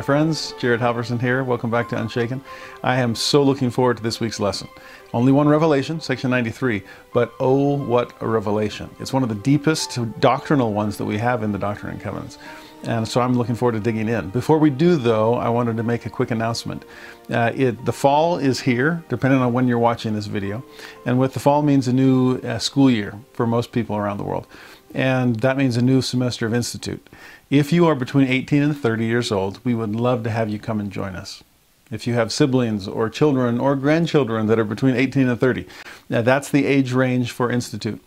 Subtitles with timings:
[0.00, 0.54] My friends.
[0.58, 1.44] Jared Halverson here.
[1.44, 2.42] Welcome back to Unshaken.
[2.82, 4.66] I am so looking forward to this week's lesson.
[5.12, 6.82] Only one revelation, section 93,
[7.12, 8.88] but oh, what a revelation.
[8.98, 12.38] It's one of the deepest doctrinal ones that we have in the Doctrine and Covenants.
[12.84, 14.30] And so I'm looking forward to digging in.
[14.30, 16.86] Before we do, though, I wanted to make a quick announcement.
[17.30, 20.64] Uh, it, the fall is here, depending on when you're watching this video.
[21.04, 24.24] And what the fall means a new uh, school year for most people around the
[24.24, 24.46] world.
[24.94, 27.08] And that means a new semester of Institute.
[27.48, 30.58] If you are between 18 and 30 years old, we would love to have you
[30.58, 31.42] come and join us.
[31.90, 35.66] If you have siblings or children or grandchildren that are between 18 and 30,
[36.08, 38.00] now that's the age range for Institute.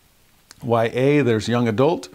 [0.63, 2.07] YA, there's young adult.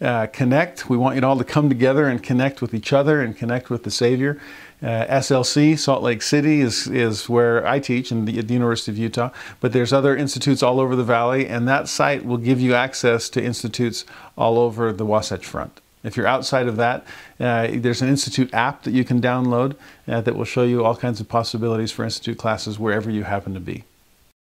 [0.00, 3.36] Uh, connect, we want you all to come together and connect with each other and
[3.36, 4.40] connect with the Savior.
[4.82, 8.90] Uh, SLC, Salt Lake City, is, is where I teach in the, at the University
[8.90, 9.28] of Utah,
[9.60, 13.28] but there's other institutes all over the valley, and that site will give you access
[13.30, 14.06] to institutes
[14.38, 15.82] all over the Wasatch Front.
[16.02, 17.04] If you're outside of that,
[17.38, 19.76] uh, there's an Institute app that you can download
[20.08, 23.52] uh, that will show you all kinds of possibilities for Institute classes wherever you happen
[23.54, 23.84] to be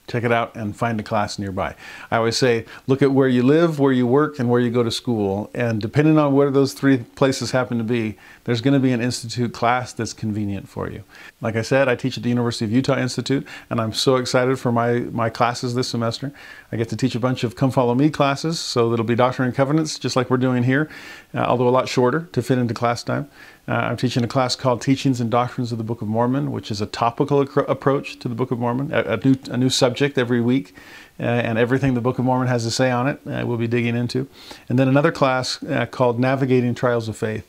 [0.07, 1.75] check it out and find a class nearby.
[2.09, 4.83] I always say, look at where you live, where you work, and where you go
[4.83, 5.51] to school.
[5.53, 9.01] And depending on where those three places happen to be, there's going to be an
[9.01, 11.03] institute class that's convenient for you.
[11.41, 14.59] Like I said, I teach at the University of Utah Institute, and I'm so excited
[14.59, 16.31] for my, my classes this semester.
[16.71, 19.47] I get to teach a bunch of Come Follow Me classes, so it'll be Doctrine
[19.47, 20.89] and Covenants, just like we're doing here,
[21.33, 23.29] uh, although a lot shorter to fit into class time.
[23.69, 26.71] Uh, I'm teaching a class called Teachings and Doctrines of the Book of Mormon, which
[26.71, 30.17] is a topical approach to the Book of Mormon, a, a, new, a new subject
[30.17, 30.73] every week,
[31.19, 33.67] uh, and everything the Book of Mormon has to say on it, uh, we'll be
[33.67, 34.29] digging into.
[34.69, 37.45] And then another class uh, called Navigating Trials of Faith,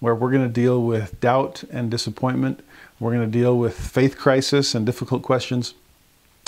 [0.00, 2.64] where we're going to deal with doubt and disappointment.
[2.98, 5.74] We're going to deal with faith crisis and difficult questions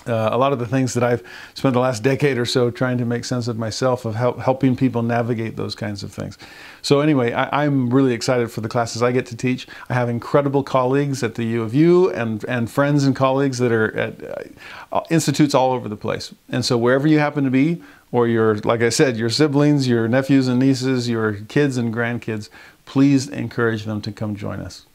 [0.06, 1.22] uh, a lot of the things that I've
[1.55, 4.77] spent the last decade or so trying to make sense of myself, of help, helping
[4.77, 6.38] people navigate those kinds of things.
[6.83, 9.66] So, anyway, I, am really excited for the classes I get to teach.
[9.89, 13.72] I have incredible colleagues at the U of U and, and friends and colleagues that
[13.72, 14.47] are at
[14.93, 16.34] uh, institutes all over the place.
[16.49, 20.09] And so, wherever you happen to be, or your, like I said, your siblings, your
[20.09, 22.49] nephews and nieces, your kids and grandkids,
[22.87, 24.87] please encourage them to come join us.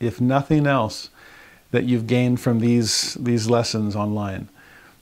[0.00, 1.10] If nothing else,
[1.74, 4.48] that you've gained from these, these lessons online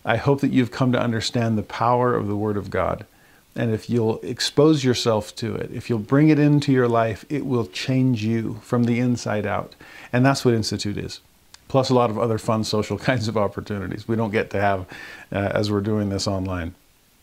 [0.05, 3.07] I hope that you've come to understand the power of the Word of God.
[3.55, 7.45] And if you'll expose yourself to it, if you'll bring it into your life, it
[7.45, 9.75] will change you from the inside out.
[10.13, 11.21] And that's what Institute is.
[11.69, 14.87] Plus, a lot of other fun social kinds of opportunities we don't get to have
[15.31, 16.75] uh, as we're doing this online.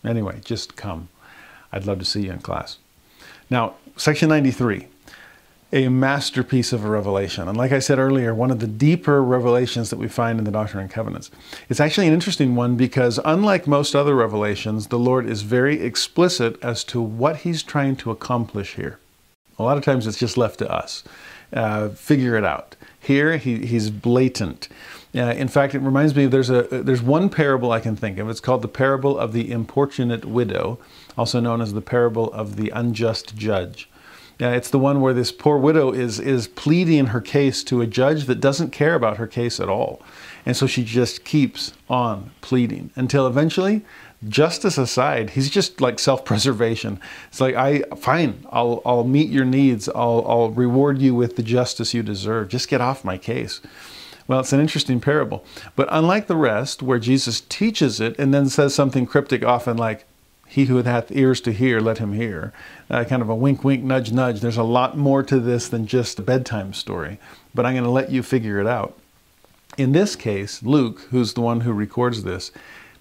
[0.05, 1.09] Anyway, just come.
[1.71, 2.77] I'd love to see you in class.
[3.49, 4.87] Now, section 93
[5.71, 7.47] a masterpiece of a revelation.
[7.47, 10.51] And like I said earlier, one of the deeper revelations that we find in the
[10.51, 11.29] Doctrine and Covenants.
[11.69, 16.57] It's actually an interesting one because, unlike most other revelations, the Lord is very explicit
[16.63, 18.99] as to what He's trying to accomplish here.
[19.59, 21.03] A lot of times it's just left to us.
[21.53, 22.75] Uh, figure it out.
[22.99, 24.69] Here, he, He's blatant.
[25.15, 28.29] Uh, in fact, it reminds me there's a there's one parable I can think of.
[28.29, 30.77] It's called the parable of the importunate widow,
[31.17, 33.89] also known as the parable of the unjust judge.
[34.39, 37.87] Yeah, it's the one where this poor widow is is pleading her case to a
[37.87, 40.01] judge that doesn't care about her case at all.
[40.45, 43.83] And so she just keeps on pleading until eventually,
[44.29, 47.01] justice aside, he's just like self-preservation.
[47.27, 49.89] It's like I fine, I'll I'll meet your needs.
[49.89, 52.47] I'll I'll reward you with the justice you deserve.
[52.47, 53.59] Just get off my case.
[54.29, 55.43] Well, it's an interesting parable.
[55.75, 60.05] But unlike the rest, where Jesus teaches it and then says something cryptic, often like,
[60.49, 62.51] he who hath ears to hear, let him hear.
[62.89, 64.41] Uh, kind of a wink, wink, nudge, nudge.
[64.41, 67.19] There's a lot more to this than just a bedtime story,
[67.53, 68.97] but I'm going to let you figure it out.
[69.77, 72.51] In this case, Luke, who's the one who records this,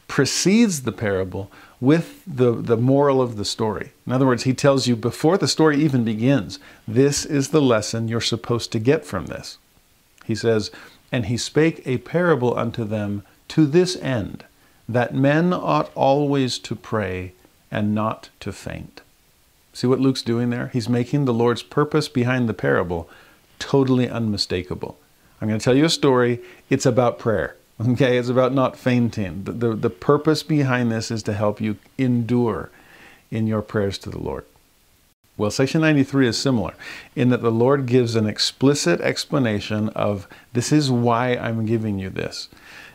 [0.08, 1.50] precedes the parable
[1.80, 3.92] with the, the moral of the story.
[4.06, 8.08] In other words, he tells you before the story even begins, this is the lesson
[8.08, 9.56] you're supposed to get from this.
[10.26, 10.70] He says,
[11.10, 14.44] And he spake a parable unto them to this end,
[14.86, 17.32] that men ought always to pray
[17.70, 19.00] and not to faint.
[19.72, 20.68] See what Luke's doing there?
[20.68, 23.08] He's making the Lord's purpose behind the parable
[23.58, 24.98] totally unmistakable.
[25.40, 26.40] I'm going to tell you a story.
[26.70, 27.54] It's about prayer.
[27.80, 29.44] Okay, it's about not fainting.
[29.44, 32.70] The, the, the, purpose behind this is to help you endure
[33.30, 34.44] in your prayers to the Lord.
[35.36, 36.74] Well, section 93 is similar
[37.14, 42.10] in that the Lord gives an explicit explanation of this is why I'm giving you
[42.10, 42.48] this.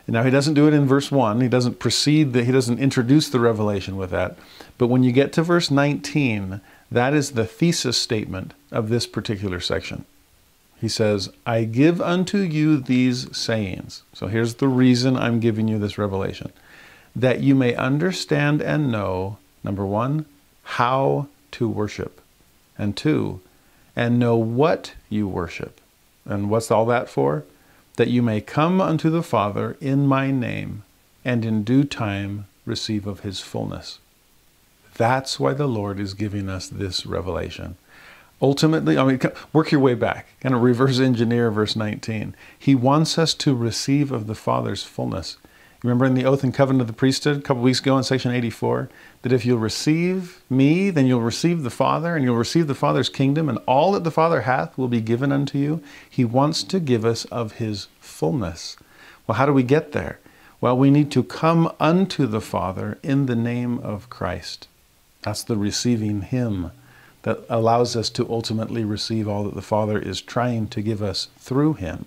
[0.06, 1.40] Now, he doesn't do it in verse 1.
[1.40, 4.36] He doesn't precede that, he doesn't introduce the revelation with that.
[4.76, 6.60] But when you get to verse 19,
[6.90, 10.04] that is the thesis statement of this particular section.
[10.80, 14.02] He says, I give unto you these sayings.
[14.12, 16.52] So here's the reason I'm giving you this revelation
[17.16, 20.26] that you may understand and know, number one,
[20.64, 22.20] how to worship,
[22.76, 23.40] and two,
[23.94, 25.80] and know what you worship.
[26.24, 27.44] And what's all that for?
[27.96, 30.82] That you may come unto the Father in my name,
[31.24, 33.98] and in due time receive of his fullness.
[34.96, 37.76] That's why the Lord is giving us this revelation.
[38.42, 39.20] Ultimately, I mean,
[39.52, 42.34] work your way back, kind of reverse engineer verse 19.
[42.58, 45.36] He wants us to receive of the Father's fullness.
[45.84, 48.32] Remember in the oath and covenant of the priesthood a couple weeks ago in section
[48.32, 48.88] 84
[49.20, 53.10] that if you'll receive me, then you'll receive the Father, and you'll receive the Father's
[53.10, 55.82] kingdom, and all that the Father hath will be given unto you.
[56.08, 58.78] He wants to give us of his fullness.
[59.26, 60.20] Well, how do we get there?
[60.58, 64.68] Well, we need to come unto the Father in the name of Christ.
[65.20, 66.70] That's the receiving Him
[67.22, 71.28] that allows us to ultimately receive all that the Father is trying to give us
[71.38, 72.06] through Him.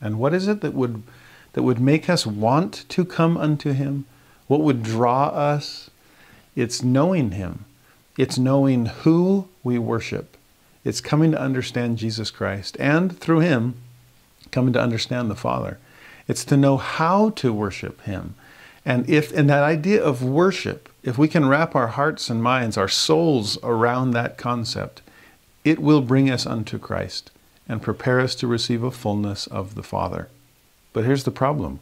[0.00, 1.02] And what is it that would,
[1.52, 4.04] that would make us want to come unto Him?
[4.46, 5.90] What would draw us?
[6.54, 7.64] It's knowing Him,
[8.18, 10.36] it's knowing who we worship,
[10.84, 13.74] it's coming to understand Jesus Christ, and through Him,
[14.50, 15.78] coming to understand the Father.
[16.28, 18.34] It's to know how to worship Him.
[18.84, 22.76] And if in that idea of worship, if we can wrap our hearts and minds,
[22.76, 25.02] our souls around that concept,
[25.64, 27.30] it will bring us unto Christ
[27.68, 30.28] and prepare us to receive a fullness of the Father.
[30.92, 31.80] But here's the problem.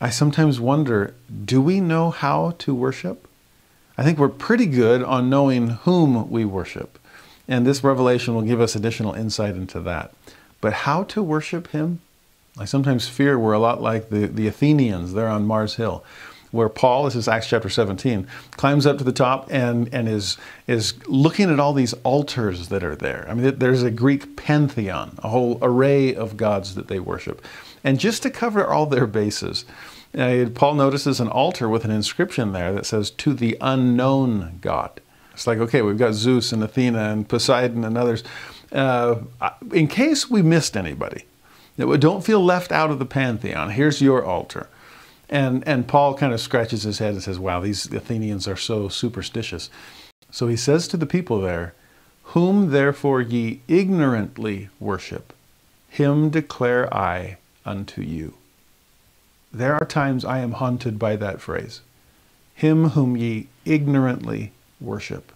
[0.00, 1.14] I sometimes wonder
[1.44, 3.28] do we know how to worship?
[3.98, 6.98] I think we're pretty good on knowing whom we worship.
[7.46, 10.14] And this revelation will give us additional insight into that.
[10.60, 12.00] But how to worship Him?
[12.58, 16.04] I sometimes fear we're a lot like the, the Athenians there on Mars Hill
[16.50, 20.36] where Paul, this is Acts chapter 17, climbs up to the top and, and is,
[20.66, 23.26] is looking at all these altars that are there.
[23.28, 27.44] I mean, there's a Greek pantheon, a whole array of gods that they worship.
[27.84, 29.64] And just to cover all their bases,
[30.16, 35.00] uh, Paul notices an altar with an inscription there that says, To the unknown God.
[35.32, 38.24] It's like, okay, we've got Zeus and Athena and Poseidon and others.
[38.72, 39.16] Uh,
[39.72, 41.24] in case we missed anybody,
[41.78, 43.70] don't feel left out of the pantheon.
[43.70, 44.68] Here's your altar.
[45.30, 48.88] And, and Paul kind of scratches his head and says, Wow, these Athenians are so
[48.88, 49.70] superstitious.
[50.32, 51.72] So he says to the people there,
[52.24, 55.32] Whom therefore ye ignorantly worship,
[55.88, 58.34] him declare I unto you.
[59.52, 61.80] There are times I am haunted by that phrase.
[62.54, 65.32] Him whom ye ignorantly worship.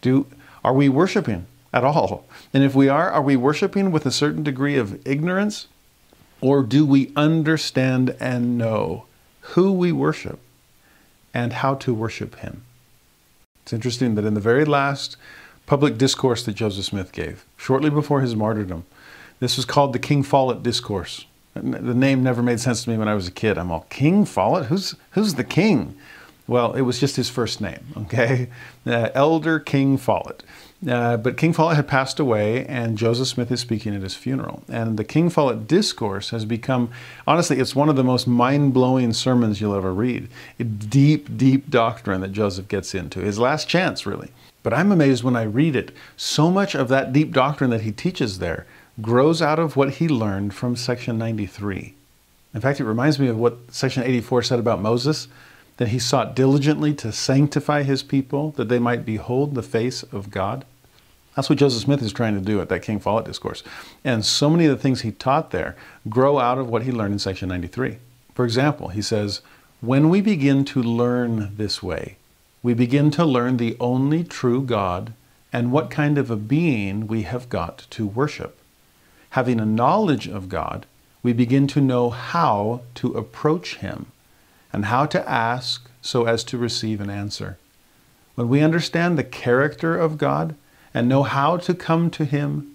[0.00, 0.26] Do,
[0.64, 2.26] are we worshiping at all?
[2.54, 5.68] And if we are, are we worshiping with a certain degree of ignorance?
[6.42, 9.06] Or do we understand and know
[9.40, 10.40] who we worship
[11.32, 12.64] and how to worship Him?
[13.62, 15.16] It's interesting that in the very last
[15.66, 18.84] public discourse that Joseph Smith gave, shortly before his martyrdom,
[19.38, 21.26] this was called the King Follett Discourse.
[21.54, 23.56] The name never made sense to me when I was a kid.
[23.56, 24.66] I'm all, King Follett?
[24.66, 25.96] Who's, who's the king?
[26.48, 28.48] Well, it was just his first name, okay?
[28.84, 30.42] Uh, Elder King Follett.
[30.86, 34.64] Uh, but King Follett had passed away, and Joseph Smith is speaking at his funeral.
[34.68, 36.90] And the King Follett Discourse has become,
[37.26, 40.28] honestly, it's one of the most mind blowing sermons you'll ever read.
[40.58, 43.20] A deep, deep doctrine that Joseph gets into.
[43.20, 44.30] His last chance, really.
[44.64, 45.92] But I'm amazed when I read it.
[46.16, 48.66] So much of that deep doctrine that he teaches there
[49.00, 51.94] grows out of what he learned from section 93.
[52.54, 55.28] In fact, it reminds me of what section 84 said about Moses
[55.78, 60.30] that he sought diligently to sanctify his people that they might behold the face of
[60.30, 60.64] God.
[61.34, 63.62] That's what Joseph Smith is trying to do at that King Follett discourse.
[64.04, 65.76] And so many of the things he taught there
[66.08, 67.98] grow out of what he learned in section 93.
[68.34, 69.40] For example, he says,
[69.80, 72.16] When we begin to learn this way,
[72.62, 75.14] we begin to learn the only true God
[75.52, 78.58] and what kind of a being we have got to worship.
[79.30, 80.86] Having a knowledge of God,
[81.22, 84.06] we begin to know how to approach Him.
[84.74, 87.58] and how to ask so as to receive an answer.
[88.36, 90.54] When we understand the character of God
[90.94, 92.74] and know how to come to Him,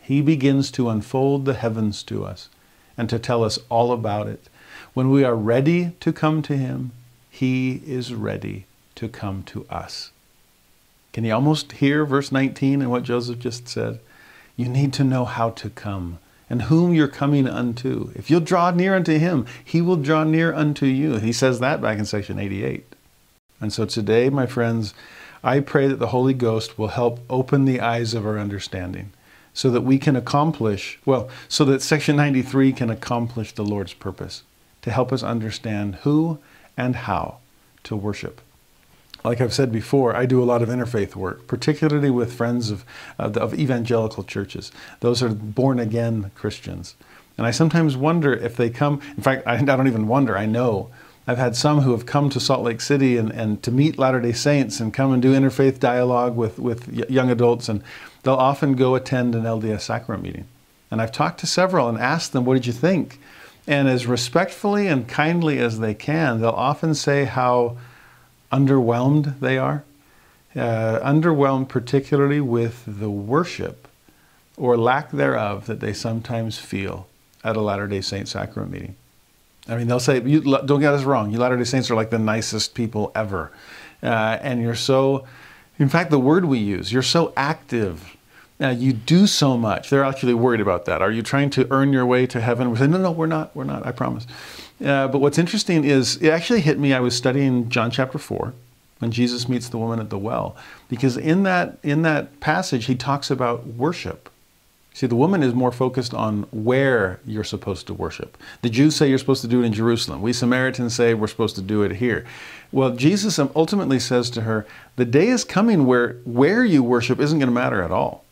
[0.00, 2.48] He begins to unfold the heavens to us
[2.96, 4.48] and to tell us all about it.
[4.92, 6.92] When we are ready to come to Him,
[7.30, 10.10] He is ready to come to us.
[11.12, 14.00] Can you almost hear verse 19 and what Joseph just said?
[14.56, 16.18] You need to know how to come
[16.50, 18.10] and whom you're coming unto.
[18.14, 21.16] If you'll draw near unto him, he will draw near unto you.
[21.16, 22.94] He says that back in section 88.
[23.60, 24.92] And so today, my friends,
[25.44, 29.12] I pray that the Holy Ghost will help open the eyes of our understanding
[29.52, 34.42] so that we can accomplish, well, so that section 93 can accomplish the Lord's purpose
[34.80, 36.38] to help us understand who
[36.78, 37.36] and how
[37.84, 38.40] to worship.
[39.22, 42.84] Like I've said before, I do a lot of interfaith work, particularly with friends of,
[43.18, 44.72] uh, of, of evangelical churches.
[45.00, 46.94] Those are born again Christians.
[47.36, 50.46] And I sometimes wonder if they come, in fact, I, I don't even wonder, I
[50.46, 50.90] know
[51.26, 54.20] I've had some who have come to Salt Lake City and, and to meet Latter
[54.20, 57.82] day Saints and come and do interfaith dialogue with, with young adults, and
[58.22, 60.46] they'll often go attend an LDS sacrament meeting.
[60.90, 63.18] And I've talked to several and asked them, What did you think?
[63.66, 67.78] And as respectfully and kindly as they can, they'll often say how
[68.52, 69.84] underwhelmed they are.
[70.54, 73.88] Uh, underwhelmed, particularly with the worship
[74.56, 77.08] or lack thereof that they sometimes feel
[77.42, 78.96] at a Latter day Saint sacrament meeting.
[79.68, 82.10] I mean, they'll say, you, don't get us wrong, you Latter day Saints are like
[82.10, 83.50] the nicest people ever.
[84.02, 85.26] Uh, and you're so,
[85.78, 88.16] in fact, the word we use, you're so active.
[88.60, 89.90] Uh, you do so much.
[89.90, 91.02] They're actually worried about that.
[91.02, 92.70] Are you trying to earn your way to heaven?
[92.70, 93.54] We say, no, no, we're not.
[93.56, 93.86] We're not.
[93.86, 94.26] I promise.
[94.84, 96.92] Uh, but what's interesting is it actually hit me.
[96.92, 98.52] I was studying John chapter 4
[98.98, 100.56] when Jesus meets the woman at the well,
[100.88, 104.30] because in that, in that passage, he talks about worship.
[104.94, 108.38] See, the woman is more focused on where you're supposed to worship.
[108.62, 110.22] The Jews say you're supposed to do it in Jerusalem.
[110.22, 112.24] We Samaritans say we're supposed to do it here.
[112.70, 117.18] Well, Jesus um, ultimately says to her, The day is coming where where you worship
[117.18, 118.24] isn't going to matter at all.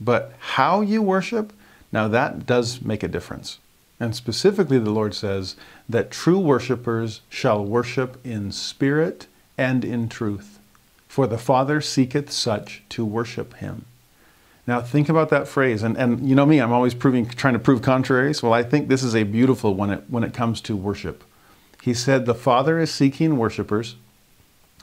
[0.00, 1.52] But how you worship,
[1.90, 3.58] now that does make a difference.
[3.98, 5.56] And specifically, the Lord says
[5.88, 9.26] that true worshipers shall worship in spirit
[9.58, 10.60] and in truth.
[11.08, 13.84] For the Father seeketh such to worship him.
[14.66, 17.58] Now think about that phrase, and, and you know me, I'm always proving, trying to
[17.58, 18.42] prove contraries.
[18.42, 21.22] Well, I think this is a beautiful one it, when it comes to worship.
[21.82, 23.96] He said, The Father is seeking worshipers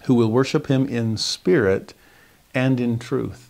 [0.04, 1.94] who will worship him in spirit
[2.54, 3.50] and in truth.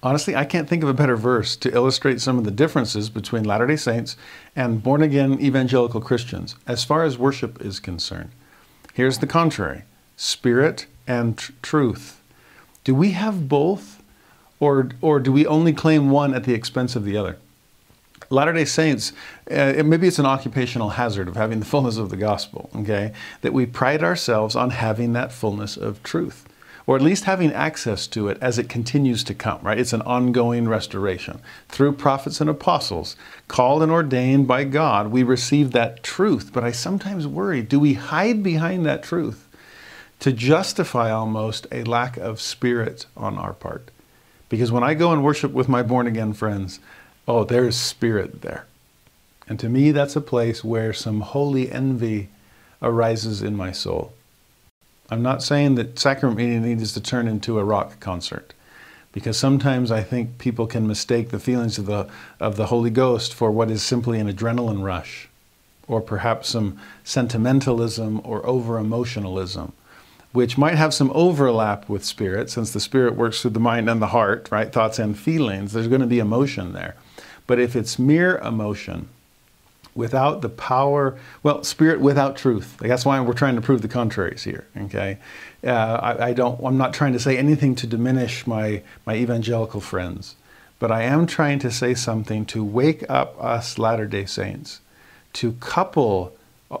[0.00, 3.42] Honestly, I can't think of a better verse to illustrate some of the differences between
[3.42, 4.16] Latter day Saints
[4.54, 8.30] and born again evangelical Christians as far as worship is concerned.
[8.94, 9.82] Here's the contrary
[10.16, 12.20] spirit and tr- truth.
[12.84, 13.97] Do we have both?
[14.60, 17.36] Or, or do we only claim one at the expense of the other?
[18.30, 19.12] Latter day Saints,
[19.50, 23.12] uh, maybe it's an occupational hazard of having the fullness of the gospel, okay?
[23.40, 26.46] That we pride ourselves on having that fullness of truth,
[26.86, 29.78] or at least having access to it as it continues to come, right?
[29.78, 31.40] It's an ongoing restoration.
[31.68, 36.50] Through prophets and apostles, called and ordained by God, we receive that truth.
[36.52, 39.48] But I sometimes worry do we hide behind that truth
[40.20, 43.90] to justify almost a lack of spirit on our part?
[44.48, 46.80] Because when I go and worship with my born again friends,
[47.26, 48.66] oh, there's spirit there.
[49.46, 52.28] And to me, that's a place where some holy envy
[52.82, 54.12] arises in my soul.
[55.10, 58.52] I'm not saying that sacrament meeting needs to turn into a rock concert,
[59.12, 63.34] because sometimes I think people can mistake the feelings of the, of the Holy Ghost
[63.34, 65.28] for what is simply an adrenaline rush,
[65.86, 69.72] or perhaps some sentimentalism or over emotionalism
[70.32, 74.02] which might have some overlap with spirit, since the spirit works through the mind and
[74.02, 74.72] the heart, right?
[74.72, 75.72] Thoughts and feelings.
[75.72, 76.96] There's going to be emotion there.
[77.46, 79.08] But if it's mere emotion,
[79.94, 82.76] without the power, well, spirit without truth.
[82.78, 84.66] That's why we're trying to prove the contraries here.
[84.76, 85.18] Okay,
[85.64, 86.60] uh, I, I, don't.
[86.64, 90.36] I'm not trying to say anything to diminish my my evangelical friends,
[90.78, 94.80] but I am trying to say something to wake up us Latter Day Saints,
[95.34, 96.32] to couple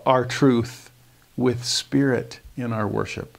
[0.04, 0.90] our truth
[1.36, 3.37] with spirit in our worship.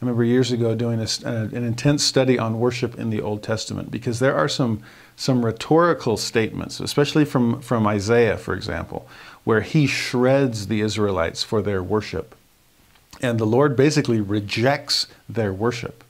[0.00, 3.42] I remember years ago doing a, uh, an intense study on worship in the Old
[3.42, 4.82] Testament because there are some,
[5.14, 9.06] some rhetorical statements, especially from, from Isaiah, for example,
[9.44, 12.34] where he shreds the Israelites for their worship.
[13.20, 16.02] And the Lord basically rejects their worship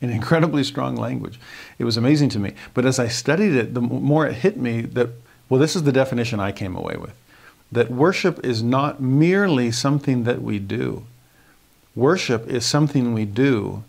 [0.00, 1.38] in incredibly strong language.
[1.78, 2.52] It was amazing to me.
[2.74, 5.10] But as I studied it, the more it hit me that,
[5.48, 7.14] well, this is the definition I came away with
[7.72, 11.04] that worship is not merely something that we do
[11.96, 13.82] Worship is something we do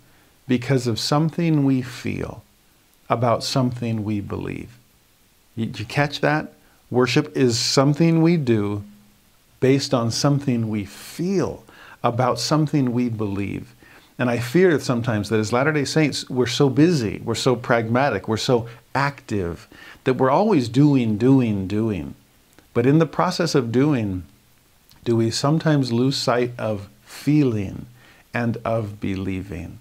[0.48, 2.42] because of something we feel
[3.10, 4.70] about something we believe.
[5.58, 6.54] Did you catch that?
[6.90, 8.86] Worship is something we do
[9.60, 11.66] based on something we feel
[12.02, 13.76] about something we believe.
[14.18, 18.30] And I fear sometimes that as Latter day Saints, we're so busy, we're so pragmatic,
[18.30, 19.68] we're so active,
[20.06, 22.16] that we're always doing, doing, doing.
[22.74, 24.24] But in the process of doing,
[25.04, 27.86] do we sometimes lose sight of feeling
[28.38, 29.80] and of believing?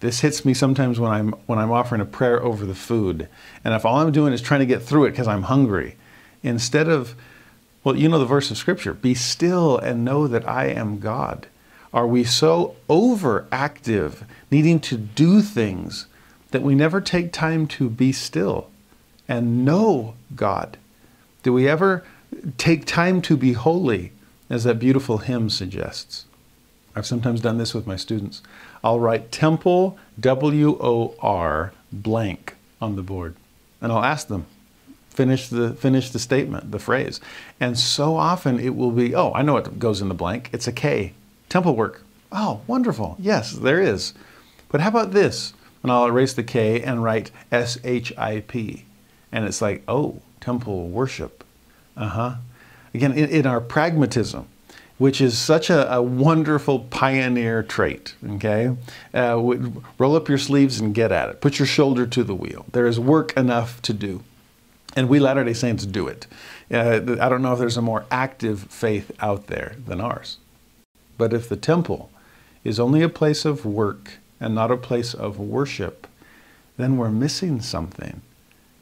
[0.00, 3.28] This hits me sometimes when I'm when I'm offering a prayer over the food,
[3.62, 5.96] and if all I'm doing is trying to get through it because I'm hungry,
[6.42, 7.14] instead of,
[7.84, 11.46] well, you know the verse of Scripture: "Be still and know that I am God."
[11.92, 16.06] Are we so overactive, needing to do things,
[16.52, 18.70] that we never take time to be still
[19.28, 20.78] and know God?
[21.42, 22.04] Do we ever
[22.56, 24.12] take time to be holy,
[24.48, 26.24] as that beautiful hymn suggests?
[26.94, 28.42] I've sometimes done this with my students.
[28.82, 33.36] I'll write temple, W O R, blank on the board.
[33.80, 34.46] And I'll ask them,
[35.08, 37.20] finish the, finish the statement, the phrase.
[37.60, 40.50] And so often it will be, oh, I know what goes in the blank.
[40.52, 41.14] It's a K.
[41.48, 42.02] Temple work.
[42.32, 43.16] Oh, wonderful.
[43.18, 44.14] Yes, there is.
[44.68, 45.52] But how about this?
[45.82, 48.84] And I'll erase the K and write S H I P.
[49.32, 51.44] And it's like, oh, temple worship.
[51.96, 52.34] Uh huh.
[52.92, 54.46] Again, in, in our pragmatism,
[55.00, 58.14] which is such a, a wonderful pioneer trait.
[58.32, 58.76] Okay,
[59.14, 59.42] uh,
[59.96, 61.40] roll up your sleeves and get at it.
[61.40, 62.66] Put your shoulder to the wheel.
[62.72, 64.22] There is work enough to do,
[64.94, 66.26] and we Latter Day Saints do it.
[66.70, 70.36] Uh, I don't know if there's a more active faith out there than ours.
[71.16, 72.10] But if the temple
[72.62, 76.06] is only a place of work and not a place of worship,
[76.76, 78.20] then we're missing something.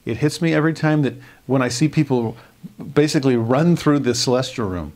[0.04, 1.14] It hits me every time that
[1.46, 2.36] when I see people
[2.92, 4.94] basically run through the celestial room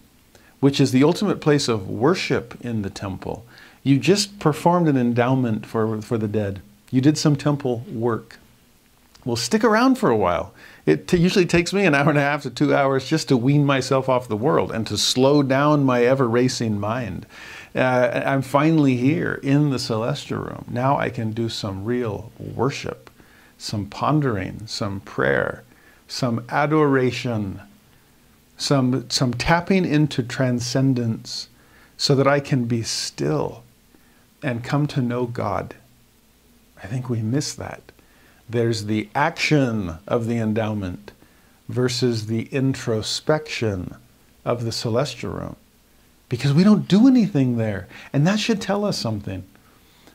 [0.63, 3.45] which is the ultimate place of worship in the temple.
[3.83, 6.63] You just performed an endowment for, for the dead.
[6.93, 8.39] You did some temple work.
[9.25, 10.55] Well, stick around for a while.
[10.87, 13.67] It usually takes me an hour and a half to two hours just to wean
[13.67, 17.27] myself off the world and to slow down my ever racing mind.
[17.75, 20.67] Uh, I'm finally here in the celestial room.
[20.71, 23.11] Now I can do some real worship,
[23.59, 25.65] some pondering, some prayer,
[26.07, 27.63] some adoration
[28.63, 31.49] some, some tapping into transcendence
[31.97, 33.65] so that I can be still
[34.43, 35.75] and come to know God.
[36.83, 37.83] I think we miss that.
[38.49, 41.13] There's the action of the endowment
[41.69, 43.97] versus the introspection
[44.45, 45.57] of the celestial room
[46.29, 47.89] because we don't do anything there.
[48.13, 49.45] And that should tell us something.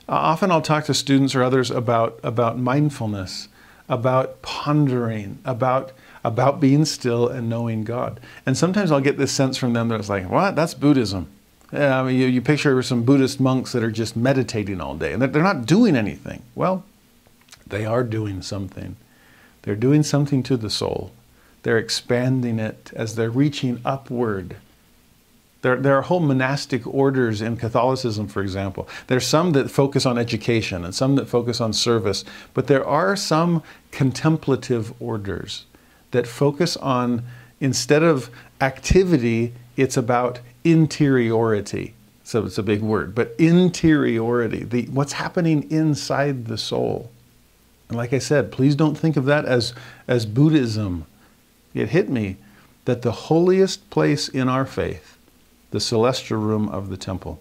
[0.09, 3.49] Uh, often I'll talk to students or others about, about mindfulness,
[3.89, 5.91] about pondering, about
[6.23, 8.19] about being still and knowing God.
[8.45, 10.55] And sometimes I'll get this sense from them that it's like, what?
[10.55, 11.27] That's Buddhism.
[11.71, 15.13] Yeah, I mean, you, you picture some Buddhist monks that are just meditating all day
[15.13, 16.43] and they're not doing anything.
[16.55, 16.83] Well,
[17.65, 18.95] they are doing something.
[19.63, 21.11] They're doing something to the soul.
[21.63, 24.55] They're expanding it as they're reaching upward.
[25.61, 28.87] There, there are whole monastic orders in Catholicism, for example.
[29.07, 33.17] There's some that focus on education and some that focus on service, but there are
[33.17, 35.65] some contemplative orders
[36.11, 37.23] that focus on,
[37.59, 38.29] instead of
[38.61, 41.93] activity, it's about interiority.
[42.23, 47.09] So it's a big word, but interiority, the, what's happening inside the soul.
[47.87, 49.73] And like I said, please don't think of that as,
[50.07, 51.05] as Buddhism.
[51.73, 52.37] It hit me
[52.85, 55.17] that the holiest place in our faith,
[55.71, 57.39] the celestial room of the temple,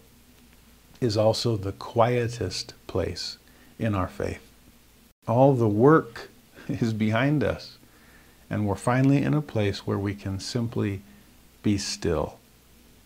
[1.00, 3.38] is also the quietest place
[3.78, 4.40] in our faith.
[5.26, 6.28] All the work
[6.68, 7.75] is behind us.
[8.48, 11.02] And we're finally in a place where we can simply
[11.62, 12.38] be still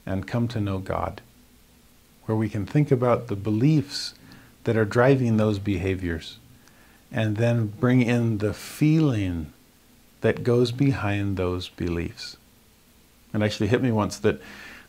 [0.04, 1.20] and come to know God,
[2.26, 4.14] where we can think about the beliefs
[4.64, 6.38] that are driving those behaviors
[7.12, 9.52] and then bring in the feeling
[10.20, 12.36] that goes behind those beliefs.
[13.34, 14.40] It actually hit me once that,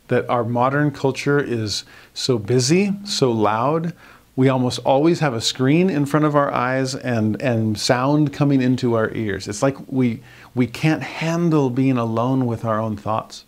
[0.10, 1.84] that our modern culture is
[2.14, 3.94] so busy, so loud,
[4.36, 8.62] we almost always have a screen in front of our eyes and, and sound coming
[8.62, 9.48] into our ears.
[9.48, 10.22] It's like we,
[10.54, 13.46] we can't handle being alone with our own thoughts.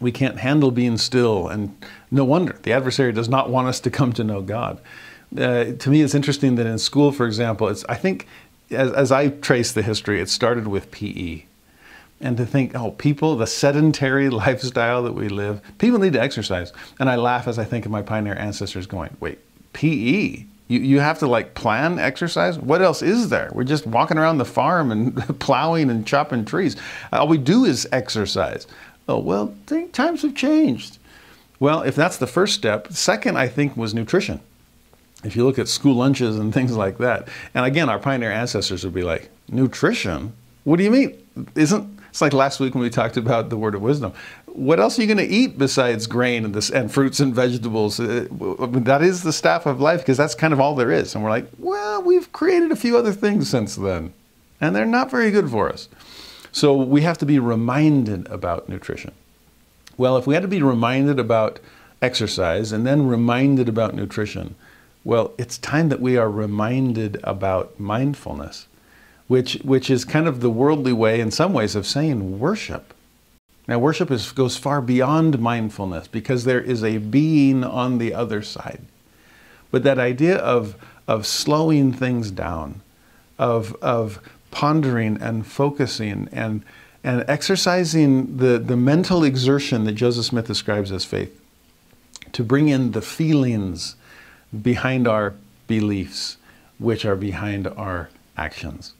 [0.00, 1.48] We can't handle being still.
[1.48, 1.76] And
[2.10, 4.80] no wonder the adversary does not want us to come to know God.
[5.36, 8.26] Uh, to me, it's interesting that in school, for example, it's, I think
[8.70, 11.44] as, as I trace the history, it started with PE.
[12.20, 16.72] And to think, oh, people, the sedentary lifestyle that we live, people need to exercise.
[16.98, 19.38] And I laugh as I think of my pioneer ancestors going, wait,
[19.72, 20.44] PE.
[20.68, 22.58] You, you have to like plan exercise.
[22.58, 23.50] What else is there?
[23.52, 26.76] We're just walking around the farm and plowing and chopping trees.
[27.12, 28.66] All we do is exercise.
[29.08, 29.54] Oh, well,
[29.92, 30.98] times have changed.
[31.60, 34.40] Well, if that's the first step, second, I think, was nutrition.
[35.24, 37.28] If you look at school lunches and things like that.
[37.54, 40.32] And again, our pioneer ancestors would be like, nutrition?
[40.64, 41.16] What do you mean?
[41.54, 44.12] Isn't It's like last week when we talked about the word of wisdom.
[44.56, 48.00] What else are you going to eat besides grain and, this, and fruits and vegetables?
[48.00, 51.14] Uh, that is the staff of life because that's kind of all there is.
[51.14, 54.14] And we're like, well, we've created a few other things since then,
[54.58, 55.90] and they're not very good for us.
[56.52, 59.12] So we have to be reminded about nutrition.
[59.98, 61.60] Well, if we had to be reminded about
[62.00, 64.54] exercise and then reminded about nutrition,
[65.04, 68.68] well, it's time that we are reminded about mindfulness,
[69.28, 72.94] which, which is kind of the worldly way, in some ways, of saying worship.
[73.68, 78.42] Now, worship is, goes far beyond mindfulness because there is a being on the other
[78.42, 78.82] side.
[79.70, 80.76] But that idea of,
[81.08, 82.80] of slowing things down,
[83.38, 84.20] of, of
[84.52, 86.62] pondering and focusing and,
[87.02, 91.40] and exercising the, the mental exertion that Joseph Smith describes as faith,
[92.32, 93.96] to bring in the feelings
[94.62, 95.34] behind our
[95.66, 96.36] beliefs,
[96.78, 98.92] which are behind our actions.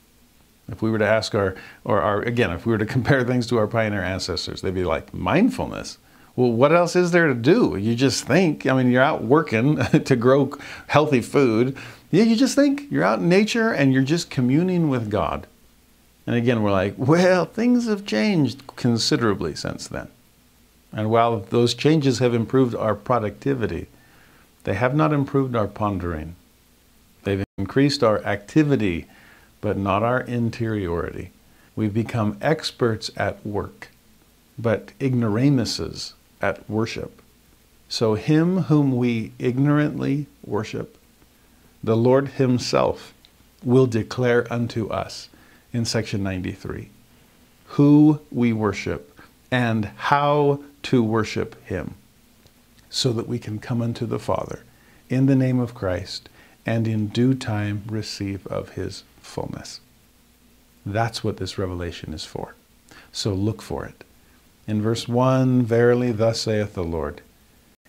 [0.68, 3.46] If we were to ask our, or our, again, if we were to compare things
[3.48, 5.98] to our pioneer ancestors, they'd be like, mindfulness.
[6.34, 7.76] Well, what else is there to do?
[7.76, 8.66] You just think.
[8.66, 10.52] I mean, you're out working to grow
[10.88, 11.76] healthy food.
[12.10, 12.90] Yeah, you just think.
[12.90, 15.46] You're out in nature and you're just communing with God.
[16.26, 20.08] And again, we're like, well, things have changed considerably since then.
[20.92, 23.86] And while those changes have improved our productivity,
[24.64, 26.34] they have not improved our pondering.
[27.22, 29.06] They've increased our activity,
[29.66, 31.32] but not our interiority.
[31.74, 33.88] We've become experts at work,
[34.56, 37.20] but ignoramuses at worship.
[37.88, 40.96] So, him whom we ignorantly worship,
[41.82, 43.12] the Lord Himself
[43.64, 45.30] will declare unto us
[45.72, 46.90] in section 93
[47.70, 51.94] who we worship and how to worship Him
[52.88, 54.60] so that we can come unto the Father
[55.10, 56.28] in the name of Christ
[56.64, 59.80] and in due time receive of his fullness.
[60.84, 62.54] That's what this revelation is for.
[63.12, 64.04] So look for it.
[64.66, 67.22] In verse 1, verily thus saith the Lord,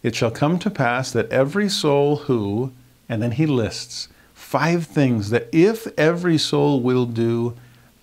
[0.03, 2.71] it shall come to pass that every soul who,
[3.09, 7.55] and then he lists five things that if every soul will do,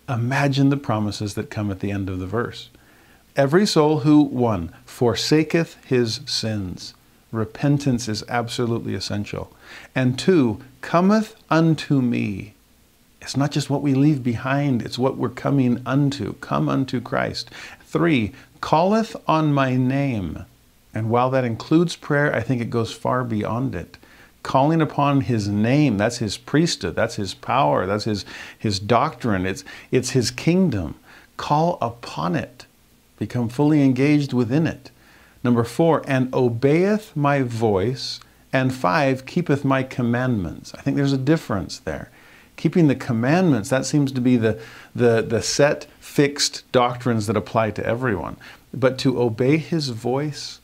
[0.08, 2.68] imagine the promises that come at the end of the verse.
[3.36, 6.94] Every soul who, one, forsaketh his sins.
[7.32, 9.52] Repentance is absolutely essential.
[9.94, 12.53] And two, cometh unto me.
[13.24, 16.34] It's not just what we leave behind, it's what we're coming unto.
[16.34, 17.50] Come unto Christ.
[17.82, 20.44] Three, calleth on my name.
[20.92, 23.96] And while that includes prayer, I think it goes far beyond it.
[24.42, 28.26] Calling upon his name, that's his priesthood, that's his power, that's his,
[28.58, 30.94] his doctrine, it's, it's his kingdom.
[31.38, 32.66] Call upon it.
[33.18, 34.90] Become fully engaged within it.
[35.42, 38.20] Number four, and obeyeth my voice.
[38.52, 40.74] And five, keepeth my commandments.
[40.74, 42.10] I think there's a difference there.
[42.56, 44.60] Keeping the commandments, that seems to be the,
[44.94, 48.36] the, the set, fixed doctrines that apply to everyone.
[48.72, 50.60] But to obey his voice,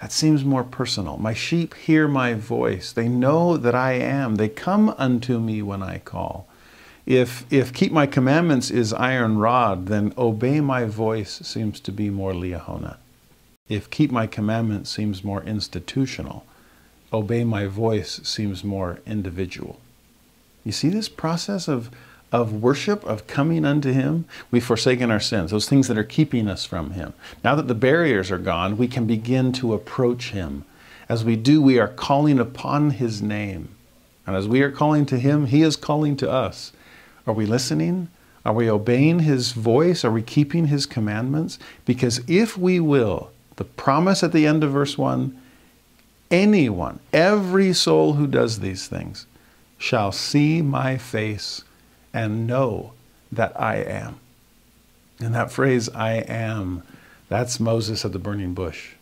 [0.00, 1.16] that seems more personal.
[1.16, 2.92] My sheep hear my voice.
[2.92, 4.34] They know that I am.
[4.36, 6.48] They come unto me when I call.
[7.06, 12.10] If, if keep my commandments is iron rod, then obey my voice seems to be
[12.10, 12.96] more liahona.
[13.68, 16.44] If keep my commandments seems more institutional,
[17.12, 19.80] obey my voice seems more individual.
[20.64, 21.90] You see this process of,
[22.30, 24.24] of worship, of coming unto Him?
[24.50, 27.12] We've forsaken our sins, those things that are keeping us from Him.
[27.42, 30.64] Now that the barriers are gone, we can begin to approach Him.
[31.08, 33.68] As we do, we are calling upon His name.
[34.26, 36.72] And as we are calling to Him, He is calling to us.
[37.26, 38.08] Are we listening?
[38.44, 40.04] Are we obeying His voice?
[40.04, 41.58] Are we keeping His commandments?
[41.84, 45.38] Because if we will, the promise at the end of verse 1
[46.30, 49.26] anyone, every soul who does these things,
[49.82, 51.64] shall see my face
[52.14, 52.92] and know
[53.32, 54.20] that I am.
[55.18, 56.84] And that phrase, I am,
[57.28, 58.92] that's Moses at the burning bush.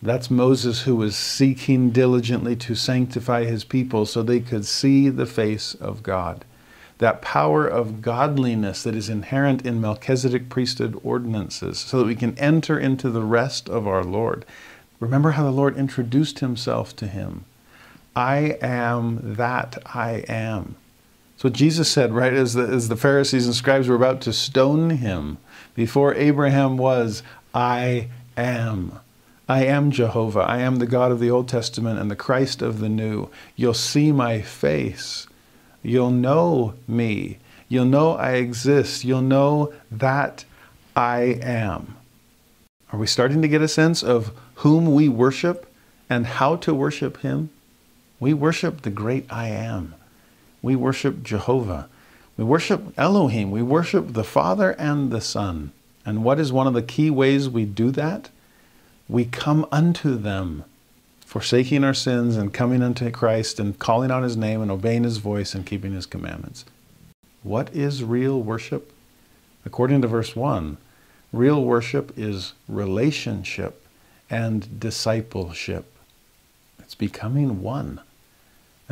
[0.00, 5.26] That's Moses who was seeking diligently to sanctify his people so they could see the
[5.26, 6.46] face of God
[6.96, 12.38] that power of godliness that is inherent in Melchizedek priesthood ordinances, so that we can
[12.38, 14.44] enter into the rest of our Lord.
[15.00, 17.44] Remember how the Lord introduced himself to him.
[18.14, 20.76] I am that I am.
[21.36, 24.90] So Jesus said, right, as the, as the Pharisees and scribes were about to stone
[24.90, 25.38] him,
[25.74, 27.22] before Abraham was,
[27.54, 29.00] I am.
[29.48, 30.40] I am Jehovah.
[30.40, 33.28] I am the God of the Old Testament and the Christ of the New.
[33.56, 35.26] You'll see my face.
[35.82, 37.38] You'll know me.
[37.68, 39.04] You'll know I exist.
[39.04, 40.44] You'll know that
[40.94, 41.96] I am.
[42.92, 45.72] Are we starting to get a sense of whom we worship
[46.08, 47.50] and how to worship Him?
[48.22, 49.96] We worship the great I am.
[50.62, 51.88] We worship Jehovah.
[52.36, 53.50] We worship Elohim.
[53.50, 55.72] We worship the Father and the Son.
[56.06, 58.30] And what is one of the key ways we do that?
[59.08, 60.62] We come unto them,
[61.26, 65.16] forsaking our sins and coming unto Christ and calling on his name and obeying his
[65.16, 66.64] voice and keeping his commandments.
[67.42, 68.92] What is real worship?
[69.66, 70.76] According to verse 1,
[71.32, 73.84] real worship is relationship
[74.30, 75.86] and discipleship.
[76.78, 78.00] It's becoming one.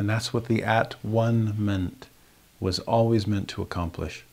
[0.01, 2.07] And that's what the at one meant,
[2.59, 4.25] was always meant to accomplish.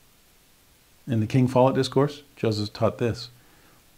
[1.06, 3.28] In the King Follett Discourse, Joseph taught this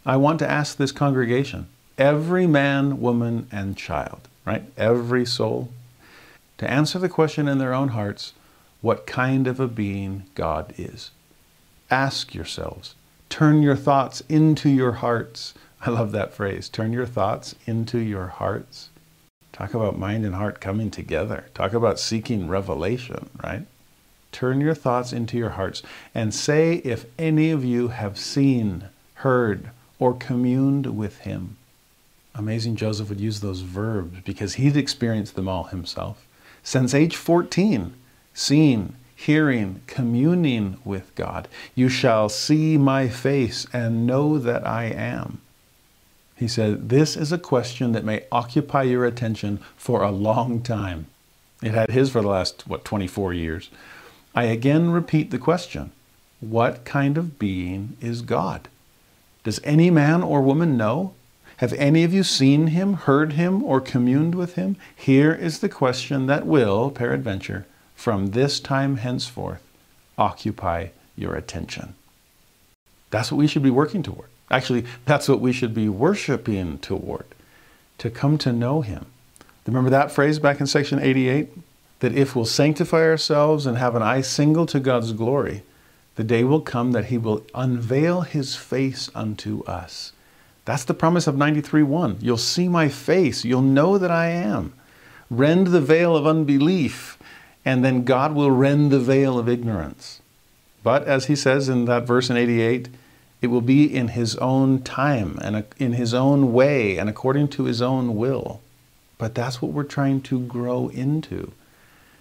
[0.04, 4.64] I want to ask this congregation, every man, woman, and child, right?
[4.76, 5.68] Every soul,
[6.58, 8.32] to answer the question in their own hearts
[8.80, 11.12] what kind of a being God is.
[11.88, 12.96] Ask yourselves,
[13.28, 15.54] turn your thoughts into your hearts.
[15.82, 18.89] I love that phrase turn your thoughts into your hearts.
[19.60, 21.44] Talk about mind and heart coming together.
[21.52, 23.66] Talk about seeking revelation, right?
[24.32, 25.82] Turn your thoughts into your hearts
[26.14, 28.84] and say if any of you have seen,
[29.16, 29.68] heard,
[29.98, 31.58] or communed with him.
[32.34, 36.26] Amazing Joseph would use those verbs because he'd experienced them all himself.
[36.62, 37.92] Since age 14,
[38.32, 45.42] seeing, hearing, communing with God, you shall see my face and know that I am.
[46.40, 51.04] He said, This is a question that may occupy your attention for a long time.
[51.62, 53.68] It had his for the last, what, 24 years.
[54.34, 55.92] I again repeat the question
[56.40, 58.68] What kind of being is God?
[59.44, 61.12] Does any man or woman know?
[61.58, 64.76] Have any of you seen him, heard him, or communed with him?
[64.96, 69.60] Here is the question that will, peradventure, from this time henceforth,
[70.16, 71.96] occupy your attention.
[73.10, 74.30] That's what we should be working toward.
[74.50, 77.26] Actually, that's what we should be worshiping toward,
[77.98, 79.06] to come to know him.
[79.66, 81.48] Remember that phrase back in section 88?
[82.00, 85.62] that if we'll sanctify ourselves and have an eye single to God's glory,
[86.16, 90.12] the day will come that He will unveil His face unto us.
[90.64, 92.18] That's the promise of 93:1.
[92.20, 94.72] You'll see my face, you'll know that I am.
[95.30, 97.18] Rend the veil of unbelief,
[97.64, 100.20] and then God will rend the veil of ignorance.
[100.82, 102.88] But as he says in that verse in 88,
[103.40, 107.64] it will be in his own time and in his own way and according to
[107.64, 108.60] his own will.
[109.18, 111.52] But that's what we're trying to grow into.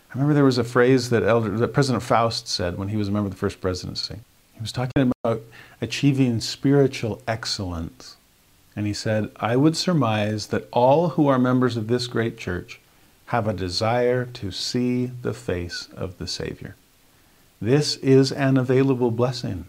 [0.10, 3.08] I remember there was a phrase that, Elder, that President Faust said when he was
[3.08, 4.19] a member of the First Presidency.
[4.53, 5.41] He was talking about
[5.82, 8.17] achieving spiritual excellence.
[8.75, 12.79] And he said, I would surmise that all who are members of this great church
[13.27, 16.75] have a desire to see the face of the Savior.
[17.62, 19.65] This is an available blessing.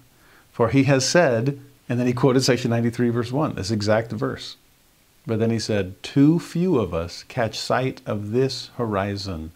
[0.61, 4.59] For he has said, and then he quoted section 93, verse 1, this exact verse.
[5.27, 9.53] But then he said, Too few of us catch sight of this horizon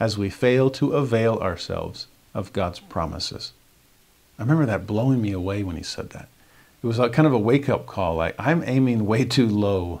[0.00, 3.52] as we fail to avail ourselves of God's promises.
[4.36, 6.28] I remember that blowing me away when he said that.
[6.82, 10.00] It was like kind of a wake up call like, I'm aiming way too low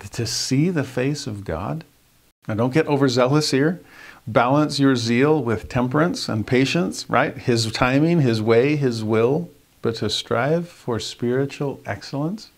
[0.00, 1.84] to see the face of God.
[2.48, 3.80] Now, don't get overzealous here.
[4.26, 7.38] Balance your zeal with temperance and patience, right?
[7.38, 9.48] His timing, His way, His will,
[9.86, 12.50] but to strive for spiritual excellence.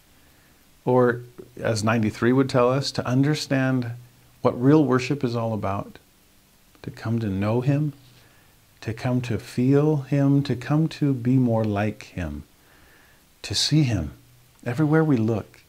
[0.86, 1.20] Or,
[1.60, 3.90] as 93 would tell us, to understand
[4.40, 5.98] what real worship is all about
[6.80, 7.92] to come to know Him,
[8.80, 12.44] to come to feel Him, to come to be more like Him,
[13.42, 14.12] to see Him
[14.64, 15.60] everywhere we look.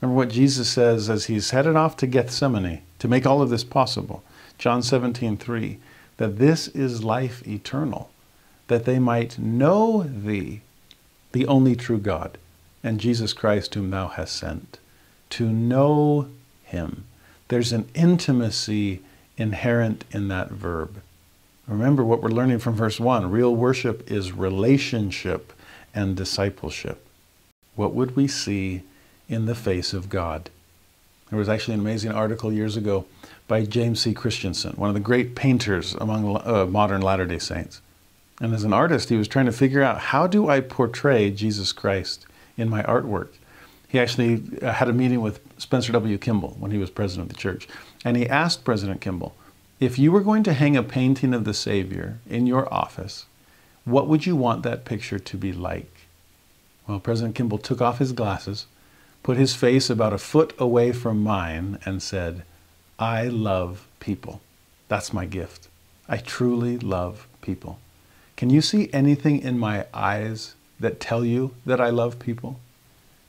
[0.00, 3.62] Remember what Jesus says as He's headed off to Gethsemane to make all of this
[3.62, 4.24] possible.
[4.58, 5.78] John 17, 3,
[6.16, 8.10] that this is life eternal,
[8.66, 10.62] that they might know Thee,
[11.36, 12.38] the only true God,
[12.82, 14.78] and Jesus Christ, whom Thou hast sent.
[15.30, 16.28] To know
[16.64, 17.04] Him.
[17.48, 19.02] There's an intimacy
[19.36, 21.02] inherent in that verb.
[21.68, 25.52] Remember what we're learning from verse 1 real worship is relationship
[25.94, 27.06] and discipleship.
[27.74, 28.80] What would we see
[29.28, 30.48] in the face of God?
[31.28, 33.04] There was actually an amazing article years ago
[33.46, 34.14] by James C.
[34.14, 37.82] Christensen, one of the great painters among uh, modern Latter day Saints.
[38.40, 41.72] And as an artist, he was trying to figure out how do I portray Jesus
[41.72, 43.28] Christ in my artwork?
[43.88, 46.18] He actually uh, had a meeting with Spencer W.
[46.18, 47.68] Kimball when he was president of the church.
[48.04, 49.34] And he asked President Kimball,
[49.80, 53.26] if you were going to hang a painting of the Savior in your office,
[53.84, 55.92] what would you want that picture to be like?
[56.86, 58.66] Well, President Kimball took off his glasses,
[59.22, 62.42] put his face about a foot away from mine, and said,
[62.98, 64.40] I love people.
[64.88, 65.68] That's my gift.
[66.08, 67.78] I truly love people.
[68.36, 72.60] Can you see anything in my eyes that tell you that I love people?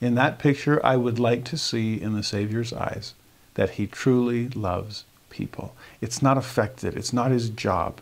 [0.01, 3.13] In that picture, I would like to see in the Savior's eyes
[3.53, 5.73] that he truly loves people.
[6.01, 8.01] It's not affected, it's not his job.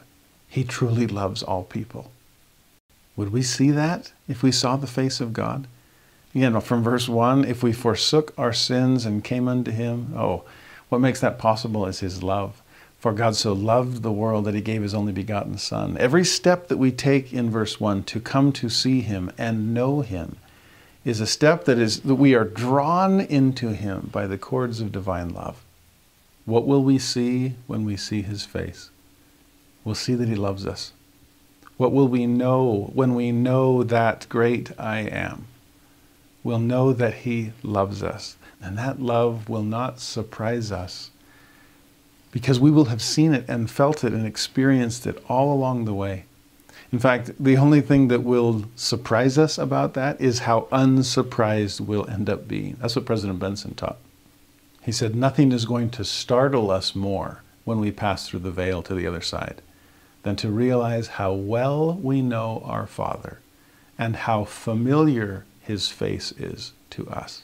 [0.50, 2.12] He truly loves all people.
[3.16, 5.68] Would we see that if we saw the face of God?
[6.34, 10.44] Know, from verse 1, if we forsook our sins and came unto him, oh,
[10.90, 12.62] what makes that possible is his love.
[13.06, 15.96] For God so loved the world that he gave his only begotten Son.
[16.00, 20.02] Every step that we take in verse 1 to come to see him and know
[20.02, 20.38] him
[21.04, 24.92] is a step that is that we are drawn into him by the cords of
[24.92, 25.64] divine love.
[26.46, 28.90] What will we see when we see his face?
[29.84, 30.92] We'll see that he loves us.
[31.78, 35.46] What will we know when we know that great I am?
[36.44, 38.36] We'll know that he loves us.
[38.60, 41.12] And that love will not surprise us
[42.36, 45.94] because we will have seen it and felt it and experienced it all along the
[45.94, 46.26] way.
[46.92, 52.10] In fact, the only thing that will surprise us about that is how unsurprised we'll
[52.10, 52.76] end up being.
[52.82, 54.00] That's what President Benson taught.
[54.82, 58.82] He said, Nothing is going to startle us more when we pass through the veil
[58.82, 59.62] to the other side
[60.24, 63.40] than to realize how well we know our Father
[63.98, 67.44] and how familiar his face is to us.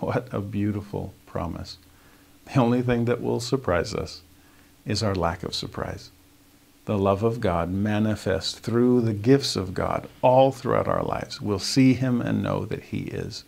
[0.00, 1.76] What a beautiful promise.
[2.46, 4.22] The only thing that will surprise us
[4.84, 6.10] is our lack of surprise.
[6.84, 11.40] The love of God manifest through the gifts of God all throughout our lives.
[11.40, 13.44] We'll see Him and know that He is.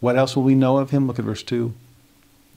[0.00, 1.06] What else will we know of Him?
[1.06, 1.72] Look at verse 2.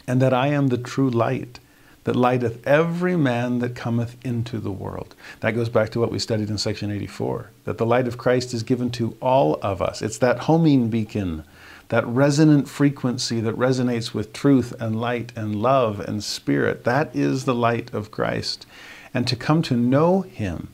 [0.06, 1.60] And that I am the true light
[2.08, 5.13] that lighteth every man that cometh into the world.
[5.41, 8.54] That goes back to what we studied in section 84 that the light of Christ
[8.54, 10.02] is given to all of us.
[10.02, 11.43] It's that homing beacon
[11.89, 16.84] that resonant frequency that resonates with truth and light and love and spirit.
[16.84, 18.65] That is the light of Christ.
[19.13, 20.69] And to come to know Him,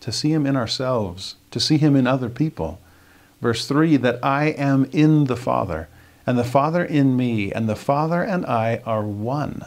[0.00, 2.80] to see Him in ourselves, to see Him in other people.
[3.40, 5.88] Verse 3 that I am in the Father,
[6.26, 9.64] and the Father in me, and the Father and I are one.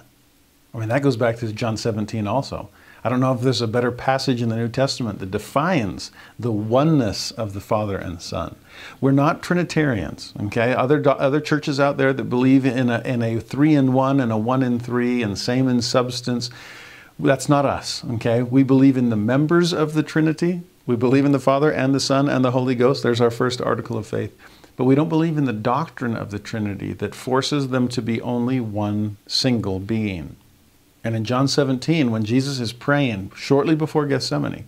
[0.74, 2.69] I mean, that goes back to John 17 also.
[3.04, 6.54] I don't know if there's a better passage in the New Testament that defines the
[6.54, 8.56] oneness of the Father and Son.
[9.02, 10.74] We're not Trinitarians, okay?
[10.74, 14.32] Other, other churches out there that believe in a, in a three in one and
[14.32, 16.50] a one in three and same in substance,
[17.20, 18.42] that's not us, okay?
[18.42, 20.62] We believe in the members of the Trinity.
[20.86, 23.04] We believe in the Father and the Son and the Holy Ghost.
[23.04, 24.36] There's our first article of faith.
[24.76, 28.22] But we don't believe in the doctrine of the Trinity that forces them to be
[28.22, 30.38] only one single being.
[31.04, 34.66] And in John 17, when Jesus is praying shortly before Gethsemane,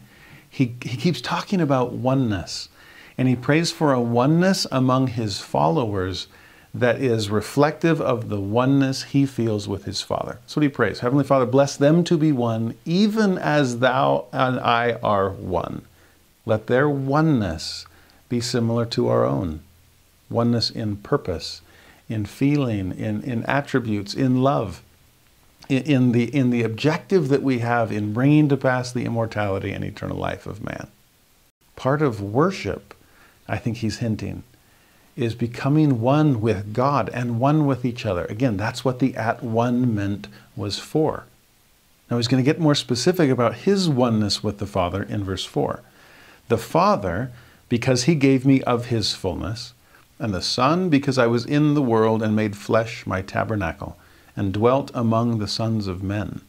[0.50, 2.70] he, he keeps talking about oneness.
[3.18, 6.28] And he prays for a oneness among his followers
[6.74, 10.40] that is reflective of the oneness he feels with his Father.
[10.42, 11.00] That's what he prays.
[11.00, 15.84] Heavenly Father, bless them to be one, even as thou and I are one.
[16.46, 17.86] Let their oneness
[18.28, 19.62] be similar to our own
[20.30, 21.62] oneness in purpose,
[22.10, 24.82] in feeling, in, in attributes, in love
[25.70, 29.84] in the, in the objective that we have in bringing to pass the immortality and
[29.84, 30.88] eternal life of man.
[31.76, 32.94] Part of worship,
[33.48, 34.44] I think he's hinting,
[35.16, 38.26] is becoming one with God and one with each other.
[38.26, 41.26] Again, that's what the at one meant was for.
[42.10, 45.46] Now he's going to get more specific about his oneness with the Father in verse
[45.46, 45.82] 4.
[46.50, 47.32] The Father,
[47.70, 49.74] because he gave me of his fullness,
[50.20, 53.98] and the Son, because I was in the world and made flesh my tabernacle
[54.36, 56.42] and dwelt among the sons of men.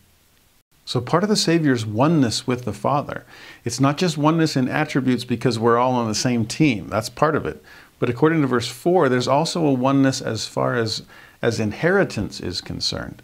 [0.85, 3.25] So, part of the Savior's oneness with the Father,
[3.65, 6.89] it's not just oneness in attributes because we're all on the same team.
[6.89, 7.63] That's part of it.
[7.99, 11.03] But according to verse 4, there's also a oneness as far as,
[11.43, 13.21] as inheritance is concerned.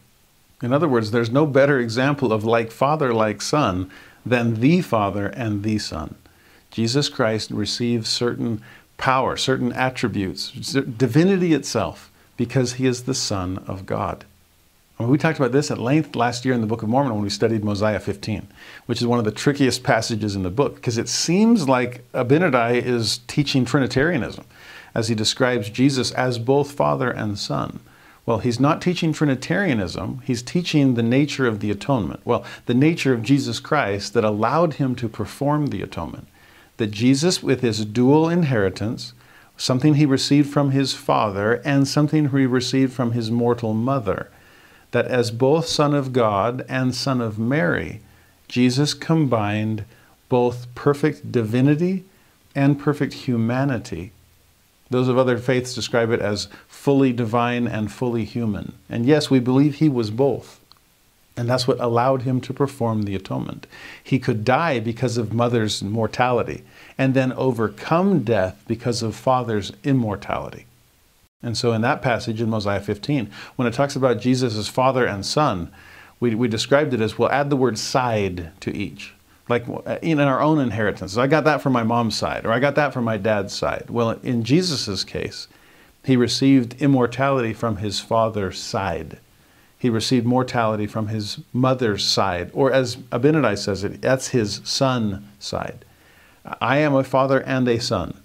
[0.62, 3.90] In other words, there's no better example of like Father, like Son
[4.24, 6.16] than the Father and the Son.
[6.70, 8.62] Jesus Christ receives certain
[8.96, 14.24] power, certain attributes, divinity itself, because he is the Son of God.
[15.08, 17.30] We talked about this at length last year in the Book of Mormon when we
[17.30, 18.46] studied Mosiah 15,
[18.86, 22.82] which is one of the trickiest passages in the book because it seems like Abinadi
[22.82, 24.44] is teaching Trinitarianism
[24.94, 27.80] as he describes Jesus as both Father and Son.
[28.24, 32.20] Well, he's not teaching Trinitarianism, he's teaching the nature of the atonement.
[32.24, 36.28] Well, the nature of Jesus Christ that allowed him to perform the atonement.
[36.76, 39.12] That Jesus, with his dual inheritance,
[39.56, 44.30] something he received from his Father and something he received from his mortal mother,
[44.92, 48.00] that as both Son of God and Son of Mary,
[48.48, 49.84] Jesus combined
[50.28, 52.04] both perfect divinity
[52.54, 54.12] and perfect humanity.
[54.90, 58.74] Those of other faiths describe it as fully divine and fully human.
[58.90, 60.60] And yes, we believe he was both.
[61.34, 63.66] And that's what allowed him to perform the atonement.
[64.04, 66.62] He could die because of mother's mortality
[66.98, 70.66] and then overcome death because of father's immortality.
[71.42, 75.04] And so, in that passage in Mosiah 15, when it talks about Jesus as Father
[75.04, 75.72] and Son,
[76.20, 79.14] we, we described it as we'll add the word side to each.
[79.48, 81.16] Like uh, in our own inheritance.
[81.16, 83.90] I got that from my mom's side, or I got that from my dad's side.
[83.90, 85.48] Well, in Jesus' case,
[86.04, 89.18] He received immortality from his father's side.
[89.82, 92.52] He received mortality from his mother's side.
[92.54, 95.84] Or as Abinadi says it, that's his son side.
[96.60, 98.21] I am a father and a son.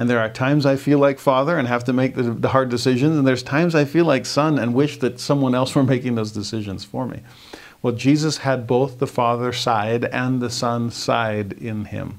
[0.00, 2.70] And there are times I feel like father and have to make the, the, hard
[2.70, 6.14] decisions, and there's times I feel like son and wish that someone else were making
[6.14, 7.20] those decisions for me.
[7.82, 12.18] Well, Jesus had both the father side and the son side in him.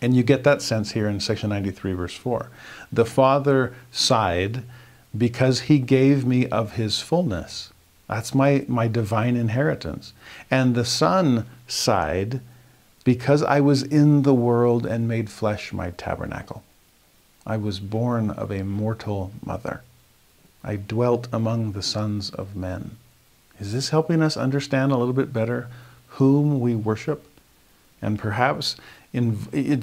[0.00, 2.48] And you get that sense here in section 93, verse 4.
[2.90, 4.62] The father side,
[5.14, 7.70] because he gave me of his fullness.
[8.08, 10.14] That's my, my divine inheritance.
[10.50, 12.40] And the son side,
[13.04, 16.62] because I was in the world and made flesh my tabernacle.
[17.46, 19.82] I was born of a mortal mother.
[20.62, 22.96] I dwelt among the sons of men.
[23.60, 25.68] Is this helping us understand a little bit better
[26.08, 27.26] whom we worship?
[28.00, 28.76] And perhaps
[29.12, 29.38] in,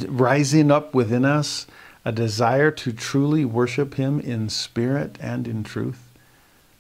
[0.09, 1.67] rising up within us
[2.03, 6.09] a desire to truly worship Him in spirit and in truth?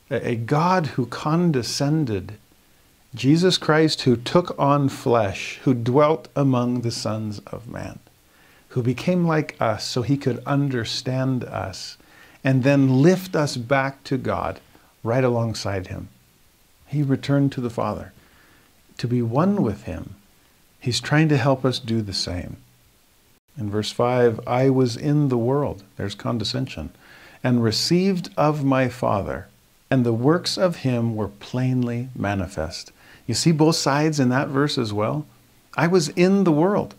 [0.09, 2.33] A, a God who condescended,
[3.13, 7.99] Jesus Christ who took on flesh, who dwelt among the sons of man
[8.71, 11.97] who became like us so he could understand us
[12.41, 14.59] and then lift us back to God
[15.03, 16.07] right alongside him.
[16.87, 18.13] He returned to the Father
[18.97, 20.15] to be one with him.
[20.79, 22.57] He's trying to help us do the same.
[23.57, 26.91] In verse 5, I was in the world, there's condescension,
[27.43, 29.47] and received of my Father,
[29.89, 32.93] and the works of him were plainly manifest.
[33.27, 35.25] You see both sides in that verse as well?
[35.75, 36.95] I was in the world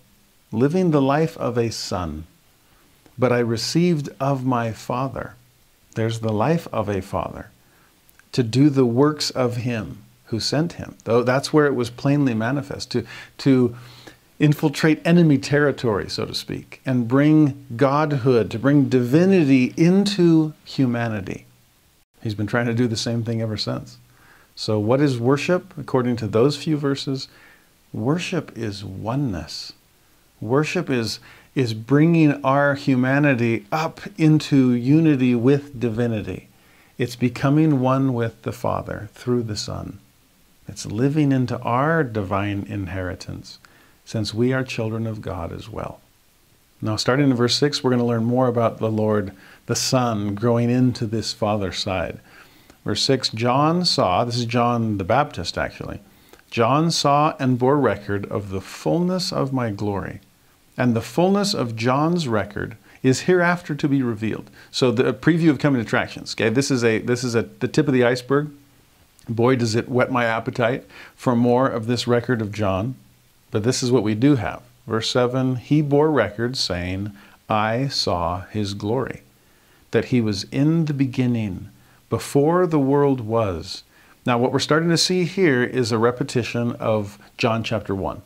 [0.52, 2.26] living the life of a son,
[3.18, 5.34] but I received of my Father.
[5.94, 7.50] There's the life of a father
[8.32, 10.96] to do the works of him who sent him.
[11.04, 13.06] Though that's where it was plainly manifest to
[13.38, 13.76] to
[14.38, 21.46] infiltrate enemy territory, so to speak, and bring godhood, to bring divinity into humanity.
[22.22, 23.98] He's been trying to do the same thing ever since.
[24.56, 27.28] So, what is worship according to those few verses?
[27.92, 29.74] Worship is oneness.
[30.42, 31.20] Worship is,
[31.54, 36.48] is bringing our humanity up into unity with divinity.
[36.98, 40.00] It's becoming one with the Father through the Son.
[40.66, 43.60] It's living into our divine inheritance,
[44.04, 46.00] since we are children of God as well.
[46.80, 49.30] Now, starting in verse 6, we're going to learn more about the Lord,
[49.66, 52.18] the Son, growing into this Father side.
[52.84, 56.00] Verse 6 John saw, this is John the Baptist actually,
[56.50, 60.18] John saw and bore record of the fullness of my glory
[60.76, 64.50] and the fullness of John's record is hereafter to be revealed.
[64.70, 66.34] So the preview of coming attractions.
[66.34, 68.50] Okay, this is a this is a the tip of the iceberg.
[69.28, 72.96] Boy, does it whet my appetite for more of this record of John.
[73.52, 74.62] But this is what we do have.
[74.86, 77.12] Verse 7 He bore record, saying,
[77.48, 79.22] I saw his glory,
[79.90, 81.68] that he was in the beginning,
[82.08, 83.84] before the world was.
[84.24, 88.22] Now, what we're starting to see here is a repetition of John chapter 1.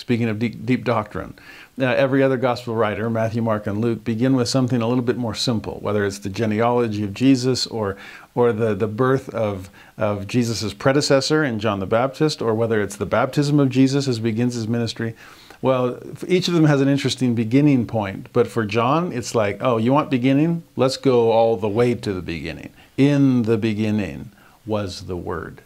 [0.00, 1.34] Speaking of deep, deep doctrine,
[1.78, 5.34] every other gospel writer, Matthew, Mark, and Luke, begin with something a little bit more
[5.34, 7.98] simple, whether it's the genealogy of Jesus or,
[8.34, 12.96] or the, the birth of, of Jesus' predecessor in John the Baptist, or whether it's
[12.96, 15.14] the baptism of Jesus as begins his ministry.
[15.60, 19.76] Well, each of them has an interesting beginning point, but for John, it's like, oh,
[19.76, 20.62] you want beginning?
[20.76, 22.70] Let's go all the way to the beginning.
[22.96, 24.30] In the beginning
[24.64, 25.60] was the Word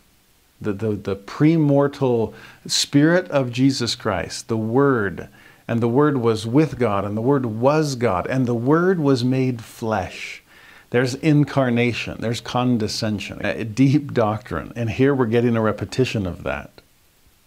[0.65, 2.35] the, the, the premortal
[2.67, 5.29] spirit of Jesus Christ, the Word,
[5.69, 9.25] and the Word was with God, and the Word was God, and the Word was
[9.25, 10.43] made flesh.
[10.91, 16.71] There's incarnation, there's condescension, a deep doctrine, and here we're getting a repetition of that.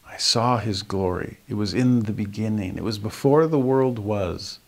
[0.10, 1.38] I saw his glory.
[1.48, 4.60] It was in the beginning, it was before the world was.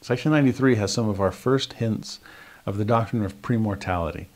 [0.00, 2.20] Section 93 has some of our first hints
[2.66, 4.26] of the doctrine of premortality.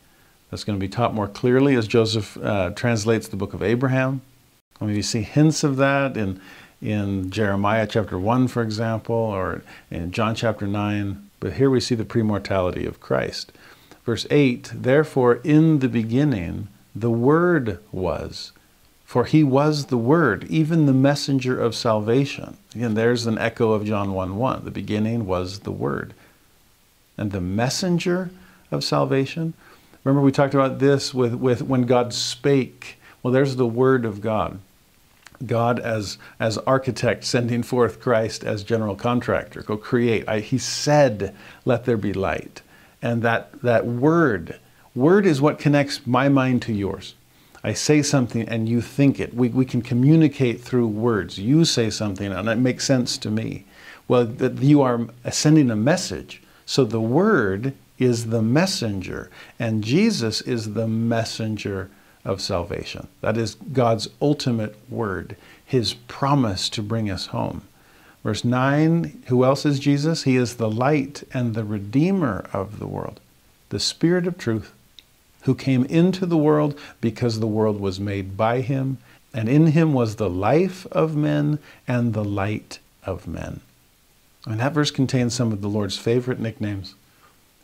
[0.51, 4.23] That's going to be taught more clearly as Joseph uh, translates the book of Abraham.
[4.81, 6.41] I mean, you see hints of that in,
[6.81, 11.31] in Jeremiah chapter 1, for example, or in John chapter 9.
[11.41, 13.53] But here we see the premortality of Christ.
[14.05, 18.53] Verse 8 Therefore, in the beginning, the Word was,
[19.05, 22.57] for he was the Word, even the messenger of salvation.
[22.75, 24.65] Again, there's an echo of John 1 1.
[24.65, 26.15] The beginning was the Word.
[27.17, 28.31] And the messenger
[28.71, 29.55] of salvation?
[30.05, 32.99] Remember, we talked about this with, with when God spake.
[33.23, 34.61] Well, there's the Word of God.
[35.45, 39.63] God as, as architect sending forth Christ as general contractor.
[39.63, 40.29] Go create.
[40.29, 41.35] I, he said,
[41.65, 42.63] let there be light.
[43.01, 44.59] And that, that word,
[44.95, 47.15] word is what connects my mind to yours.
[47.63, 49.35] I say something and you think it.
[49.35, 51.39] We, we can communicate through words.
[51.39, 53.65] You say something and it makes sense to me.
[54.09, 56.43] Well, that you are sending a message.
[56.67, 61.91] So the word is the messenger, and Jesus is the messenger
[62.25, 63.09] of salvation.
[63.21, 67.63] That is God's ultimate word, his promise to bring us home.
[68.23, 70.25] Verse 9 Who else is Jesus?
[70.25, 73.21] He is the light and the redeemer of the world,
[73.71, 74.73] the Spirit of truth,
[75.43, 78.99] who came into the world because the world was made by him,
[79.33, 83.61] and in him was the life of men and the light of men.
[84.47, 86.95] And that verse contains some of the Lord's favorite nicknames,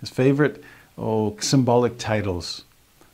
[0.05, 0.63] his favorite
[0.99, 2.65] oh, symbolic titles.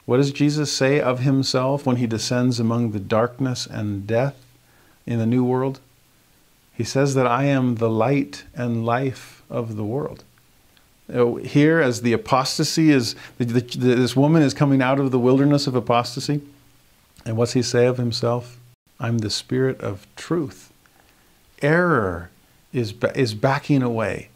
[0.07, 4.35] What does Jesus say of himself when he descends among the darkness and death
[5.07, 5.79] in the new world?
[6.75, 10.25] He says that I am the light and life of the world.
[11.13, 15.77] Oh, here, as the apostasy is, this woman is coming out of the wilderness of
[15.77, 16.41] apostasy.
[17.25, 18.59] And what's he say of himself?
[18.99, 20.73] I'm the spirit of truth.
[21.63, 22.31] Error
[22.73, 24.31] is, is backing away.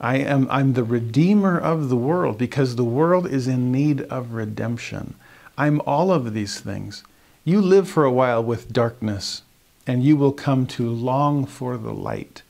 [0.00, 4.32] I am I'm the redeemer of the world because the world is in need of
[4.32, 5.14] redemption.
[5.56, 7.02] I'm all of these things.
[7.44, 9.42] You live for a while with darkness
[9.86, 12.42] and you will come to long for the light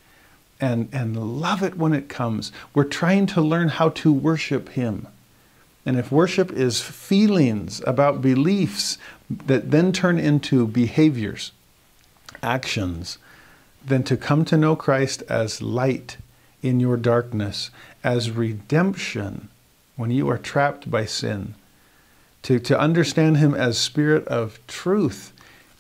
[0.60, 2.50] and, and love it when it comes.
[2.74, 5.06] We're trying to learn how to worship Him.
[5.84, 8.98] And if worship is feelings about beliefs
[9.30, 11.52] that then turn into behaviors,
[12.42, 13.18] actions,
[13.84, 16.16] then to come to know Christ as light
[16.66, 17.70] in your darkness,
[18.02, 19.48] as redemption
[19.96, 21.54] when you are trapped by sin,
[22.42, 25.32] to, to understand Him as Spirit of truth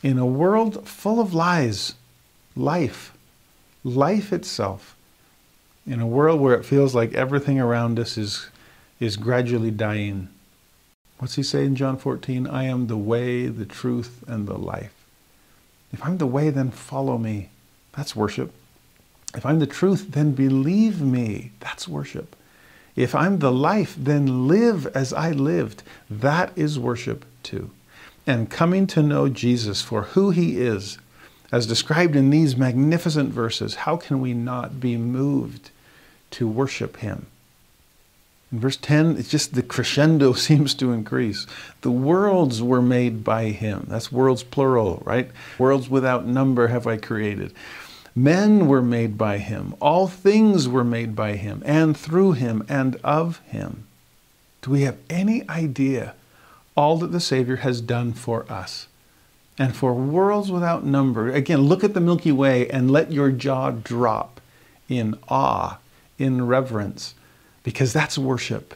[0.02, 1.94] in a world full of lies,
[2.54, 3.12] life,
[3.84, 4.96] life itself,
[5.86, 8.48] in a world where it feels like everything around us is,
[8.98, 10.28] is gradually dying.
[11.18, 12.46] What's he say in John 14?
[12.46, 14.92] I am the way, the truth, and the life.
[15.92, 17.50] If I'm the way, then follow me.
[17.96, 18.52] That's worship.
[19.36, 21.52] If I'm the truth, then believe me.
[21.60, 22.34] That's worship.
[22.96, 25.82] If I'm the life, then live as I lived.
[26.08, 27.70] That is worship too
[28.26, 30.98] and coming to know Jesus for who he is,
[31.52, 35.70] as described in these magnificent verses, how can we not be moved
[36.32, 37.26] to worship him?
[38.50, 41.46] In verse 10, it's just the crescendo seems to increase.
[41.82, 43.86] The worlds were made by him.
[43.88, 45.30] That's worlds plural, right?
[45.56, 47.52] Worlds without number have I created.
[48.16, 49.76] Men were made by him.
[49.80, 53.86] All things were made by him, and through him, and of him.
[54.62, 56.14] Do we have any idea
[56.76, 58.86] all that the Savior has done for us.
[59.58, 63.70] And for worlds without number, again, look at the Milky Way and let your jaw
[63.70, 64.40] drop
[64.88, 65.78] in awe,
[66.18, 67.14] in reverence,
[67.62, 68.74] because that's worship.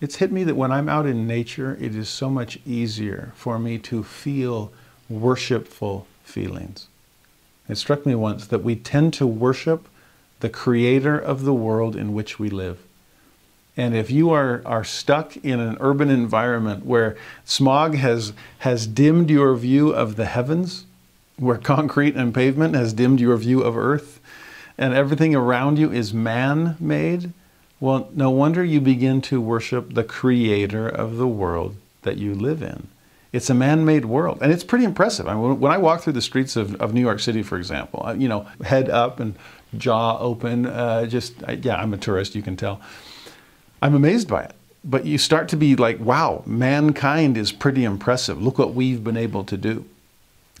[0.00, 3.58] It's hit me that when I'm out in nature, it is so much easier for
[3.58, 4.72] me to feel
[5.08, 6.88] worshipful feelings.
[7.68, 9.88] It struck me once that we tend to worship
[10.40, 12.78] the creator of the world in which we live.
[13.76, 19.30] And if you are, are stuck in an urban environment where smog has, has dimmed
[19.30, 20.84] your view of the heavens,
[21.38, 24.20] where concrete and pavement has dimmed your view of earth,
[24.76, 27.32] and everything around you is man made,
[27.80, 32.62] well, no wonder you begin to worship the creator of the world that you live
[32.62, 32.88] in.
[33.32, 35.26] It's a man made world, and it's pretty impressive.
[35.26, 38.14] I mean, when I walk through the streets of, of New York City, for example,
[38.18, 39.34] you know, head up and
[39.78, 42.80] jaw open, uh, just, yeah, I'm a tourist, you can tell.
[43.80, 44.54] I'm amazed by it.
[44.84, 48.42] But you start to be like, wow, mankind is pretty impressive.
[48.42, 49.86] Look what we've been able to do.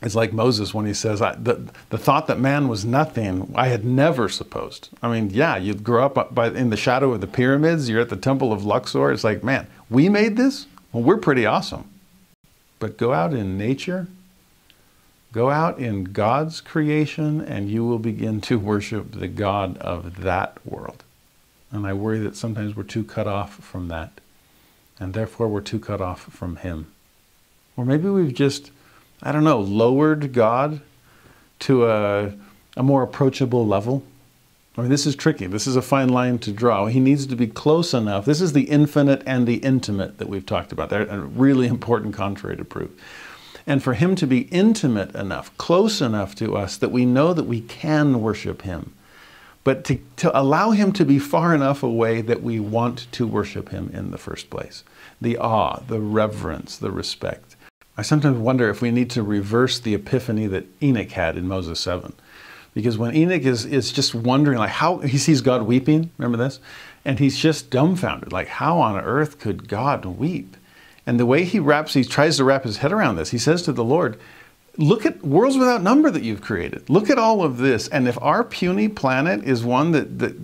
[0.00, 3.84] It's like Moses when he says, the, the thought that man was nothing, I had
[3.84, 4.88] never supposed.
[5.02, 8.08] I mean, yeah, you grow up by, in the shadow of the pyramids, you're at
[8.08, 9.12] the temple of Luxor.
[9.12, 10.66] It's like, man, we made this?
[10.92, 11.84] Well, we're pretty awesome.
[12.82, 14.08] But go out in nature,
[15.30, 20.58] go out in God's creation, and you will begin to worship the God of that
[20.66, 21.04] world.
[21.70, 24.20] And I worry that sometimes we're too cut off from that.
[24.98, 26.90] And therefore we're too cut off from Him.
[27.76, 28.72] Or maybe we've just,
[29.22, 30.80] I don't know, lowered God
[31.60, 32.32] to a,
[32.76, 34.02] a more approachable level.
[34.76, 35.46] I mean, this is tricky.
[35.46, 36.86] This is a fine line to draw.
[36.86, 38.24] He needs to be close enough.
[38.24, 40.88] This is the infinite and the intimate that we've talked about.
[40.88, 42.90] They're a really important contrary to prove.
[43.66, 47.44] And for him to be intimate enough, close enough to us that we know that
[47.44, 48.94] we can worship him
[49.64, 53.68] but to, to allow him to be far enough away that we want to worship
[53.68, 54.82] him in the first place.
[55.20, 57.56] The awe, the reverence, the respect.
[57.96, 61.78] I sometimes wonder if we need to reverse the epiphany that Enoch had in Moses
[61.78, 62.12] 7.
[62.74, 66.58] Because when Enoch is, is just wondering, like, how he sees God weeping, remember this?
[67.04, 70.56] And he's just dumbfounded, like, how on earth could God weep?
[71.06, 73.62] And the way he wraps, he tries to wrap his head around this, he says
[73.62, 74.18] to the Lord,
[74.78, 76.88] look at worlds without number that you've created.
[76.88, 77.88] Look at all of this.
[77.88, 80.34] And if our puny planet is one that, that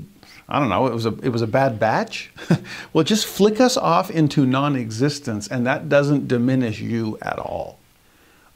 [0.48, 2.30] I don't know, it was a, it was a bad batch.
[2.92, 7.77] well, just flick us off into non existence, and that doesn't diminish you at all.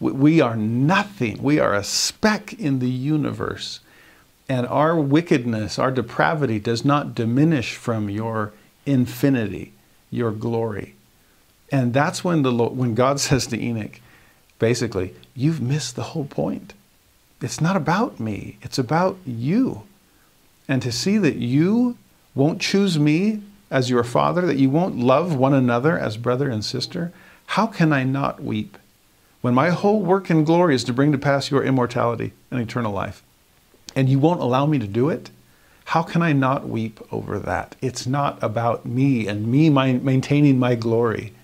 [0.03, 3.78] We, are nothing, we are a speck in the universe.
[4.48, 8.53] And our wickedness, our depravity does not diminish from your
[8.84, 9.72] infinity,
[10.11, 10.96] your glory.
[11.70, 14.00] And that's when, the, when God says to Enoch,
[14.59, 16.74] basically, you've missed the whole point.
[17.40, 19.84] It's not about me, it's about you.
[20.68, 21.96] And to see that you
[22.34, 26.64] won't choose me as your father, that you won't love one another as brother and
[26.64, 27.12] sister,
[27.46, 28.76] how can I not weep?
[29.43, 32.93] When my whole work and glory is to bring to pass your immortality and eternal
[32.93, 33.22] life,
[33.95, 35.30] and you won't allow me to do it,
[35.86, 37.74] how can I not weep over that?
[37.82, 41.34] It's not about me and me maintaining my glory.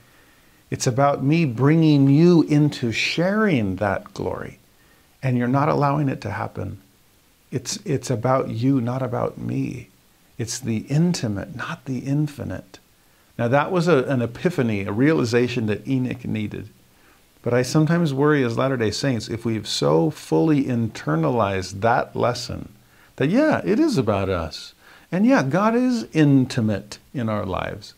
[0.71, 4.59] It's about me bringing you into sharing that glory.
[5.21, 6.81] And you're not allowing it to happen.
[7.51, 9.89] It's, it's about you, not about me.
[10.39, 12.79] It's the intimate, not the infinite.
[13.37, 16.69] Now, that was a, an epiphany, a realization that Enoch needed.
[17.43, 22.71] But I sometimes worry as Latter day Saints if we've so fully internalized that lesson
[23.17, 24.75] that, yeah, it is about us.
[25.11, 27.95] And yeah, God is intimate in our lives.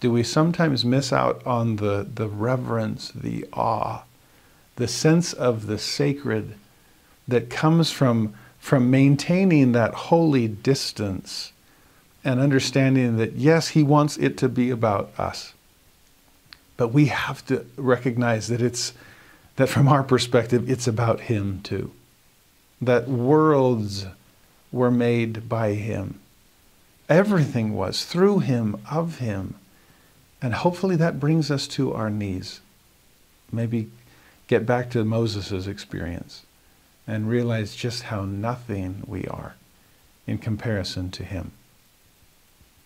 [0.00, 4.02] Do we sometimes miss out on the, the reverence, the awe,
[4.76, 6.54] the sense of the sacred
[7.26, 8.34] that comes from
[8.66, 11.52] from maintaining that holy distance
[12.24, 15.52] and understanding that, yes, He wants it to be about us.
[16.76, 18.92] But we have to recognize that it's
[19.56, 21.92] that from our perspective, it's about Him too.
[22.80, 24.06] That worlds
[24.70, 26.20] were made by Him.
[27.08, 29.54] Everything was through Him, of Him.
[30.42, 32.60] And hopefully that brings us to our knees.
[33.50, 33.90] Maybe
[34.48, 36.44] get back to Moses' experience
[37.06, 39.54] and realize just how nothing we are
[40.26, 41.52] in comparison to him.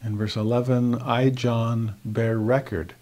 [0.05, 2.95] In verse 11, I, John, bear record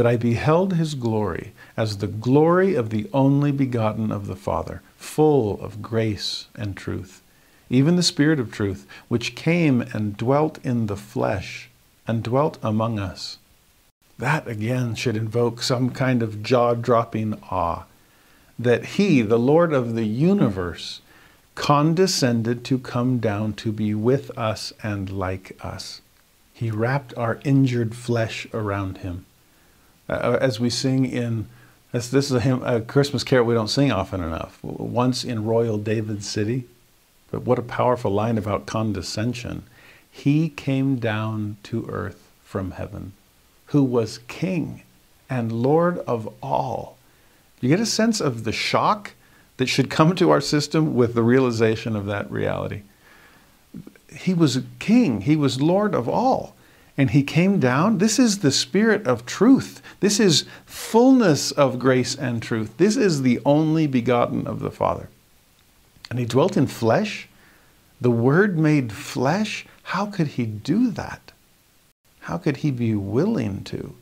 [0.00, 4.80] that I beheld his glory as the glory of the only begotten of the Father,
[4.96, 7.20] full of grace and truth,
[7.68, 11.68] even the Spirit of truth, which came and dwelt in the flesh
[12.08, 13.36] and dwelt among us.
[14.18, 17.82] That again should invoke some kind of jaw dropping awe
[18.58, 21.02] that he, the Lord of the universe,
[21.54, 26.00] condescended to come down to be with us and like us.
[26.54, 29.26] He wrapped our injured flesh around him.
[30.10, 31.48] Uh, as we sing in,
[31.92, 34.58] this, this is a, hymn, a Christmas carol we don't sing often enough.
[34.62, 36.64] Once in royal David's city,
[37.30, 39.62] but what a powerful line about condescension.
[40.10, 43.12] He came down to earth from heaven,
[43.66, 44.82] who was king
[45.28, 46.96] and Lord of all
[47.60, 49.12] you get a sense of the shock
[49.58, 52.82] that should come to our system with the realization of that reality.
[54.14, 56.56] He was king, he was Lord of all.
[57.00, 57.96] And he came down.
[57.96, 59.80] This is the spirit of truth.
[60.00, 62.76] This is fullness of grace and truth.
[62.76, 65.08] This is the only begotten of the Father.
[66.10, 67.26] And he dwelt in flesh.
[68.02, 69.64] The Word made flesh.
[69.84, 71.32] How could he do that?
[72.20, 73.94] How could he be willing to?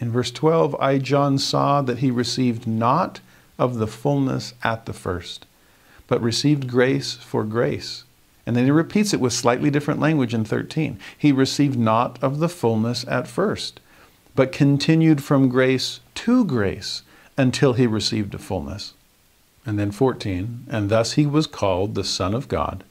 [0.00, 3.20] In verse 12, I, John, saw that he received not
[3.60, 5.46] of the fullness at the first,
[6.08, 8.02] but received grace for grace.
[8.46, 10.98] And then he repeats it with slightly different language in 13.
[11.16, 13.80] He received not of the fullness at first,
[14.34, 17.02] but continued from grace to grace
[17.36, 18.94] until he received the fullness.
[19.66, 22.84] And then 14, and thus he was called the Son of God,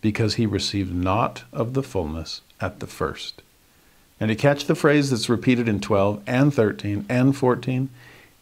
[0.00, 3.42] because he received not of the fullness at the first.
[4.20, 7.88] And to catch the phrase that's repeated in 12 and 13 and 14,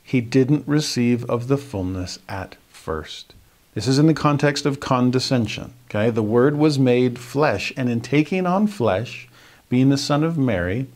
[0.02, 3.34] he didn't receive of the fullness at first.
[3.78, 5.72] This is in the context of condescension.
[5.88, 9.28] Okay, the Word was made flesh, and in taking on flesh,
[9.68, 10.88] being the Son of Mary,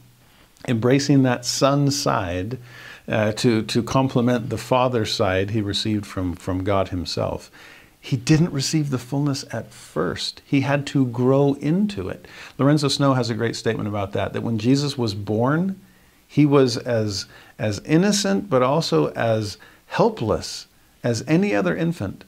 [0.67, 2.59] embracing that Son side
[3.07, 7.53] uh, to to complement the Father side he received from from God Himself,
[8.01, 10.43] he didn't receive the fullness at first.
[10.45, 12.27] He had to grow into it.
[12.59, 15.81] Lorenzo Snow has a great statement about that, that when Jesus was born,
[16.27, 17.27] he was as,
[17.61, 19.57] as innocent but also as
[19.87, 20.67] helpless
[21.05, 22.25] as any other infant.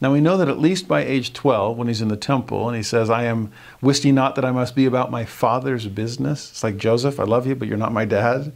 [0.00, 2.76] Now we know that at least by age 12, when he's in the temple and
[2.76, 6.50] he says, I am, wist ye not that I must be about my father's business?
[6.50, 8.52] It's like Joseph, I love you, but you're not my dad.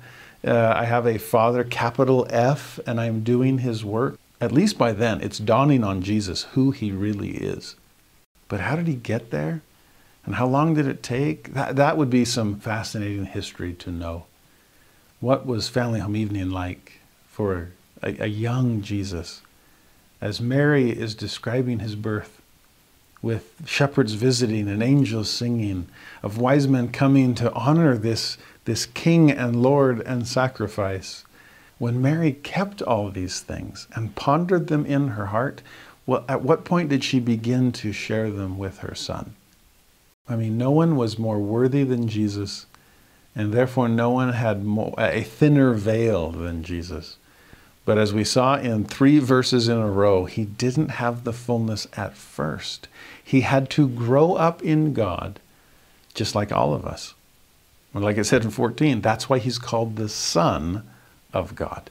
[0.46, 4.92] Uh, I have a father, capital F, and I'm doing his work at least by
[4.92, 7.74] then, it's dawning on Jesus who he really is.
[8.46, 9.62] But how did he get there?
[10.24, 11.54] And how long did it take?
[11.54, 14.24] That, that would be some fascinating history to know.
[15.20, 17.70] What was Family Home Evening like for
[18.02, 19.42] a, a young Jesus?
[20.20, 22.40] As Mary is describing his birth,
[23.20, 25.88] with shepherds visiting and angels singing,
[26.22, 31.24] of wise men coming to honor this, this King and Lord and sacrifice.
[31.78, 35.62] When Mary kept all these things and pondered them in her heart,
[36.06, 39.34] well, at what point did she begin to share them with her son?
[40.28, 42.66] I mean, no one was more worthy than Jesus,
[43.34, 47.17] and therefore no one had more, a thinner veil than Jesus.
[47.88, 51.86] But as we saw in three verses in a row, he didn't have the fullness
[51.96, 52.86] at first.
[53.24, 55.40] He had to grow up in God,
[56.12, 57.14] just like all of us.
[57.94, 60.86] And like I said in 14, that's why he's called the Son
[61.32, 61.88] of God.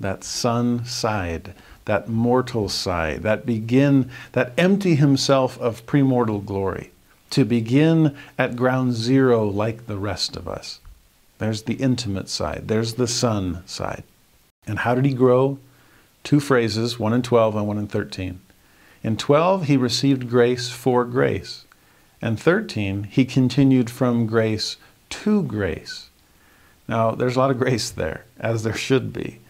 [0.00, 1.54] That Son side,
[1.84, 6.90] that mortal side, that begin, that empty himself of premortal glory,
[7.30, 10.80] to begin at ground zero like the rest of us.
[11.38, 14.02] There's the intimate side, there's the Son side.
[14.66, 15.58] And how did he grow?
[16.22, 18.40] Two phrases, one in 12 and one in 13.
[19.02, 21.66] In 12, he received grace for grace.
[22.22, 24.78] And 13, he continued from grace
[25.10, 26.08] to grace.
[26.88, 29.40] Now, there's a lot of grace there, as there should be.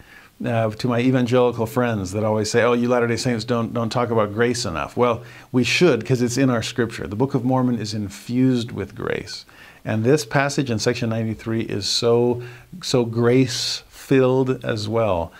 [0.45, 4.11] Uh, to my evangelical friends that always say, "Oh, you Latter-day Saints don't don't talk
[4.11, 7.07] about grace enough." Well, we should because it's in our scripture.
[7.07, 9.47] The Book of Mormon is infused with grace,
[9.85, 12.43] and this passage in section 93 is so
[12.83, 15.33] so grace filled as well.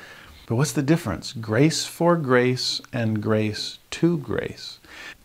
[0.47, 1.33] But what's the difference?
[1.33, 4.79] Grace for grace and grace to grace.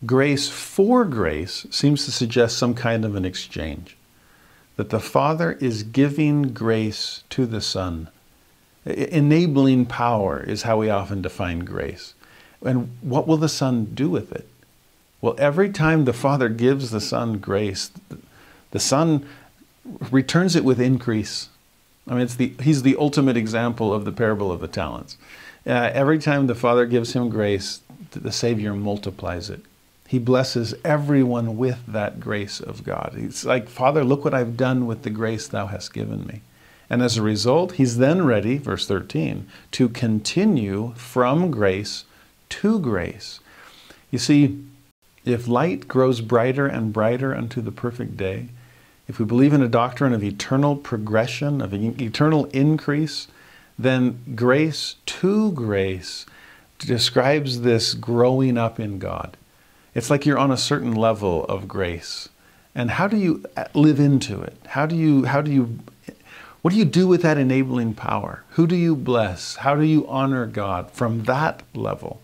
[0.06, 3.96] Grace for grace seems to suggest some kind of an exchange.
[4.76, 8.08] That the Father is giving grace to the Son.
[8.86, 12.14] Enabling power is how we often define grace.
[12.62, 14.48] And what will the Son do with it?
[15.20, 17.90] Well, every time the Father gives the Son grace,
[18.70, 19.26] the Son
[20.10, 21.49] returns it with increase
[22.10, 25.16] I mean, it's the, he's the ultimate example of the parable of the talents.
[25.64, 29.60] Uh, every time the Father gives him grace, the Savior multiplies it.
[30.08, 33.14] He blesses everyone with that grace of God.
[33.16, 36.40] It's like, Father, look what I've done with the grace thou hast given me.
[36.90, 42.06] And as a result, he's then ready, verse 13, to continue from grace
[42.48, 43.38] to grace.
[44.10, 44.64] You see,
[45.24, 48.48] if light grows brighter and brighter unto the perfect day,
[49.10, 53.26] if we believe in a doctrine of eternal progression, of eternal increase,
[53.76, 56.26] then grace to grace
[56.78, 59.36] describes this growing up in God.
[59.96, 62.28] It's like you're on a certain level of grace.
[62.72, 64.56] And how do you uh, live into it?
[64.64, 65.80] How do you, how do you,
[66.62, 68.44] what do you do with that enabling power?
[68.50, 69.56] Who do you bless?
[69.56, 72.22] How do you honor God from that level?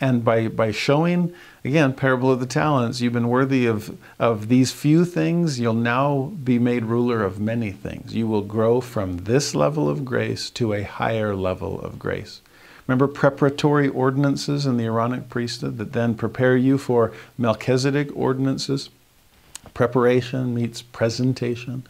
[0.00, 4.72] And by, by showing, again, parable of the talents, you've been worthy of, of these
[4.72, 8.14] few things, you'll now be made ruler of many things.
[8.14, 12.40] You will grow from this level of grace to a higher level of grace.
[12.86, 18.88] Remember preparatory ordinances in the Aaronic priesthood that then prepare you for Melchizedek ordinances?
[19.74, 21.86] Preparation meets presentation.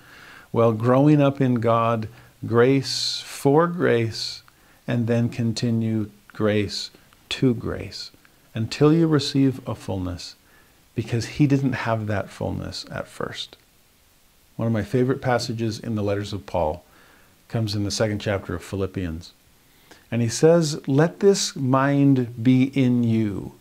[0.52, 2.08] Well, growing up in God,
[2.44, 4.42] grace for grace,
[4.88, 6.90] and then continue grace
[7.30, 8.10] to grace
[8.54, 10.36] until you receive a fullness
[10.94, 13.56] because he didn't have that fullness at first.
[14.56, 16.84] One of my favorite passages in the letters of Paul
[17.48, 19.32] comes in the second chapter of Philippians.
[20.10, 23.52] And he says, Let this mind be in you,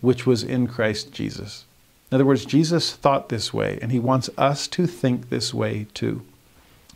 [0.00, 1.64] which was in Christ Jesus.
[2.10, 5.86] In other words, Jesus thought this way, and he wants us to think this way
[5.94, 6.22] too.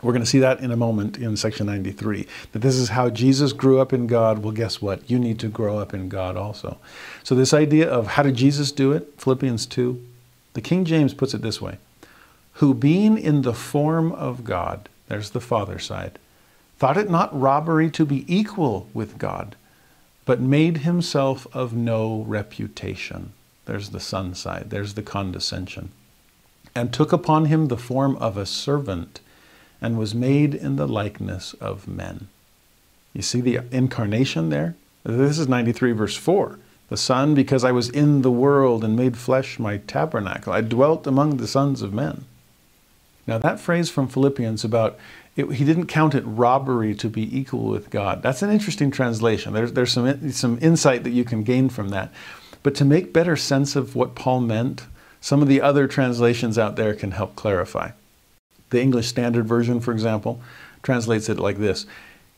[0.03, 2.27] We're going to see that in a moment in section 93.
[2.53, 4.41] That this is how Jesus grew up in God.
[4.41, 5.11] Well, guess what?
[5.11, 6.79] You need to grow up in God also.
[7.23, 9.15] So, this idea of how did Jesus do it?
[9.19, 10.03] Philippians 2.
[10.53, 11.79] The King James puts it this way
[12.55, 16.19] Who being in the form of God, there's the Father side,
[16.79, 19.57] thought it not robbery to be equal with God,
[20.27, 23.33] but made himself of no reputation.
[23.65, 25.91] There's the Son side, there's the condescension.
[26.75, 29.21] And took upon him the form of a servant
[29.81, 32.29] and was made in the likeness of men.
[33.12, 34.74] You see the incarnation there?
[35.05, 36.59] This is 93 verse 4.
[36.89, 41.07] The Son, because I was in the world and made flesh my tabernacle, I dwelt
[41.07, 42.24] among the sons of men.
[43.27, 44.97] Now, that phrase from Philippians about
[45.35, 49.53] it, he didn't count it robbery to be equal with God, that's an interesting translation.
[49.53, 52.12] There's, there's some, some insight that you can gain from that.
[52.62, 54.87] But to make better sense of what Paul meant,
[55.20, 57.91] some of the other translations out there can help clarify.
[58.71, 60.41] The English Standard Version, for example,
[60.83, 61.87] translates it like this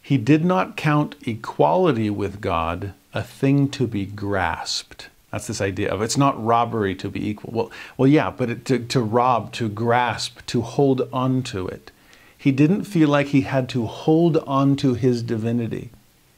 [0.03, 5.09] He did not count equality with God a thing to be grasped.
[5.31, 7.53] That's this idea of it's not robbery to be equal.
[7.53, 11.91] Well, well yeah, but it, to, to rob, to grasp, to hold on to it.
[12.37, 15.91] He didn't feel like he had to hold on to his divinity.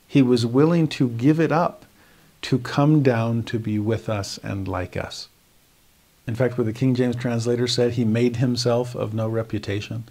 [0.08, 1.84] He was willing to give it up
[2.42, 5.28] to come down to be with us and like us.
[6.30, 10.04] In fact, what the King James translator said, he made himself of no reputation.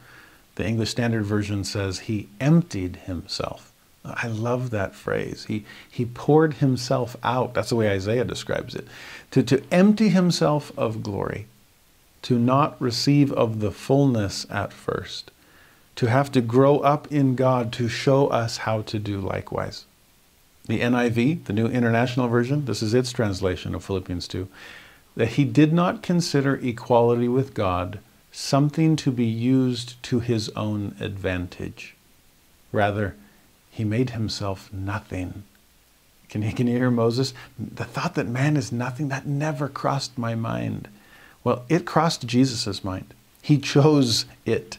[0.55, 3.71] The English Standard Version says he emptied himself.
[4.03, 5.45] I love that phrase.
[5.45, 7.53] He, he poured himself out.
[7.53, 8.85] That's the way Isaiah describes it.
[9.31, 11.47] To, to empty himself of glory,
[12.23, 15.31] to not receive of the fullness at first,
[15.95, 19.85] to have to grow up in God to show us how to do likewise.
[20.65, 24.49] The NIV, the New International Version, this is its translation of Philippians 2,
[25.19, 27.99] that he did not consider equality with God
[28.31, 31.93] something to be used to his own advantage.
[32.71, 33.17] Rather,
[33.69, 35.43] he made himself nothing.
[36.29, 37.33] Can you, can you hear Moses?
[37.59, 40.87] The thought that man is nothing, that never crossed my mind.
[41.43, 43.13] Well, it crossed Jesus' mind.
[43.41, 44.77] He chose it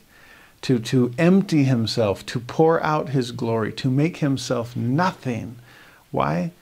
[0.63, 5.57] to, to empty himself, to pour out his glory, to make himself nothing.
[6.11, 6.53] Why?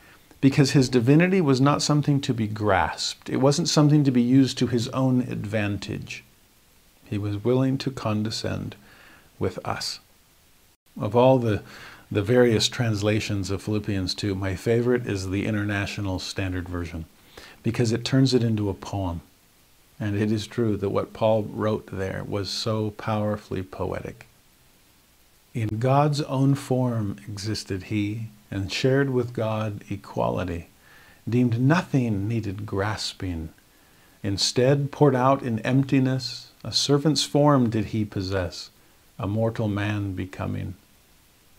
[0.41, 4.57] Because his divinity was not something to be grasped, it wasn't something to be used
[4.59, 6.23] to his own advantage.
[7.05, 8.77] He was willing to condescend
[9.39, 9.99] with us.
[11.01, 11.63] Of all the,
[12.11, 17.07] the various translations of Philippians 2, my favorite is the International Standard Version
[17.63, 19.21] because it turns it into a poem.
[20.01, 24.27] And it is true that what Paul wrote there was so powerfully poetic.
[25.55, 30.69] In God's own form existed he, and shared with God equality,
[31.29, 33.51] deemed nothing needed grasping.
[34.23, 38.71] Instead, poured out in emptiness, a servant's form did he possess,
[39.19, 40.75] a mortal man becoming.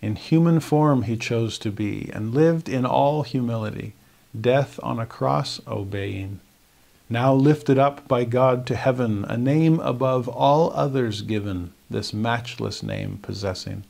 [0.02, 3.94] In human form he chose to be, and lived in all humility,
[4.40, 6.40] death on a cross obeying
[7.10, 12.84] now lifted up by God to heaven, a name above all others given, this matchless
[12.84, 13.84] name possessing.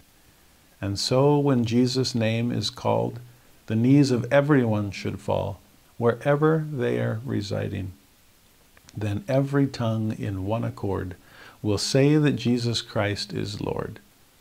[0.81, 3.19] And so, when Jesus' name is called,
[3.67, 5.59] the knees of everyone should fall,
[5.97, 7.93] wherever they are residing.
[8.95, 11.15] Then every tongue in one accord
[11.61, 13.99] will say that Jesus Christ is Lord,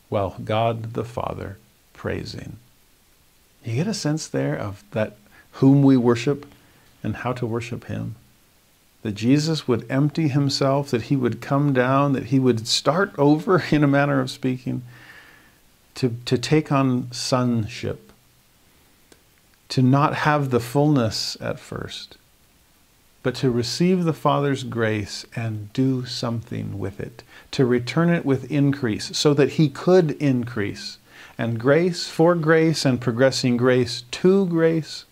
[0.08, 1.58] while God the Father
[1.92, 2.56] praising.
[3.64, 5.16] You get a sense there of that
[5.52, 6.46] whom we worship
[7.02, 8.14] and how to worship Him?
[9.02, 13.62] that Jesus would empty himself, that he would come down, that he would start over,
[13.70, 14.82] in a manner of speaking,
[15.98, 18.12] to, to take on sonship,
[19.68, 22.16] to not have the fullness at first,
[23.22, 28.50] but to receive the Father's grace and do something with it, to return it with
[28.50, 30.98] increase, so that he could increase.
[31.36, 35.04] And grace for grace and progressing grace to grace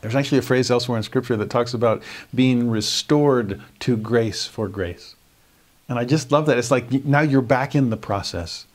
[0.00, 2.02] there's actually a phrase elsewhere in Scripture that talks about
[2.34, 5.16] being restored to grace for grace.
[5.88, 6.58] And I just love that.
[6.58, 8.66] It's like now you're back in the process.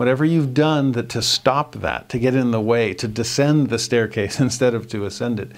[0.00, 3.78] Whatever you've done that to stop that, to get in the way, to descend the
[3.78, 5.52] staircase instead of to ascend it,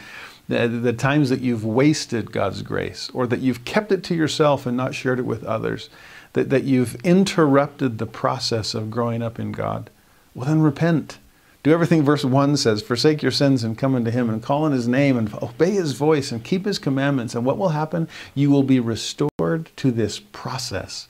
[0.49, 4.67] the, the times that you've wasted God's grace, or that you've kept it to yourself
[4.67, 5.91] and not shared it with others,
[6.33, 9.91] that, that you've interrupted the process of growing up in God,
[10.35, 11.19] well, then repent
[11.63, 14.73] do everything verse 1 says forsake your sins and come unto him and call on
[14.73, 17.37] his name and obey his voice and keep his commandments.
[17.37, 18.09] And what will happen?
[18.35, 21.07] You will be restored to this process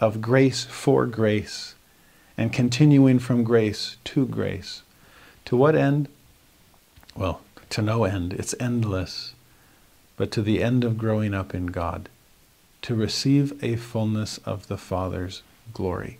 [0.00, 1.74] of grace for grace
[2.40, 4.80] and continuing from grace to grace.
[5.44, 6.08] To what end?
[7.14, 8.32] Well, to no end.
[8.32, 9.34] It's endless.
[10.16, 12.08] But to the end of growing up in God,
[12.80, 15.42] to receive a fullness of the Father's
[15.74, 16.16] glory.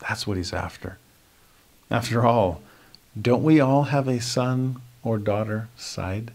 [0.00, 0.96] That's what he's after.
[1.90, 2.62] After all,
[3.20, 6.30] don't we all have a son or daughter side?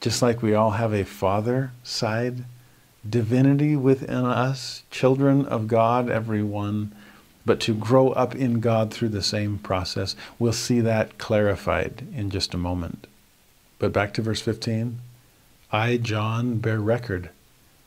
[0.00, 2.44] Just like we all have a father side?
[3.08, 6.94] Divinity within us, children of God, every one,
[7.46, 10.16] but to grow up in God through the same process.
[10.38, 13.06] We'll see that clarified in just a moment.
[13.78, 14.98] But back to verse 15.
[15.72, 17.30] I, John, bear record.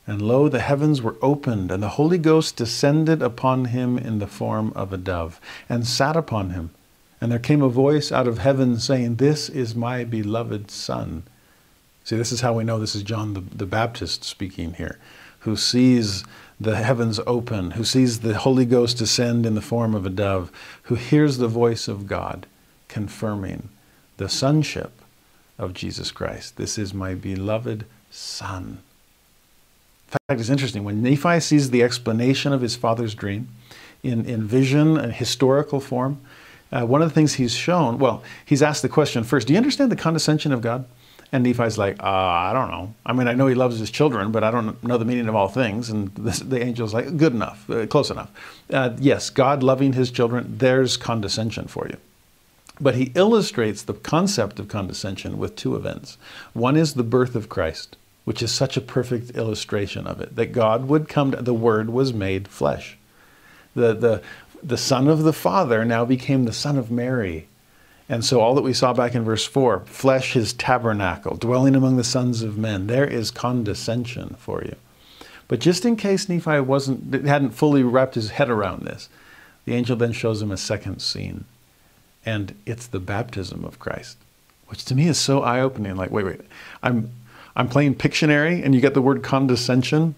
[0.06, 4.26] And lo, the heavens were opened, and the Holy Ghost descended upon him in the
[4.26, 6.70] form of a dove, and sat upon him.
[7.20, 11.24] And there came a voice out of heaven saying, This is my beloved Son.
[12.04, 14.98] See, this is how we know this is John the, the Baptist speaking here,
[15.40, 16.24] who sees
[16.60, 20.50] the heavens open, who sees the Holy Ghost descend in the form of a dove,
[20.84, 22.46] who hears the voice of God
[22.88, 23.68] confirming
[24.16, 24.92] the sonship
[25.58, 26.56] of Jesus Christ.
[26.56, 28.78] This is my beloved Son.
[30.06, 30.84] In fact, it's interesting.
[30.84, 33.48] When Nephi sees the explanation of his father's dream
[34.02, 36.20] in, in vision and historical form,
[36.72, 39.58] uh, one of the things he's shown, well, he's asked the question first Do you
[39.58, 40.86] understand the condescension of God?
[41.30, 42.94] And Nephi's like, uh, I don't know.
[43.04, 45.34] I mean, I know he loves his children, but I don't know the meaning of
[45.34, 45.90] all things.
[45.90, 48.30] And this, the angel's like, good enough, uh, close enough.
[48.72, 51.98] Uh, yes, God loving his children, there's condescension for you.
[52.80, 56.16] But he illustrates the concept of condescension with two events.
[56.52, 60.52] One is the birth of Christ, which is such a perfect illustration of it that
[60.52, 62.96] God would come, to, the Word was made flesh.
[63.74, 64.22] The, the,
[64.62, 67.47] the Son of the Father now became the Son of Mary.
[68.08, 71.96] And so, all that we saw back in verse 4 flesh is tabernacle, dwelling among
[71.96, 72.86] the sons of men.
[72.86, 74.76] There is condescension for you.
[75.46, 79.08] But just in case Nephi wasn't, hadn't fully wrapped his head around this,
[79.64, 81.44] the angel then shows him a second scene.
[82.24, 84.18] And it's the baptism of Christ,
[84.68, 85.96] which to me is so eye opening.
[85.96, 86.40] Like, wait, wait,
[86.82, 87.10] I'm,
[87.56, 90.14] I'm playing Pictionary and you get the word condescension.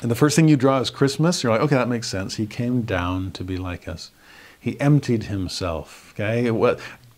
[0.00, 1.42] And the first thing you draw is Christmas.
[1.42, 2.36] You're like, okay, that makes sense.
[2.36, 4.10] He came down to be like us.
[4.58, 6.12] He emptied himself.
[6.14, 6.50] Okay,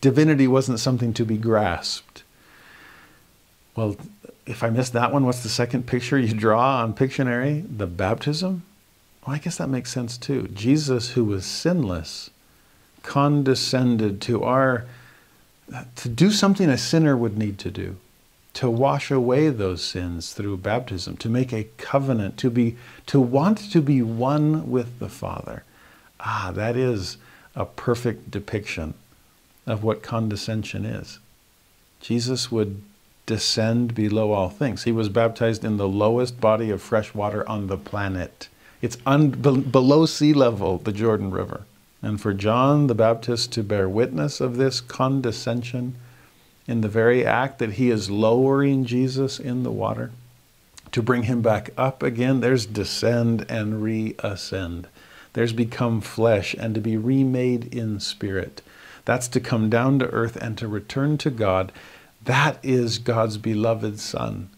[0.05, 2.25] divinity wasn't something to be grasped.
[3.75, 3.97] Well,
[4.45, 7.65] if I missed that one, what's the second picture you draw on Pictionary?
[7.79, 8.65] The baptism.
[9.27, 10.49] Well, I guess that makes sense too.
[10.49, 12.29] Jesus, who was sinless,
[13.03, 14.85] condescended to our
[15.97, 17.97] to do something a sinner would need to do
[18.53, 22.77] to wash away those sins through baptism, to make a covenant, to be
[23.07, 25.65] to want to be one with the Father.
[26.21, 27.17] Ah, that is
[27.57, 28.93] a perfect depiction
[29.67, 31.19] of what condescension is.
[32.01, 32.83] Jesus would
[33.27, 34.85] descend below all things.
[34.85, 38.49] He was baptized in the lowest body of fresh water on the planet.
[38.83, 41.63] It's below sea level, the Jordan River.
[42.03, 45.97] And for John the Baptist to bear witness of this condescension
[46.67, 50.11] in the very act that he is lowering Jesus in the water
[50.93, 52.41] to bring him back up again.
[52.41, 54.87] There's descend and reascend.
[55.33, 58.63] There's become flesh and to be remade in spirit.
[59.05, 61.73] That's to come down to earth and to return to God.
[62.23, 64.51] That is God's beloved Son.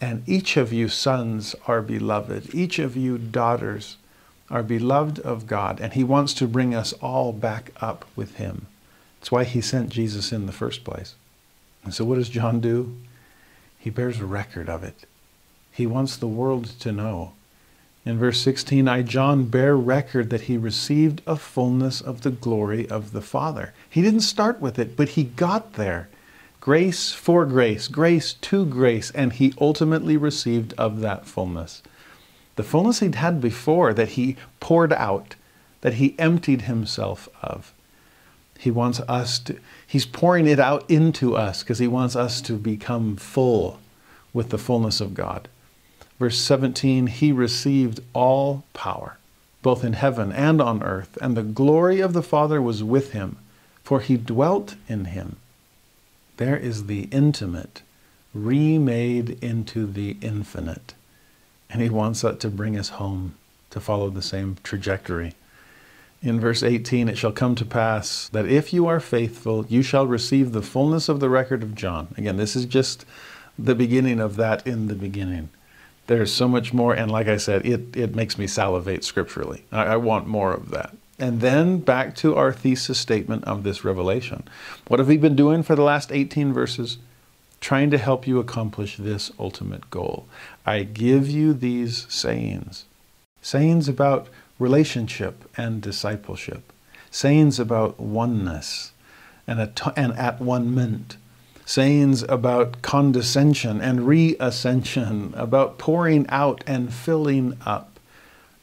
[0.00, 2.54] And each of you sons are beloved.
[2.54, 3.96] Each of you daughters
[4.50, 5.80] are beloved of God.
[5.80, 8.66] And He wants to bring us all back up with Him.
[9.22, 11.14] That's why he sent Jesus in the first place.
[11.84, 12.96] And so what does John do?
[13.78, 15.06] He bears a record of it.
[15.70, 17.30] He wants the world to know.
[18.04, 22.88] In verse 16, I, John, bear record that he received a fullness of the glory
[22.88, 23.72] of the Father.
[23.88, 26.08] He didn't start with it, but he got there.
[26.60, 31.82] Grace for grace, grace to grace, and he ultimately received of that fullness.
[32.56, 35.36] The fullness he'd had before that he poured out,
[35.80, 37.72] that he emptied himself of.
[38.62, 42.52] He wants us to, He's pouring it out into us because He wants us to
[42.52, 43.80] become full
[44.32, 45.48] with the fullness of God.
[46.22, 49.18] Verse 17 He received all power,
[49.60, 53.38] both in heaven and on earth, and the glory of the Father was with Him,
[53.82, 55.34] for He dwelt in Him.
[56.36, 57.82] There is the intimate,
[58.32, 60.94] remade into the infinite.
[61.68, 63.34] And He wants that to bring us home
[63.70, 65.34] to follow the same trajectory
[66.22, 70.06] in verse 18, it shall come to pass that if you are faithful, you shall
[70.06, 72.14] receive the fullness of the record of John.
[72.16, 73.04] Again, this is just
[73.58, 75.48] the beginning of that in the beginning.
[76.06, 79.64] There's so much more, and like I said, it, it makes me salivate scripturally.
[79.70, 80.96] I, I want more of that.
[81.18, 84.42] And then back to our thesis statement of this revelation.
[84.88, 86.98] What have we been doing for the last 18 verses?
[87.60, 90.26] Trying to help you accomplish this ultimate goal.
[90.66, 92.86] I give you these sayings
[93.44, 94.28] sayings about
[94.60, 96.72] relationship and discipleship,
[97.10, 98.92] sayings about oneness
[99.46, 101.16] and, at- and at one mint,
[101.64, 107.98] sayings about condescension and reascension, about pouring out and filling up,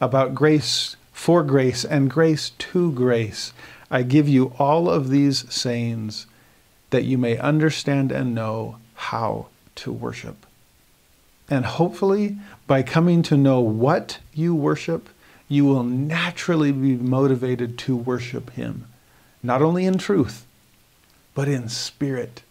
[0.01, 3.53] about grace for grace and grace to grace.
[3.91, 6.27] I give you all of these sayings
[6.91, 10.45] that you may understand and know how to worship.
[11.49, 12.37] And hopefully,
[12.67, 15.09] by coming to know what you worship,
[15.47, 18.85] you will naturally be motivated to worship Him,
[19.41, 20.45] not only in truth,
[21.33, 22.43] but in spirit.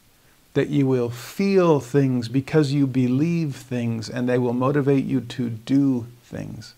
[0.59, 5.50] That you will feel things because you believe things, and they will motivate you to
[5.50, 6.74] do things,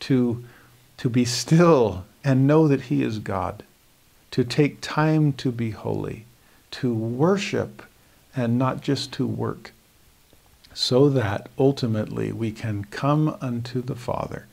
[0.00, 0.42] to,
[0.96, 3.62] to be still and know that He is God,
[4.30, 6.24] to take time to be holy,
[6.70, 7.82] to worship
[8.34, 9.72] and not just to work,
[10.72, 14.46] so that ultimately we can come unto the Father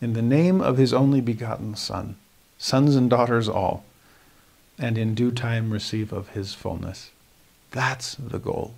[0.00, 2.16] in the name of his only begotten Son,
[2.56, 3.84] sons and daughters all,
[4.78, 7.10] and in due time receive of his fullness.
[7.72, 8.74] That's the goal.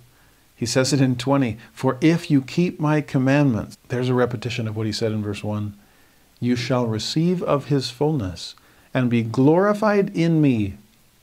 [0.55, 4.75] He says it in 20 For if you keep my commandments, there's a repetition of
[4.75, 5.75] what he said in verse 1
[6.39, 8.55] you shall receive of his fullness
[8.93, 10.75] and be glorified in me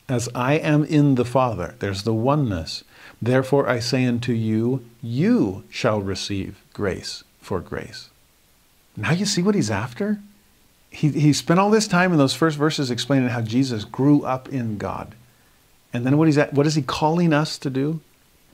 [0.08, 1.74] as I am in the Father.
[1.78, 2.84] There's the oneness.
[3.20, 8.10] Therefore I say unto you, you shall receive grace for grace.
[8.96, 10.18] Now you see what he's after?
[10.90, 14.48] He, he spent all this time in those first verses explaining how Jesus grew up
[14.48, 15.14] in God.
[15.92, 18.00] And then what, he's at, what is he calling us to do?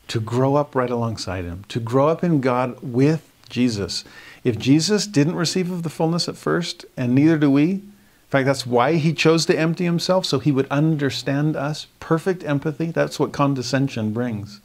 [0.09, 4.05] to grow up right alongside him, to grow up in God with Jesus.
[4.43, 8.47] If Jesus didn't receive of the fullness at first, and neither do we, in fact,
[8.47, 11.87] that's why he chose to empty himself, so he would understand us.
[12.01, 14.61] Perfect empathy, that's what condescension brings.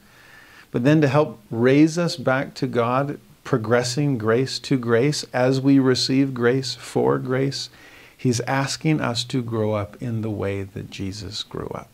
[0.70, 5.78] But then to help raise us back to God, progressing grace to grace as we
[5.78, 7.70] receive grace for grace,
[8.16, 11.93] he's asking us to grow up in the way that Jesus grew up.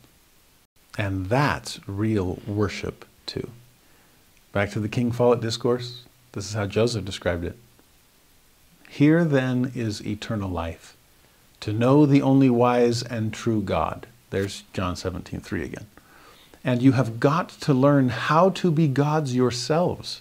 [1.00, 3.48] And that's real worship, too.
[4.52, 7.56] Back to the King Follett discourse, this is how Joseph described it.
[8.86, 10.94] Here then is eternal life
[11.60, 14.08] to know the only wise and true God.
[14.28, 15.86] There's John 17, 3 again.
[16.62, 20.20] And you have got to learn how to be gods yourselves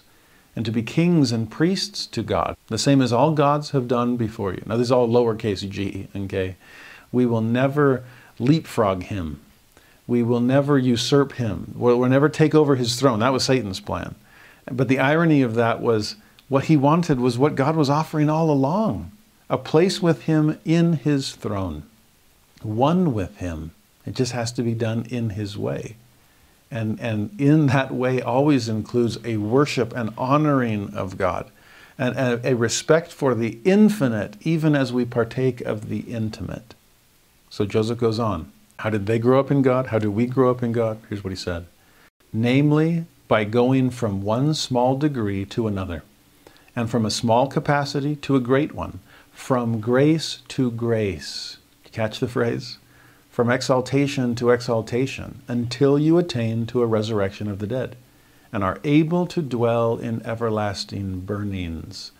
[0.56, 4.16] and to be kings and priests to God, the same as all gods have done
[4.16, 4.62] before you.
[4.64, 6.56] Now, this is all lowercase g and k.
[7.12, 8.02] We will never
[8.38, 9.40] leapfrog him.
[10.10, 11.72] We will never usurp him.
[11.74, 13.20] We'll, we'll never take over his throne.
[13.20, 14.14] That was Satan's plan.
[14.70, 16.16] But the irony of that was
[16.48, 19.12] what he wanted was what God was offering all along
[19.50, 21.82] a place with Him in His throne,
[22.62, 23.72] one with Him.
[24.06, 25.96] It just has to be done in His way.
[26.70, 31.50] And, and in that way always includes a worship and honoring of God
[31.98, 36.76] and, and a respect for the infinite, even as we partake of the intimate.
[37.50, 38.52] So Joseph goes on.
[38.80, 39.88] How did they grow up in God?
[39.88, 41.00] How do we grow up in God?
[41.10, 41.66] Here's what he said
[42.32, 46.02] namely, by going from one small degree to another,
[46.74, 49.00] and from a small capacity to a great one
[49.32, 51.58] from grace to grace.
[51.92, 52.78] Catch the phrase?
[53.30, 57.96] From exaltation to exaltation until you attain to a resurrection of the dead
[58.50, 62.12] and are able to dwell in everlasting burnings,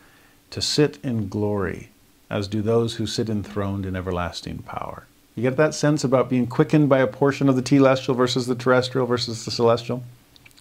[0.51, 1.89] to sit in glory,
[2.29, 5.07] as do those who sit enthroned in everlasting power.
[5.35, 8.55] You get that sense about being quickened by a portion of the telestial versus the
[8.55, 10.03] terrestrial versus the celestial?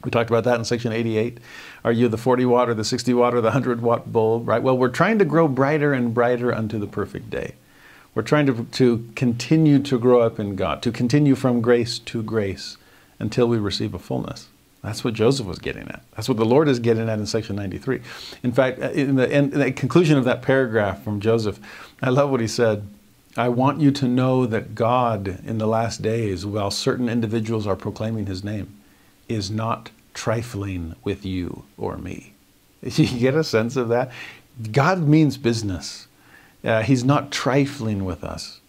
[0.03, 1.39] We talked about that in section 88.
[1.83, 4.61] Are you the 40 watt or the 60 watt or the 100 watt bulb, right?
[4.61, 7.55] Well, we're trying to grow brighter and brighter unto the perfect day.
[8.15, 12.23] We're trying to, to continue to grow up in God, to continue from grace to
[12.23, 12.77] grace
[13.19, 14.47] until we receive a fullness.
[14.81, 16.03] That's what Joseph was getting at.
[16.15, 18.01] That's what the Lord is getting at in section 93.
[18.43, 21.59] In fact, uh, in the, in the conclusion of that paragraph from Joseph,
[22.01, 22.87] I love what he said.
[23.37, 27.75] I want you to know that God in the last days, while certain individuals are
[27.75, 28.75] proclaiming his name,
[29.27, 32.33] is not trifling with you or me.
[32.81, 34.11] You get a sense of that?
[34.71, 36.07] God means business.
[36.63, 38.59] Uh, he's not trifling with us.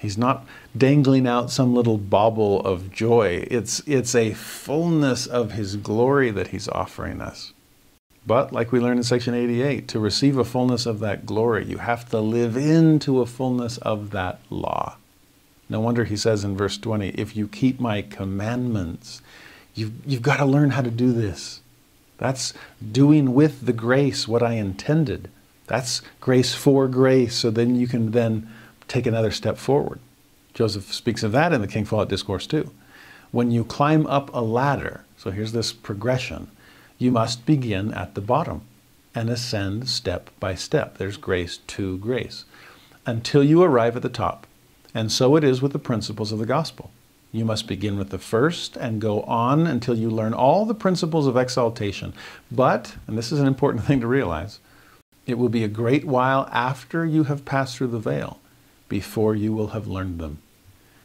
[0.00, 0.46] He's not
[0.76, 3.46] dangling out some little bauble of joy.
[3.50, 7.52] It's, it's a fullness of His glory that He's offering us.
[8.28, 11.78] But, like we learned in section 88, to receive a fullness of that glory, you
[11.78, 14.98] have to live into a fullness of that law.
[15.68, 19.22] No wonder He says in verse 20, if you keep my commandments,
[19.78, 21.60] You've, you've got to learn how to do this.
[22.18, 22.52] That's
[22.90, 25.30] doing with the grace what I intended.
[25.68, 28.52] That's grace for grace, so then you can then
[28.88, 30.00] take another step forward.
[30.52, 32.72] Joseph speaks of that in the King Follett Discourse too.
[33.30, 36.50] When you climb up a ladder, so here's this progression,
[36.98, 38.62] you must begin at the bottom
[39.14, 40.98] and ascend step by step.
[40.98, 42.44] There's grace to grace
[43.06, 44.46] until you arrive at the top.
[44.94, 46.90] And so it is with the principles of the gospel.
[47.30, 51.26] You must begin with the first and go on until you learn all the principles
[51.26, 52.14] of exaltation.
[52.50, 54.60] But, and this is an important thing to realize,
[55.26, 58.40] it will be a great while after you have passed through the veil
[58.88, 60.38] before you will have learned them.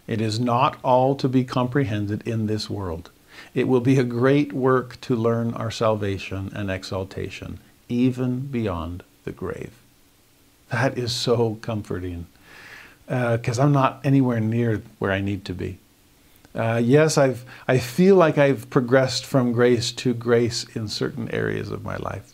[0.08, 3.10] It is not all to be comprehended in this world.
[3.54, 9.32] It will be a great work to learn our salvation and exaltation, even beyond the
[9.32, 9.74] grave.
[10.72, 12.26] That is so comforting
[13.06, 15.78] because uh, I'm not anywhere near where I need to be.
[16.56, 21.70] Uh, yes, I've, I feel like I've progressed from grace to grace in certain areas
[21.72, 22.34] of my life.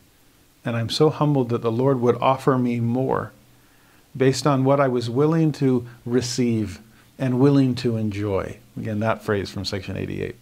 [0.65, 3.31] And I'm so humbled that the Lord would offer me more
[4.15, 6.79] based on what I was willing to receive
[7.17, 8.57] and willing to enjoy.
[8.77, 10.35] Again, that phrase from section 88.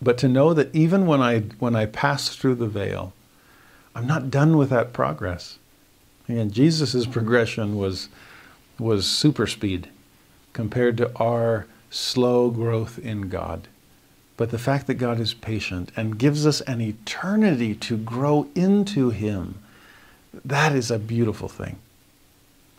[0.00, 3.12] But to know that even when I, when I pass through the veil,
[3.94, 5.58] I'm not done with that progress.
[6.28, 8.08] And Jesus' progression was,
[8.78, 9.88] was super speed
[10.52, 13.66] compared to our slow growth in God.
[14.36, 19.10] But the fact that God is patient and gives us an eternity to grow into
[19.10, 19.56] Him,
[20.44, 21.78] that is a beautiful thing.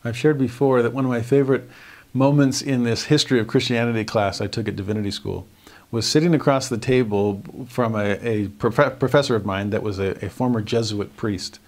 [0.05, 1.69] I've shared before that one of my favorite
[2.13, 5.45] moments in this history of Christianity class I took at Divinity School
[5.91, 10.23] was sitting across the table from a, a prof- professor of mine that was a,
[10.23, 11.59] a former Jesuit priest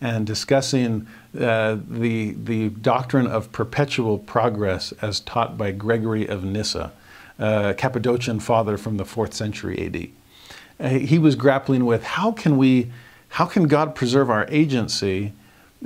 [0.00, 1.06] and discussing
[1.38, 6.92] uh, the, the doctrine of perpetual progress as taught by Gregory of Nyssa,
[7.38, 10.84] a Cappadocian father from the fourth century AD.
[10.84, 12.90] uh, he was grappling with how can we,
[13.28, 15.32] how can God preserve our agency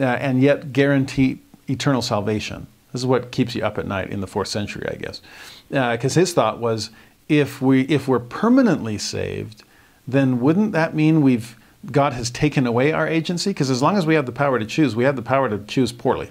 [0.01, 2.67] uh, and yet guarantee eternal salvation?
[2.93, 5.21] This is what keeps you up at night in the fourth century, I guess,
[5.69, 6.89] because uh, his thought was
[7.29, 9.65] if we if we're permanently saved,
[10.07, 11.57] then wouldn't that mean we've
[11.91, 13.51] God has taken away our agency?
[13.51, 15.59] Because as long as we have the power to choose, we have the power to
[15.59, 16.31] choose poorly,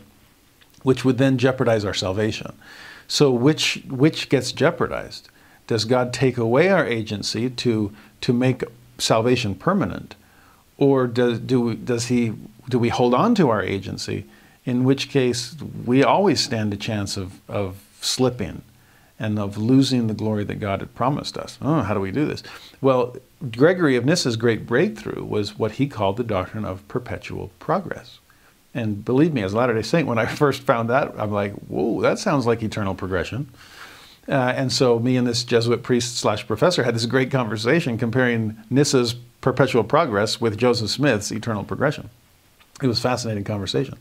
[0.84, 2.56] which would then jeopardize our salvation.
[3.08, 5.30] So which which gets jeopardized?
[5.68, 7.92] Does God take away our agency to
[8.22, 8.64] to make
[8.98, 10.16] salvation permanent,
[10.78, 12.34] or does do does he
[12.70, 14.26] do we hold on to our agency?
[14.64, 15.56] In which case,
[15.86, 18.64] we always stand a chance of of slipping
[19.20, 21.58] and of losing the glory that God had promised us.
[21.62, 22.44] Oh, how do we do this?
[22.82, 23.16] Well,
[23.52, 28.20] Gregory of Nyssa's great breakthrough was what he called the doctrine of perpetual progress.
[28.74, 31.54] And believe me, as a Latter day Saint, when I first found that, I'm like,
[31.54, 33.50] whoa, that sounds like eternal progression.
[34.28, 38.58] Uh, and so, me and this Jesuit priest slash professor had this great conversation comparing
[38.72, 42.10] Nyssa's perpetual progress with Joseph Smith's eternal progression.
[42.82, 43.98] It was a fascinating conversation.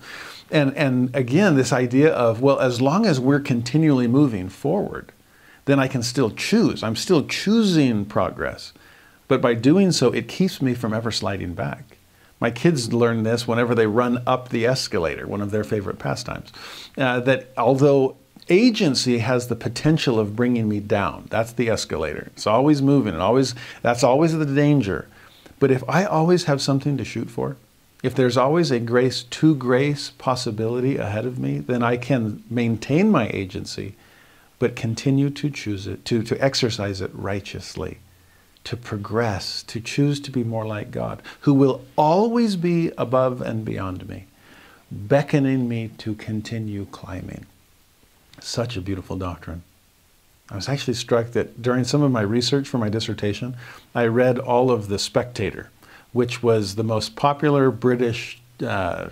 [0.54, 5.10] And, and again, this idea of, well, as long as we're continually moving forward,
[5.64, 6.84] then I can still choose.
[6.84, 8.72] I'm still choosing progress.
[9.26, 11.96] But by doing so, it keeps me from ever sliding back.
[12.38, 16.52] My kids learn this whenever they run up the escalator, one of their favorite pastimes.
[16.96, 18.16] Uh, that although
[18.48, 22.28] agency has the potential of bringing me down, that's the escalator.
[22.34, 25.08] It's always moving, and always that's always the danger.
[25.58, 27.56] But if I always have something to shoot for,
[28.04, 33.10] if there's always a grace to grace possibility ahead of me, then I can maintain
[33.10, 33.96] my agency,
[34.58, 37.98] but continue to choose it, to, to exercise it righteously
[38.64, 43.64] to progress, to choose to be more like God, who will always be above and
[43.64, 44.26] beyond me,
[44.90, 47.46] beckoning me to continue climbing.
[48.40, 49.62] Such a beautiful doctrine.
[50.50, 53.56] I was actually struck that during some of my research for my dissertation,
[53.94, 55.70] I read all of The Spectator,
[56.14, 59.08] which was the most popular British uh,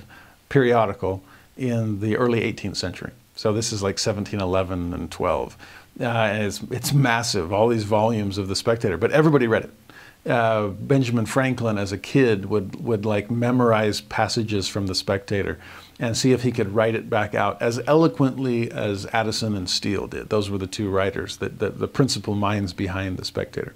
[0.48, 1.22] periodical
[1.58, 3.10] in the early 18th century.
[3.34, 5.56] So this is like 1711 and 12.
[6.00, 10.30] Uh, it's, it's massive, all these volumes of The Spectator, but everybody read it.
[10.30, 15.58] Uh, Benjamin Franklin, as a kid, would, would like memorize passages from The Spectator
[15.98, 20.06] and see if he could write it back out as eloquently as Addison and Steele
[20.06, 20.28] did.
[20.28, 23.74] Those were the two writers, that, the, the principal minds behind The Spectator.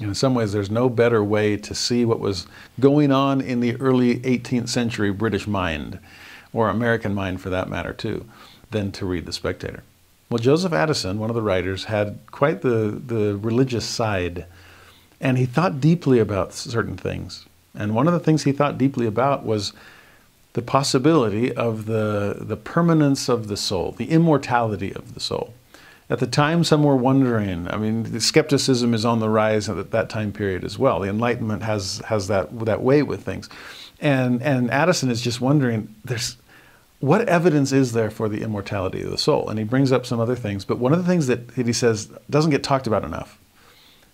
[0.00, 2.46] In some ways, there's no better way to see what was
[2.80, 6.00] going on in the early 18th century British mind,
[6.52, 8.28] or American mind for that matter, too,
[8.70, 9.84] than to read The Spectator.
[10.30, 14.46] Well, Joseph Addison, one of the writers, had quite the, the religious side,
[15.20, 17.46] and he thought deeply about certain things.
[17.74, 19.72] And one of the things he thought deeply about was
[20.54, 25.54] the possibility of the, the permanence of the soul, the immortality of the soul.
[26.10, 27.66] At the time, some were wondering.
[27.68, 31.00] I mean, skepticism is on the rise at that time period as well.
[31.00, 33.48] The Enlightenment has has that that way with things,
[34.00, 35.94] and and Addison is just wondering.
[36.04, 36.36] There's
[37.00, 39.50] what evidence is there for the immortality of the soul?
[39.50, 42.06] And he brings up some other things, but one of the things that he says
[42.30, 43.38] doesn't get talked about enough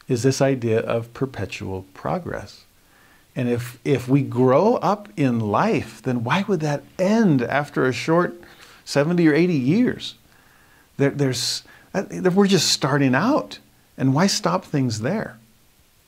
[0.09, 2.65] is this idea of perpetual progress.
[3.37, 7.93] And if, if we grow up in life, then why would that end after a
[7.93, 8.35] short
[8.85, 10.17] 70 or 80 years?
[10.97, 11.63] There, there's,
[11.93, 13.59] we're just starting out.
[13.97, 15.39] And why stop things there?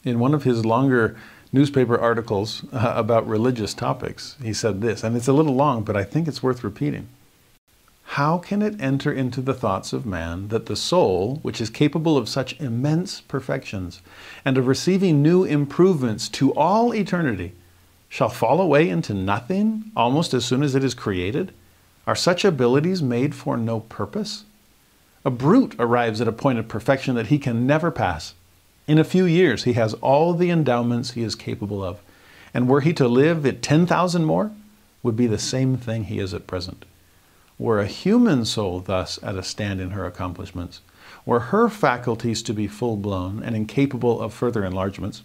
[0.05, 1.17] In one of his longer
[1.53, 5.97] newspaper articles uh, about religious topics, he said this, and it's a little long, but
[5.97, 7.09] I think it's worth repeating.
[8.05, 12.19] How can it enter into the thoughts of man that the soul, which is capable
[12.19, 14.03] of such immense perfections
[14.45, 17.53] and of receiving new improvements to all eternity,
[18.09, 21.53] shall fall away into nothing almost as soon as it is created?
[22.07, 24.45] Are such abilities made for no purpose?
[25.25, 28.35] A brute arrives at a point of perfection that he can never pass.
[28.87, 32.01] In a few years, he has all the endowments he is capable of.
[32.53, 34.51] And were he to live at 10,000 more,
[35.03, 36.85] would be the same thing he is at present.
[37.59, 40.81] Were a human soul thus at a stand in her accomplishments,
[41.25, 45.23] were her faculties to be full blown and incapable of further enlargements,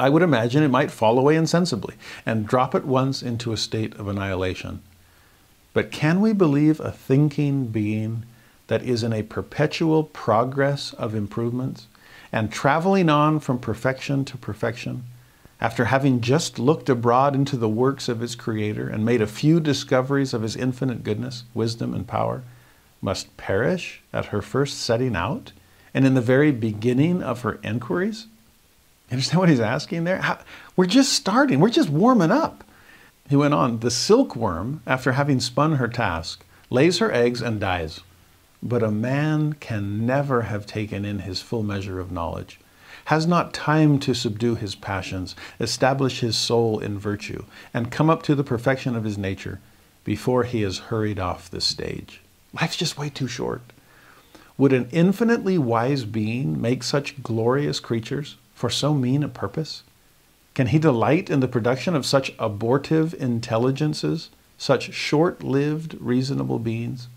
[0.00, 1.94] I would imagine it might fall away insensibly
[2.26, 4.82] and drop at once into a state of annihilation.
[5.74, 8.24] But can we believe a thinking being
[8.72, 11.86] that is in a perpetual progress of improvements?
[12.32, 15.04] and traveling on from perfection to perfection,
[15.60, 19.60] after having just looked abroad into the works of his Creator and made a few
[19.60, 22.42] discoveries of his infinite goodness, wisdom, and power,
[23.00, 25.52] must perish at her first setting out
[25.94, 28.26] and in the very beginning of her inquiries?
[29.10, 30.18] You understand what he's asking there?
[30.18, 30.38] How,
[30.74, 32.64] we're just starting, we're just warming up.
[33.28, 38.00] He went on, the silkworm, after having spun her task, lays her eggs and dies.
[38.62, 42.60] But a man can never have taken in his full measure of knowledge.
[43.06, 47.44] has not time to subdue his passions, establish his soul in virtue,
[47.74, 49.60] and come up to the perfection of his nature
[50.04, 52.20] before he is hurried off the stage.
[52.52, 53.62] Life's just way too short.
[54.58, 59.82] Would an infinitely wise being make such glorious creatures for so mean a purpose?
[60.54, 64.28] Can he delight in the production of such abortive intelligences,
[64.58, 67.08] such short lived, reasonable beings?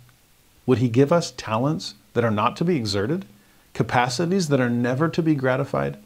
[0.65, 3.25] Would he give us talents that are not to be exerted,
[3.73, 5.97] capacities that are never to be gratified?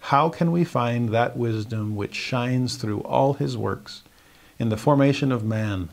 [0.00, 4.02] How can we find that wisdom which shines through all his works
[4.58, 5.90] in the formation of man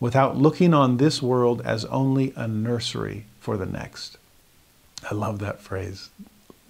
[0.00, 4.16] without looking on this world as only a nursery for the next?
[5.10, 6.10] I love that phrase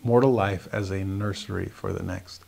[0.03, 2.43] mortal life as a nursery for the next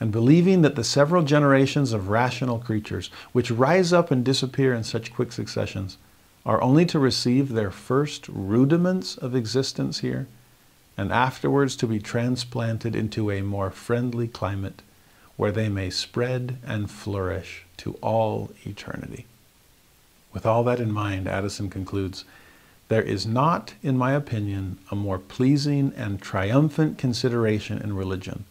[0.00, 4.84] and believing that the several generations of rational creatures, which rise up and disappear in
[4.84, 5.96] such quick successions,
[6.46, 10.26] are only to receive their first rudiments of existence here,
[10.96, 14.82] and afterwards to be transplanted into a more friendly climate
[15.36, 19.26] where they may spread and flourish to all eternity.
[20.32, 22.24] With all that in mind, Addison concludes
[22.88, 28.44] There is not, in my opinion, a more pleasing and triumphant consideration in religion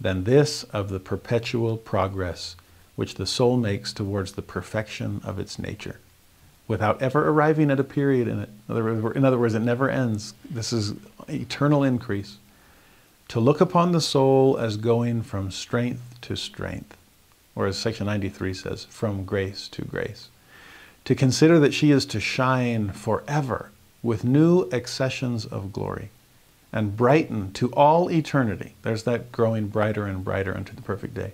[0.00, 2.56] than this of the perpetual progress
[2.94, 5.98] which the soul makes towards the perfection of its nature
[6.66, 8.48] without ever arriving at a period in it.
[8.68, 10.34] In other words, it never ends.
[10.48, 10.94] This is
[11.28, 12.38] eternal increase.
[13.28, 16.96] To look upon the soul as going from strength to strength,
[17.54, 20.28] or as section 93 says, from grace to grace.
[21.04, 23.70] To consider that she is to shine forever
[24.02, 26.10] with new accessions of glory
[26.72, 28.74] and brighten to all eternity.
[28.82, 31.32] There's that growing brighter and brighter unto the perfect day.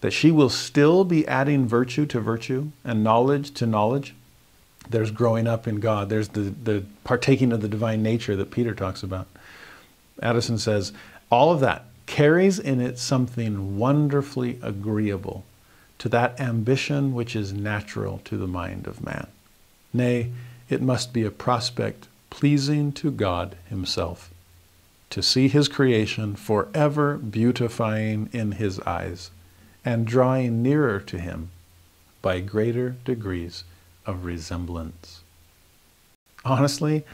[0.00, 4.14] That she will still be adding virtue to virtue and knowledge to knowledge.
[4.90, 6.08] There's growing up in God.
[6.08, 9.26] There's the, the partaking of the divine nature that Peter talks about.
[10.22, 10.92] Addison says,
[11.30, 15.44] all of that carries in it something wonderfully agreeable
[15.98, 19.26] to that ambition which is natural to the mind of man.
[19.92, 20.30] Nay,
[20.68, 24.30] it must be a prospect pleasing to God Himself
[25.10, 29.30] to see his creation forever beautifying in his eyes
[29.84, 31.50] and drawing nearer to him
[32.20, 33.64] by greater degrees
[34.08, 35.22] of resemblance.
[36.44, 37.04] Honestly,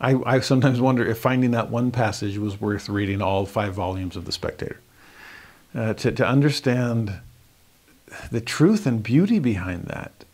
[0.00, 4.16] I, I, sometimes wonder if finding that one passage was worth reading all five volumes
[4.16, 4.80] of The Spectator.
[5.74, 7.20] Uh, to, to understand
[8.30, 10.24] the truth and beauty behind that,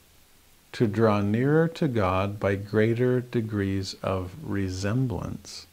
[0.73, 5.67] to draw nearer to God by greater degrees of resemblance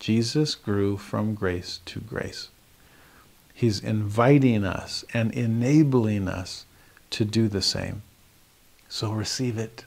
[0.00, 2.48] Jesus grew from grace to grace.
[3.52, 6.64] He's inviting us and enabling us
[7.10, 8.02] to do the same.
[8.90, 9.84] So receive it.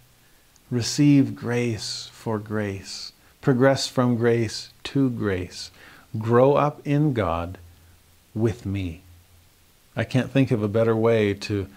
[0.72, 3.12] Receive grace for grace.
[3.42, 5.70] Progress from grace to grace.
[6.18, 7.58] Grow up in God
[8.34, 9.02] with me.
[9.96, 11.68] I can't think of a better way to,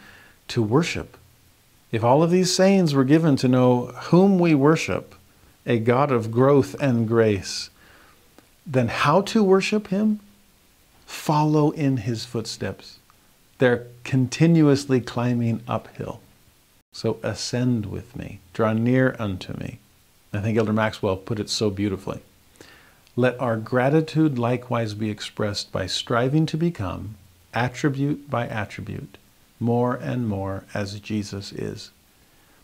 [0.49, 1.17] to worship.
[1.91, 5.15] If all of these sayings were given to know whom we worship,
[5.67, 7.71] a God of growth and grace,
[8.65, 10.21] then how to worship Him?
[11.07, 12.99] Follow in His footsteps.
[13.59, 16.21] They're continuously climbing uphill.
[16.97, 19.81] So ascend with me, draw near unto me.
[20.33, 22.21] I think Elder Maxwell put it so beautifully.
[23.17, 27.17] Let our gratitude likewise be expressed by striving to become,
[27.53, 29.19] attribute by attribute,
[29.61, 31.91] more and more as Jesus is.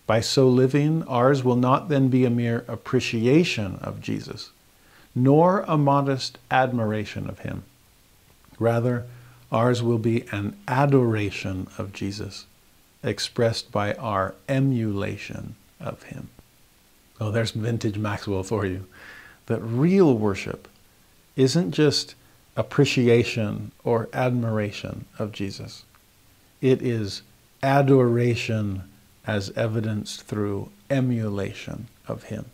[0.07, 4.49] By so living, ours will not then be a mere appreciation of Jesus,
[5.15, 7.65] nor a modest admiration of him.
[8.59, 9.05] Rather,
[9.53, 12.47] ours will be an adoration of Jesus,
[13.03, 16.29] expressed by our emulation of him.
[17.21, 18.87] Oh, there's vintage Maxwell for you.
[19.47, 20.69] That real worship
[21.37, 22.15] isn't just
[22.57, 25.85] appreciation or admiration of Jesus,
[26.61, 27.23] it is
[27.63, 28.83] adoration
[29.27, 32.47] as evidenced through emulation of him.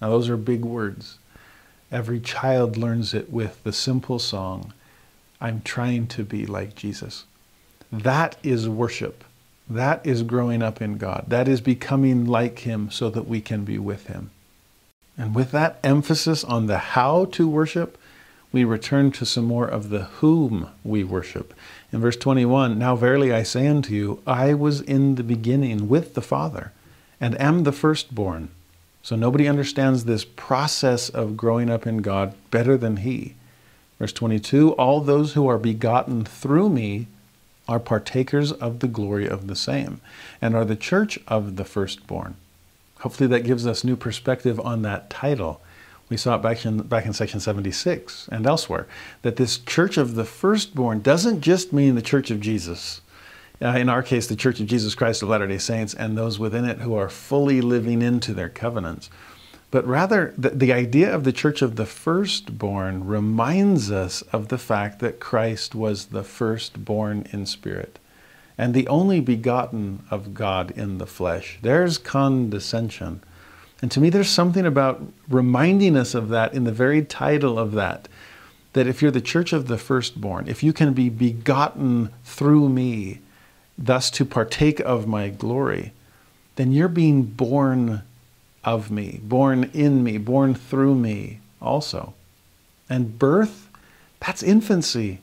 [0.00, 1.18] Now, those are big words.
[1.90, 4.72] Every child learns it with the simple song,
[5.40, 7.24] I'm trying to be like Jesus.
[7.90, 9.24] That is worship.
[9.68, 11.24] That is growing up in God.
[11.28, 14.30] That is becoming like Him so that we can be with Him.
[15.16, 17.98] And with that emphasis on the how to worship,
[18.50, 21.54] we return to some more of the whom we worship.
[21.92, 26.14] In verse 21, Now verily I say unto you, I was in the beginning with
[26.14, 26.72] the Father,
[27.20, 28.50] and am the firstborn
[29.02, 33.34] so nobody understands this process of growing up in God better than he.
[33.98, 37.08] Verse 22 All those who are begotten through me
[37.68, 40.00] are partakers of the glory of the same,
[40.40, 42.36] and are the church of the firstborn.
[43.00, 45.60] Hopefully, that gives us new perspective on that title.
[46.08, 48.86] We saw it back in, back in section 76 and elsewhere
[49.22, 53.00] that this church of the firstborn doesn't just mean the church of Jesus.
[53.62, 56.38] Uh, in our case, the Church of Jesus Christ of Latter day Saints and those
[56.38, 59.08] within it who are fully living into their covenants.
[59.72, 64.58] But rather, the, the idea of the church of the firstborn reminds us of the
[64.58, 67.98] fact that Christ was the firstborn in spirit
[68.58, 71.58] and the only begotten of God in the flesh.
[71.62, 73.22] There's condescension.
[73.80, 77.72] And to me, there's something about reminding us of that in the very title of
[77.72, 78.08] that.
[78.74, 83.20] That if you're the church of the firstborn, if you can be begotten through me,
[83.78, 85.94] thus to partake of my glory,
[86.56, 88.02] then you're being born
[88.64, 92.14] of me, born in me, born through me also.
[92.88, 93.68] And birth,
[94.20, 95.20] that's infancy.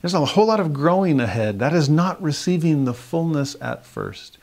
[0.00, 1.58] There's a whole lot of growing ahead.
[1.58, 4.38] That is not receiving the fullness at first.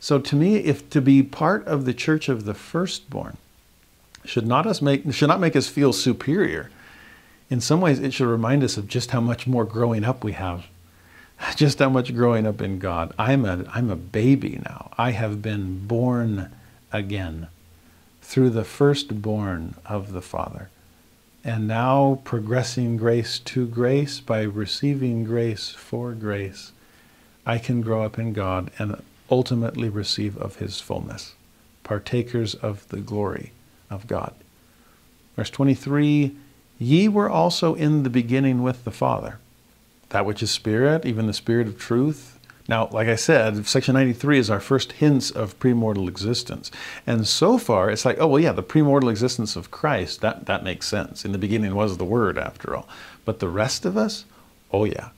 [0.00, 3.36] So to me, if to be part of the church of the firstborn
[4.24, 6.70] should not us make should not make us feel superior.
[7.50, 10.32] In some ways, it should remind us of just how much more growing up we
[10.32, 10.66] have,
[11.56, 13.12] just how much growing up in God.
[13.18, 14.90] I'm a I'm a baby now.
[14.96, 16.50] I have been born
[16.92, 17.48] again
[18.28, 20.68] through the firstborn of the Father.
[21.42, 26.72] And now progressing grace to grace by receiving grace for grace,
[27.46, 31.36] I can grow up in God and ultimately receive of His fullness,
[31.84, 33.52] partakers of the glory
[33.88, 34.34] of God.
[35.34, 36.36] Verse 23
[36.78, 39.38] Ye were also in the beginning with the Father.
[40.10, 42.37] That which is Spirit, even the Spirit of truth,
[42.68, 46.70] now, like I said, section 93 is our first hints of premortal existence.
[47.06, 50.64] And so far, it's like, oh, well, yeah, the premortal existence of Christ, that, that
[50.64, 51.24] makes sense.
[51.24, 52.86] In the beginning was the Word, after all.
[53.24, 54.26] But the rest of us,
[54.70, 55.08] oh, yeah.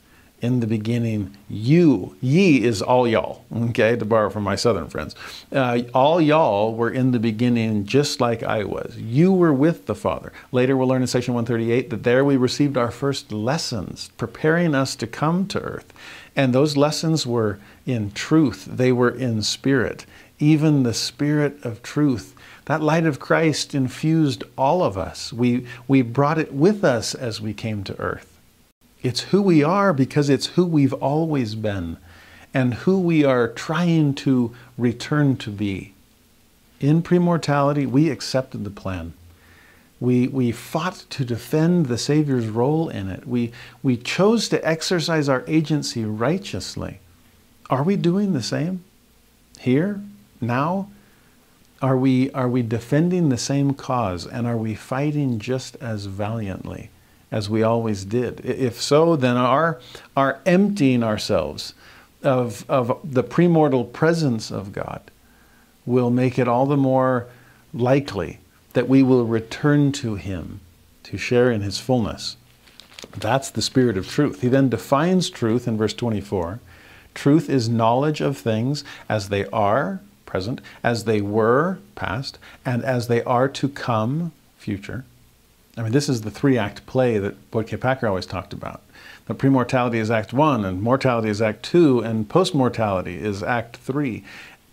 [0.41, 5.15] In the beginning, you, ye is all y'all, okay, to borrow from my southern friends.
[5.53, 8.97] Uh, all y'all were in the beginning just like I was.
[8.97, 10.33] You were with the Father.
[10.51, 14.97] Later, we'll learn in section 138 that there we received our first lessons, preparing us
[14.97, 15.93] to come to earth.
[16.41, 20.07] And those lessons were in truth, they were in spirit,
[20.39, 22.35] even the spirit of truth.
[22.65, 25.35] That light of Christ infused all of us.
[25.35, 28.39] We, we brought it with us as we came to earth.
[29.03, 31.99] It's who we are because it's who we've always been
[32.55, 35.93] and who we are trying to return to be.
[36.81, 39.13] In premortality, we accepted the plan.
[40.01, 43.27] We, we fought to defend the Savior's role in it.
[43.27, 43.53] We,
[43.83, 47.01] we chose to exercise our agency righteously.
[47.69, 48.83] Are we doing the same
[49.59, 50.01] here,
[50.41, 50.89] now?
[51.83, 56.91] Are we, are we defending the same cause and are we fighting just as valiantly
[57.31, 58.41] as we always did?
[58.45, 59.81] If so, then our,
[60.17, 61.75] our emptying ourselves
[62.23, 65.03] of, of the premortal presence of God
[65.87, 67.29] will make it all the more
[67.73, 68.41] likely
[68.73, 70.61] that we will return to Him
[71.05, 72.37] to share in His fullness.
[73.17, 74.43] That's the spirit of truth.
[74.43, 76.61] He then defines truth in verse 24.
[77.15, 83.09] Truth is knowledge of things as they are, present, as they were, past, and as
[83.09, 85.05] they are to come, future.
[85.77, 87.77] I mean, this is the three act play that Boyd K.
[87.77, 88.83] Packer always talked about.
[89.27, 94.25] The premortality is act one, and mortality is act two, and postmortality is act three.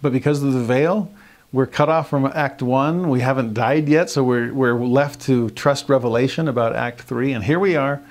[0.01, 1.11] But because of the veil,
[1.53, 3.09] we're cut off from Act One.
[3.09, 7.31] We haven't died yet, so we're, we're left to trust revelation about Act Three.
[7.31, 8.01] And here we are,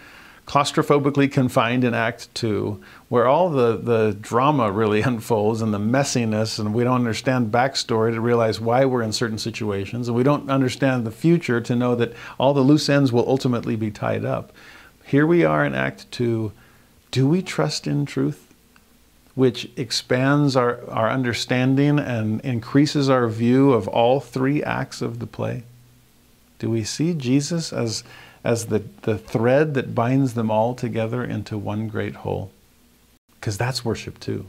[0.47, 2.81] claustrophobically confined in Act Two,
[3.11, 8.13] where all the, the drama really unfolds and the messiness, and we don't understand backstory
[8.13, 11.95] to realize why we're in certain situations, and we don't understand the future to know
[11.95, 14.51] that all the loose ends will ultimately be tied up.
[15.05, 16.53] Here we are in Act Two.
[17.11, 18.46] Do we trust in truth?
[19.37, 25.27] Which expands our, our understanding and increases our view of all three acts of the
[25.27, 25.63] play?
[26.59, 28.03] Do we see Jesus as,
[28.43, 32.51] as the, the thread that binds them all together into one great whole?
[33.39, 34.47] Because that's worship too.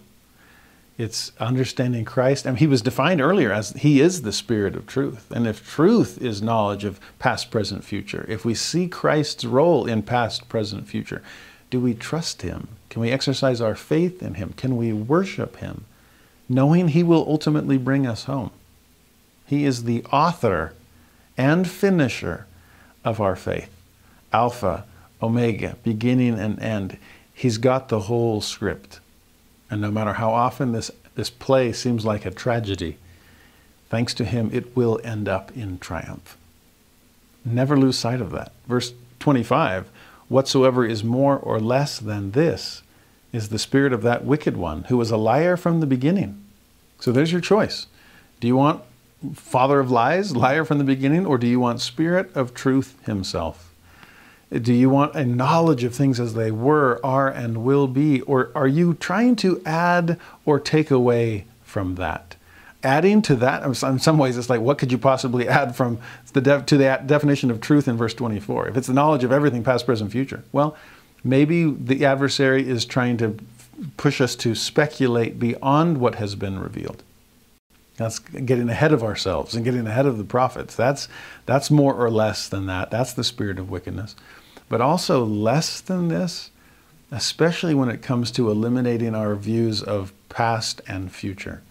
[0.98, 2.48] It's understanding Christ.
[2.48, 5.30] I and he was defined earlier as He is the Spirit of truth.
[5.30, 10.02] And if truth is knowledge of past, present, future, if we see Christ's role in
[10.02, 11.22] past, present, future,
[11.70, 12.68] do we trust Him?
[12.90, 14.54] Can we exercise our faith in Him?
[14.58, 15.86] Can we worship Him,
[16.48, 18.52] knowing He will ultimately bring us home?
[19.46, 20.74] He is the author
[21.38, 22.46] and finisher
[23.04, 23.70] of our faith
[24.34, 24.86] Alpha,
[25.22, 26.98] Omega, beginning and end.
[27.34, 29.00] He's got the whole script.
[29.70, 32.98] And no matter how often this, this play seems like a tragedy,
[33.90, 36.38] thanks to Him, it will end up in triumph.
[37.46, 38.52] Never lose sight of that.
[38.68, 39.90] Verse 25
[40.30, 42.84] Whatsoever is more or less than this
[43.32, 46.44] is the spirit of that wicked one who was a liar from the beginning.
[47.00, 47.88] So there's your choice.
[48.40, 48.84] Do you want
[49.34, 53.74] father of lies, liar from the beginning, or do you want spirit of truth himself?
[54.52, 58.22] Do you want a knowledge of things as they were, are, and will be?
[58.22, 62.37] Or are you trying to add or take away from that?
[62.84, 66.00] Adding to that, in some ways, it's like, what could you possibly add from
[66.34, 68.70] the def- to the definition of truth in verse 24?
[68.70, 70.78] If it's the knowledge of everything, past, present, future, well,
[71.24, 73.38] maybe the adversary is trying to
[73.98, 77.04] push us to speculate beyond what has been revealed.
[77.98, 80.76] That's getting ahead of ourselves and getting ahead of the prophets.
[80.76, 81.08] That's,
[81.48, 82.92] that's more or less than that.
[82.92, 84.16] That's the spirit of wickedness.
[84.70, 86.52] But also, less than this,
[87.12, 91.64] especially when it comes to eliminating our views of past and future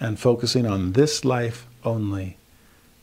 [0.00, 2.36] and focusing on this life only.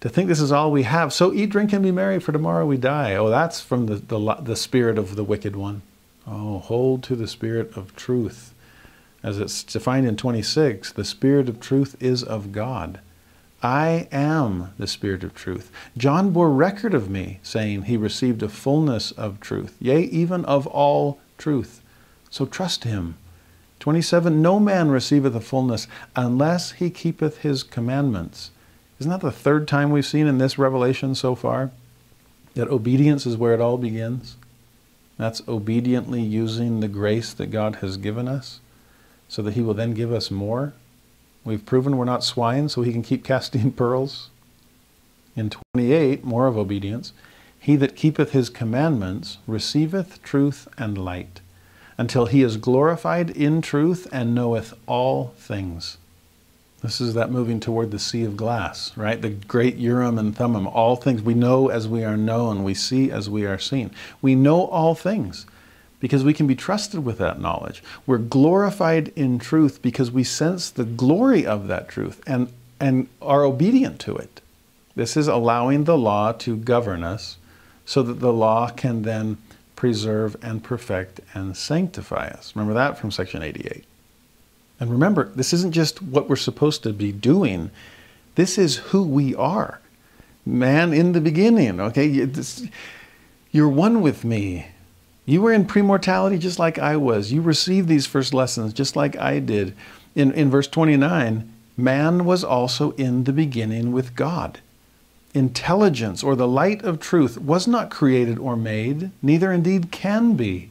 [0.01, 1.13] To think this is all we have.
[1.13, 3.15] So eat, drink, and be merry, for tomorrow we die.
[3.15, 5.83] Oh, that's from the, the, the spirit of the wicked one.
[6.27, 8.53] Oh, hold to the spirit of truth.
[9.23, 12.99] As it's defined in 26, the spirit of truth is of God.
[13.63, 15.71] I am the Spirit of truth.
[15.95, 20.65] John bore record of me, saying, He received a fullness of truth, yea, even of
[20.65, 21.83] all truth.
[22.31, 23.17] So trust him.
[23.81, 28.51] 27 No man receiveth a fullness unless he keepeth his commandments.
[28.99, 31.71] Isn't that the third time we've seen in this revelation so far?
[32.53, 34.37] That obedience is where it all begins?
[35.17, 38.59] That's obediently using the grace that God has given us
[39.27, 40.73] so that he will then give us more.
[41.43, 44.29] We've proven we're not swine, so he can keep casting pearls.
[45.35, 47.13] In 28, more of obedience.
[47.57, 51.41] He that keepeth his commandments receiveth truth and light,
[51.97, 55.97] until he is glorified in truth and knoweth all things.
[56.81, 59.21] This is that moving toward the sea of glass, right?
[59.21, 60.65] The great Urim and Thummim.
[60.65, 63.91] All things we know as we are known, we see as we are seen.
[64.21, 65.45] We know all things
[65.99, 67.83] because we can be trusted with that knowledge.
[68.07, 73.43] We're glorified in truth because we sense the glory of that truth and, and are
[73.43, 74.41] obedient to it.
[74.95, 77.37] This is allowing the law to govern us
[77.85, 79.37] so that the law can then
[79.81, 82.55] preserve and perfect and sanctify us.
[82.55, 83.83] Remember that from section 88.
[84.79, 87.71] And remember, this isn't just what we're supposed to be doing,
[88.35, 89.79] this is who we are.
[90.45, 92.29] Man in the beginning, okay?
[93.51, 94.67] You're one with me.
[95.25, 97.31] You were in premortality just like I was.
[97.31, 99.75] You received these first lessons just like I did.
[100.13, 104.59] In, in verse 29, man was also in the beginning with God.
[105.33, 110.69] Intelligence or the light of truth was not created or made, neither indeed can be.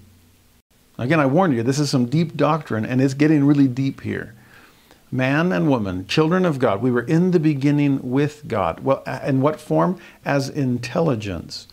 [0.99, 4.35] Again, I warn you, this is some deep doctrine and it's getting really deep here.
[5.11, 8.81] Man and woman, children of God, we were in the beginning with God.
[8.81, 9.99] Well, in what form?
[10.25, 11.67] As intelligence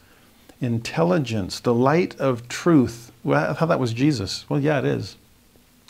[0.61, 3.11] intelligence, the light of truth.
[3.23, 4.45] Well, I thought that was Jesus.
[4.49, 5.17] Well, yeah, it is.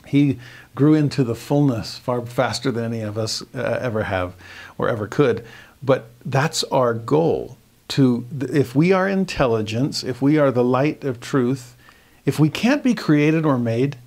[0.05, 0.39] He
[0.75, 4.35] grew into the fullness far faster than any of us uh, ever have
[4.77, 5.45] or ever could.
[5.81, 7.57] But that's our goal.
[7.89, 11.77] To if we are intelligence, if we are the light of truth,
[12.25, 13.97] if we can't be created or made,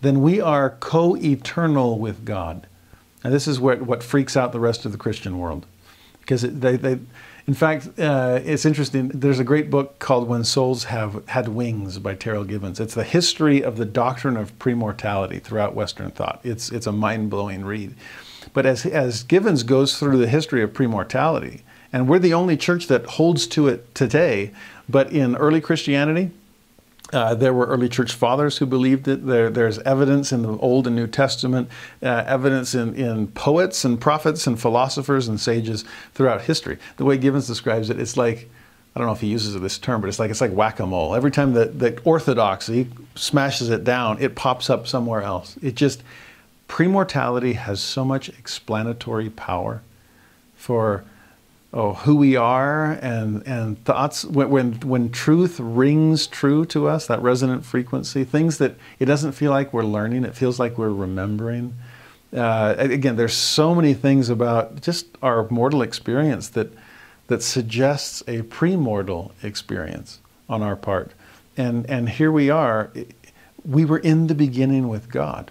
[0.00, 2.66] then we are co-eternal with God.
[3.22, 5.64] And this is what, what freaks out the rest of the Christian world.
[6.18, 6.98] Because they, they,
[7.46, 9.08] in fact, uh, it's interesting.
[9.08, 12.80] There's a great book called When Souls Have Had Wings by Terryl Givens.
[12.80, 16.40] It's the history of the doctrine of premortality throughout Western thought.
[16.42, 17.94] It's, it's a mind blowing read.
[18.52, 21.62] But as, as Givens goes through the history of premortality,
[21.92, 24.52] and we're the only church that holds to it today,
[24.88, 26.30] but in early Christianity,
[27.12, 29.26] uh, there were early church fathers who believed it.
[29.26, 31.68] There, there's evidence in the Old and New Testament,
[32.02, 36.78] uh, evidence in, in poets and prophets and philosophers and sages throughout history.
[36.96, 38.48] The way Givens describes it, it's like,
[38.94, 41.14] I don't know if he uses this term, but it's like it's like whack-a-mole.
[41.14, 45.56] Every time that the orthodoxy smashes it down, it pops up somewhere else.
[45.62, 46.02] It just
[46.68, 49.82] premortality has so much explanatory power
[50.54, 51.04] for
[51.74, 57.06] oh, who we are and, and thoughts, when, when, when truth rings true to us,
[57.06, 60.90] that resonant frequency, things that it doesn't feel like we're learning, it feels like we're
[60.90, 61.74] remembering.
[62.32, 66.70] Uh, again, there's so many things about just our mortal experience that,
[67.28, 71.12] that suggests a premortal experience on our part.
[71.56, 72.90] And, and here we are,
[73.64, 75.50] we were in the beginning with God.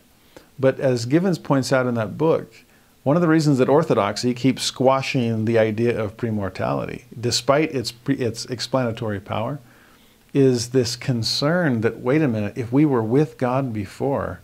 [0.61, 2.53] But as Givens points out in that book,
[3.01, 8.45] one of the reasons that orthodoxy keeps squashing the idea of premortality, despite its, its
[8.45, 9.59] explanatory power,
[10.35, 14.39] is this concern that, wait a minute, if we were with God before,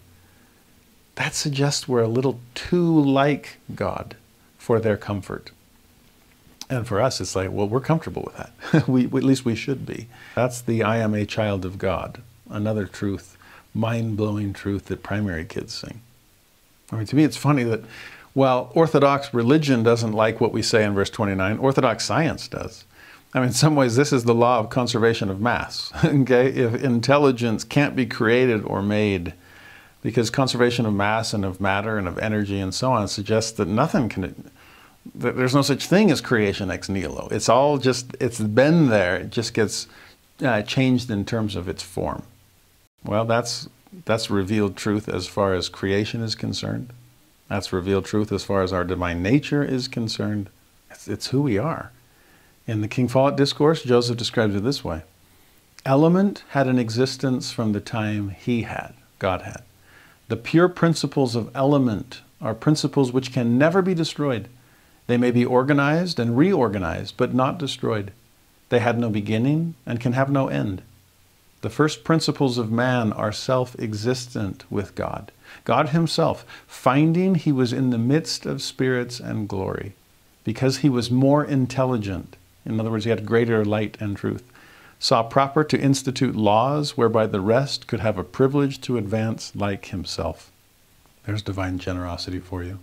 [1.16, 4.16] that suggests we're a little too like God
[4.58, 5.52] for their comfort.
[6.68, 8.88] And for us, it's like, well, we're comfortable with that.
[8.88, 10.08] we, at least we should be.
[10.34, 13.38] That's the I am a child of God, another truth,
[13.72, 16.02] mind blowing truth that primary kids sing.
[16.92, 17.82] I mean, to me, it's funny that
[18.38, 21.58] while Orthodox religion doesn't like what we say in verse 29.
[21.58, 22.86] Orthodox science does.
[23.34, 25.92] I mean, in some ways, this is the law of conservation of mass.
[26.06, 26.48] okay?
[26.48, 29.34] If intelligence can't be created or made,
[30.04, 33.68] because conservation of mass and of matter and of energy and so on suggests that
[33.68, 34.52] nothing can,
[35.16, 37.28] that there's no such thing as creation ex nihilo.
[37.32, 39.88] It's all just, it's been there, it just gets
[40.44, 42.22] uh, changed in terms of its form.
[43.04, 43.68] Well, that's,
[44.06, 46.92] that's revealed truth as far as creation is concerned.
[47.50, 50.50] That's revealed truth as far as our divine nature is concerned.
[50.92, 51.92] It's, it's who we are.
[52.66, 55.04] In the King Follett Discourse, Joseph describes it this way
[55.86, 59.64] Element had an existence from the time he had, God had.
[60.28, 64.50] The pure principles of element are principles which can never be destroyed.
[65.08, 68.12] They may be organized and reorganized, but not destroyed.
[68.68, 70.82] They had no beginning and can have no end.
[71.68, 75.34] The first principles of man are self existent with God.
[75.66, 79.92] God Himself, finding He was in the midst of spirits and glory,
[80.46, 84.50] because He was more intelligent, in other words, He had greater light and truth,
[84.98, 89.88] saw proper to institute laws whereby the rest could have a privilege to advance like
[89.88, 90.50] Himself.
[91.26, 92.80] There's divine generosity for you.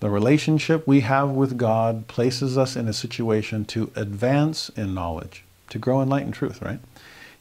[0.00, 5.44] The relationship we have with God places us in a situation to advance in knowledge,
[5.68, 6.80] to grow in light and truth, right?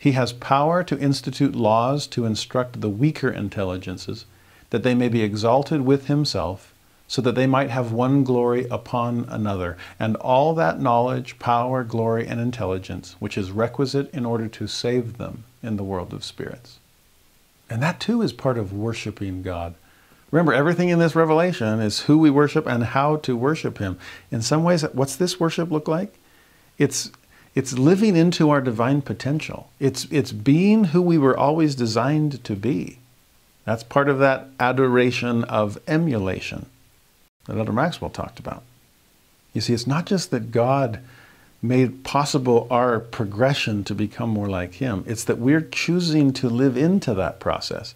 [0.01, 4.25] He has power to institute laws to instruct the weaker intelligences,
[4.71, 6.73] that they may be exalted with himself,
[7.07, 12.25] so that they might have one glory upon another, and all that knowledge, power, glory,
[12.25, 16.79] and intelligence which is requisite in order to save them in the world of spirits.
[17.69, 19.75] And that too is part of worshiping God.
[20.31, 23.99] Remember, everything in this revelation is who we worship and how to worship Him.
[24.31, 26.15] In some ways, what's this worship look like?
[26.79, 27.11] It's
[27.53, 29.69] it's living into our divine potential.
[29.79, 32.99] It's, it's being who we were always designed to be.
[33.65, 36.67] That's part of that adoration of emulation
[37.45, 38.63] that Elder Maxwell talked about.
[39.53, 41.01] You see, it's not just that God
[41.61, 46.75] made possible our progression to become more like Him, it's that we're choosing to live
[46.75, 47.93] into that process.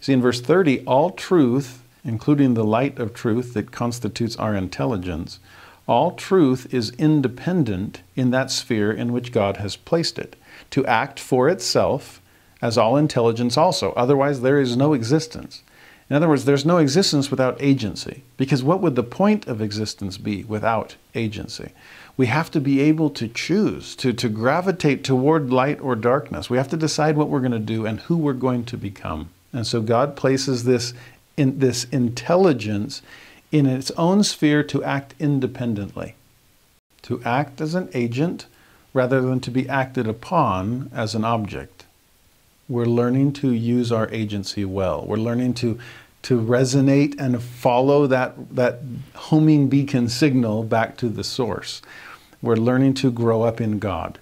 [0.00, 5.38] See, in verse 30, all truth, including the light of truth that constitutes our intelligence,
[5.86, 10.36] all truth is independent in that sphere in which God has placed it,
[10.70, 12.20] to act for itself
[12.62, 13.92] as all intelligence also.
[13.92, 15.62] Otherwise, there is no existence.
[16.08, 18.24] In other words, there's no existence without agency.
[18.36, 21.72] Because what would the point of existence be without agency?
[22.16, 26.48] We have to be able to choose, to, to gravitate toward light or darkness.
[26.48, 29.30] We have to decide what we're going to do and who we're going to become.
[29.52, 30.94] And so God places this,
[31.36, 33.02] in, this intelligence
[33.54, 36.16] in its own sphere to act independently,
[37.02, 38.46] to act as an agent
[38.92, 41.84] rather than to be acted upon as an object.
[42.68, 45.04] We're learning to use our agency well.
[45.06, 45.78] We're learning to,
[46.22, 48.80] to resonate and follow that, that
[49.14, 51.80] homing beacon signal back to the source.
[52.42, 54.18] We're learning to grow up in God.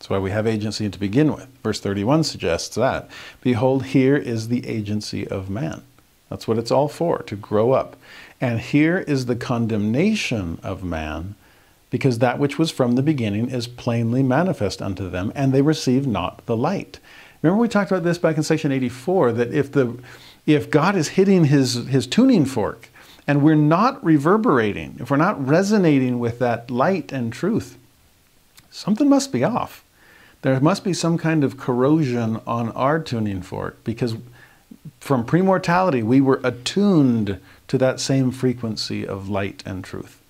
[0.00, 1.46] That's why we have agency to begin with.
[1.62, 3.08] Verse 31 suggests that.
[3.42, 5.84] Behold, here is the agency of man.
[6.28, 7.96] That's what it's all for, to grow up.
[8.40, 11.34] And here is the condemnation of man,
[11.90, 16.06] because that which was from the beginning is plainly manifest unto them, and they receive
[16.06, 16.98] not the light.
[17.42, 19.98] Remember, we talked about this back in section 84 that if, the,
[20.46, 22.88] if God is hitting his, his tuning fork
[23.26, 27.78] and we're not reverberating, if we're not resonating with that light and truth,
[28.70, 29.84] something must be off.
[30.42, 34.16] There must be some kind of corrosion on our tuning fork because
[35.00, 40.20] from premortality we were attuned to that same frequency of light and truth.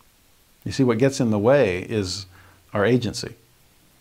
[0.65, 2.27] You see, what gets in the way is
[2.73, 3.35] our agency.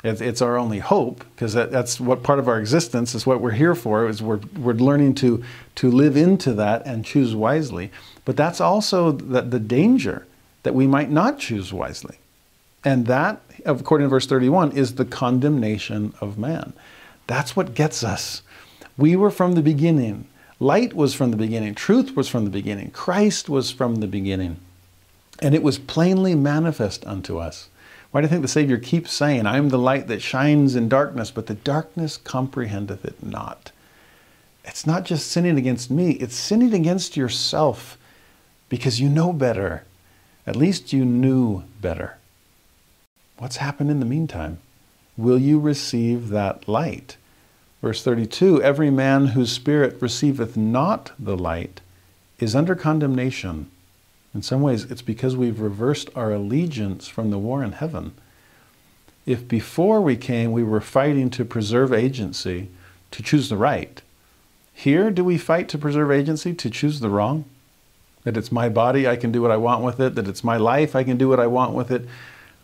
[0.03, 3.73] It's our only hope because that's what part of our existence is what we're here
[3.73, 4.07] for.
[4.07, 5.43] Is we're we're learning to
[5.75, 7.91] to live into that and choose wisely.
[8.23, 10.27] But that's also the, the danger
[10.61, 12.17] that we might not choose wisely,
[12.83, 16.73] and that, according to verse 31, is the condemnation of man.
[17.25, 18.43] That's what gets us.
[18.97, 20.27] We were from the beginning
[20.65, 24.57] Light was from the beginning, truth was from the beginning, Christ was from the beginning.
[25.39, 27.69] And it was plainly manifest unto us.
[28.09, 30.89] Why do you think the Savior keeps saying, I am the light that shines in
[30.89, 33.71] darkness, but the darkness comprehendeth it not?
[34.63, 37.95] It's not just sinning against me, it's sinning against yourself
[38.67, 39.83] because you know better.
[40.47, 42.17] At least you knew better.
[43.37, 44.57] What's happened in the meantime?
[45.15, 47.17] Will you receive that light?
[47.81, 51.81] Verse 32 Every man whose spirit receiveth not the light
[52.39, 53.69] is under condemnation.
[54.33, 58.13] In some ways, it's because we've reversed our allegiance from the war in heaven.
[59.25, 62.69] If before we came we were fighting to preserve agency,
[63.11, 64.01] to choose the right,
[64.73, 67.45] here do we fight to preserve agency, to choose the wrong?
[68.25, 70.57] that it's my body, I can do what I want with it, that it's my
[70.57, 72.05] life, I can do what I want with it.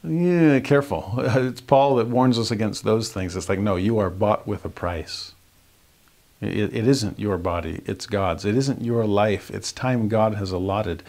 [0.04, 1.14] Yeah, careful.
[1.18, 3.36] It's Paul that warns us against those things.
[3.36, 5.34] It's like, no, you are bought with a price.
[6.42, 8.46] It, it isn't your body, it's God's.
[8.46, 11.04] It isn't your life, it's time God has allotted.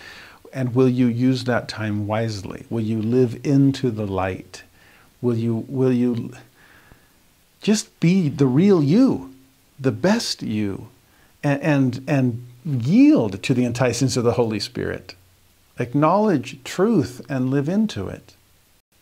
[0.52, 2.66] And will you use that time wisely?
[2.69, 4.64] Will you live into the light?
[5.23, 6.32] Will you, will you
[7.62, 9.35] just be the real you,
[9.81, 10.89] the best you,
[11.43, 15.14] and, and, and yield to the enticings of the Holy Spirit?
[15.78, 18.35] Acknowledge truth and live into it.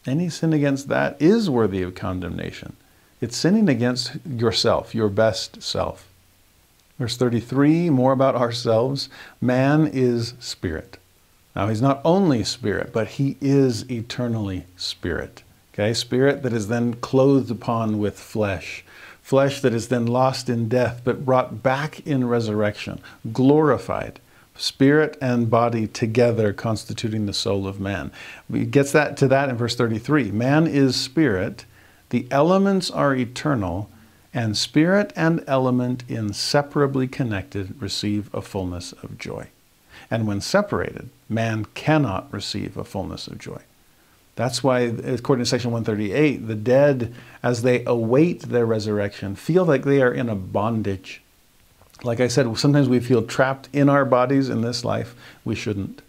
[0.06, 2.76] Any sin against that is worthy of condemnation.
[3.20, 6.08] It's sinning against yourself, your best self.
[6.98, 9.08] Verse 33, more about ourselves.
[9.40, 10.98] Man is spirit.
[11.54, 15.42] Now, he's not only spirit, but he is eternally spirit.
[15.74, 18.84] Okay, spirit that is then clothed upon with flesh.
[19.22, 23.00] Flesh that is then lost in death, but brought back in resurrection,
[23.32, 24.20] glorified.
[24.60, 28.12] Spirit and body together constituting the soul of man.
[28.52, 30.30] He gets that to that in verse 33.
[30.32, 31.64] Man is spirit,
[32.10, 33.88] the elements are eternal,
[34.34, 39.48] and spirit and element inseparably connected receive a fullness of joy.
[40.10, 43.62] And when separated, man cannot receive a fullness of joy.
[44.36, 49.84] That's why, according to section 138, the dead, as they await their resurrection, feel like
[49.84, 51.22] they are in a bondage.
[52.02, 55.14] Like I said, sometimes we feel trapped in our bodies in this life.
[55.44, 56.02] We shouldn't.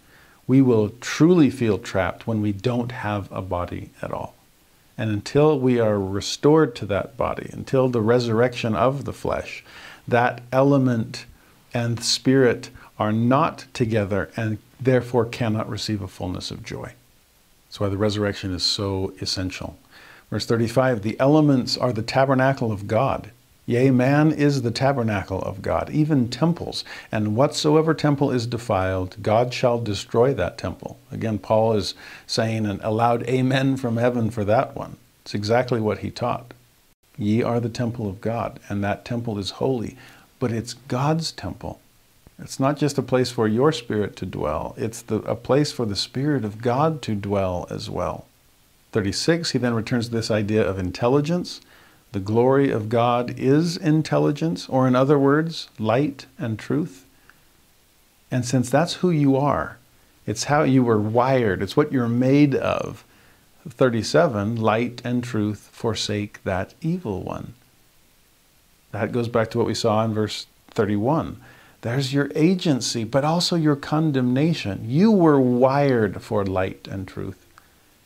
[0.48, 4.36] We will truly feel trapped when we don't have a body at all.
[4.98, 9.64] And until we are restored to that body, until the resurrection of the flesh,
[10.08, 11.26] that element
[11.74, 12.70] and spirit
[13.00, 16.94] are not together and therefore cannot receive a fullness of joy.
[17.68, 19.78] That's why the resurrection is so essential.
[20.30, 23.32] Verse 35 The elements are the tabernacle of God.
[23.66, 26.84] Yea, man is the tabernacle of God, even temples.
[27.12, 30.98] And whatsoever temple is defiled, God shall destroy that temple.
[31.12, 31.94] Again, Paul is
[32.26, 34.98] saying and allowed amen from heaven for that one.
[35.24, 36.54] It's exactly what he taught.
[37.18, 39.96] Ye are the temple of God, and that temple is holy,
[40.40, 41.80] but it's God's temple.
[42.40, 45.86] It's not just a place for your spirit to dwell, it's the, a place for
[45.86, 48.26] the Spirit of God to dwell as well.
[48.92, 51.62] 36, he then returns to this idea of intelligence
[52.12, 57.06] the glory of God is intelligence, or in other words, light and truth.
[58.30, 59.78] And since that's who you are,
[60.26, 63.06] it's how you were wired, it's what you're made of.
[63.70, 67.54] 37, light and truth forsake that evil one.
[68.92, 71.40] That goes back to what we saw in verse 31.
[71.82, 74.84] There's your agency, but also your condemnation.
[74.86, 77.46] You were wired for light and truth.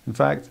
[0.06, 0.50] In fact,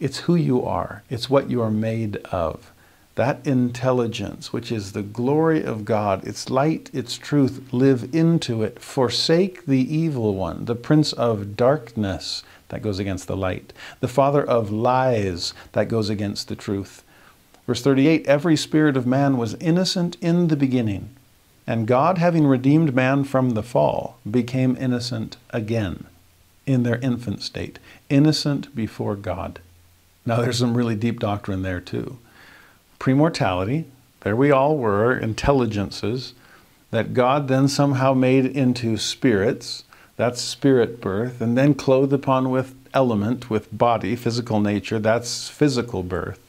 [0.00, 2.72] it's who you are, it's what you are made of
[3.18, 8.78] that intelligence, which is the glory of God, its light, its truth, live into it.
[8.78, 14.44] Forsake the evil one, the prince of darkness, that goes against the light, the father
[14.44, 17.02] of lies, that goes against the truth.
[17.66, 21.10] Verse 38 Every spirit of man was innocent in the beginning,
[21.66, 26.06] and God, having redeemed man from the fall, became innocent again
[26.66, 29.58] in their infant state, innocent before God.
[30.24, 32.18] Now, there's some really deep doctrine there, too
[32.98, 33.84] premortality,
[34.20, 36.34] there we all were, intelligences,
[36.90, 39.84] that God then somehow made into spirits,
[40.16, 46.02] that's spirit birth, and then clothed upon with element, with body, physical nature, that's physical
[46.02, 46.40] birth.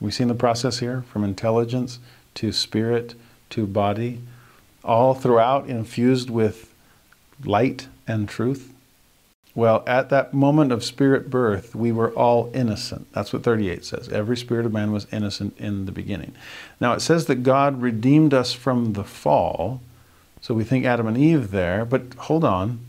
[0.00, 1.98] We've seen the process here from intelligence
[2.34, 3.14] to spirit
[3.50, 4.20] to body,
[4.82, 6.74] all throughout infused with
[7.44, 8.73] light and truth.
[9.56, 13.06] Well, at that moment of spirit birth, we were all innocent.
[13.12, 14.08] That's what 38 says.
[14.08, 16.34] Every spirit of man was innocent in the beginning.
[16.80, 19.80] Now, it says that God redeemed us from the fall.
[20.40, 22.80] So we think Adam and Eve there, but hold on.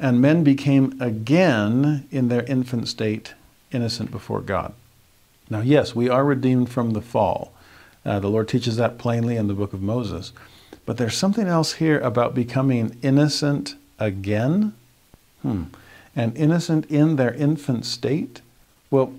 [0.00, 3.34] And men became again in their infant state
[3.70, 4.72] innocent before God.
[5.50, 7.52] Now, yes, we are redeemed from the fall.
[8.04, 10.32] Uh, the Lord teaches that plainly in the book of Moses.
[10.86, 14.72] But there's something else here about becoming innocent again.
[15.42, 15.64] Hmm
[16.18, 18.42] and innocent in their infant state?
[18.90, 19.14] Well,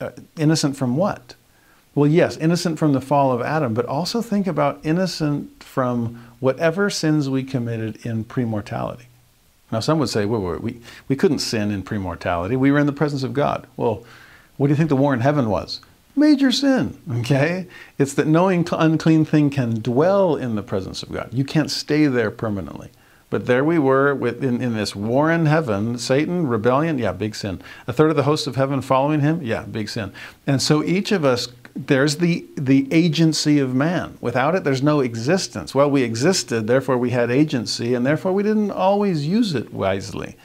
[0.00, 1.34] uh, innocent from what?
[1.94, 6.90] Well, yes, innocent from the fall of Adam, but also think about innocent from whatever
[6.90, 9.04] sins we committed in premortality.
[9.70, 12.56] Now, some would say, wait, wait, we, we couldn't sin in premortality.
[12.56, 13.66] We were in the presence of God.
[13.76, 14.04] Well,
[14.56, 15.80] what do you think the war in heaven was?
[16.16, 17.68] Major sin, okay?
[17.98, 21.32] It's that no unclean thing can dwell in the presence of God.
[21.32, 22.90] You can't stay there permanently.
[23.32, 25.96] But there we were in, in this war in heaven.
[25.96, 27.62] Satan, rebellion, yeah, big sin.
[27.86, 30.12] A third of the hosts of heaven following him, yeah, big sin.
[30.46, 34.18] And so each of us there's the, the agency of man.
[34.20, 35.74] Without it, there's no existence.
[35.74, 40.36] Well, we existed, therefore we had agency, and therefore we didn't always use it wisely.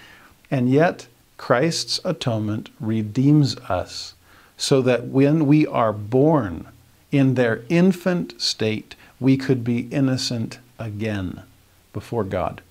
[0.50, 4.14] And yet, Christ's atonement redeems us
[4.56, 6.70] so that when we are born
[7.12, 11.44] in their infant state, we could be innocent again
[11.92, 12.62] before God.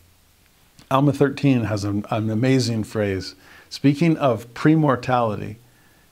[0.90, 3.34] Alma 13 has an, an amazing phrase.
[3.68, 5.56] Speaking of premortality,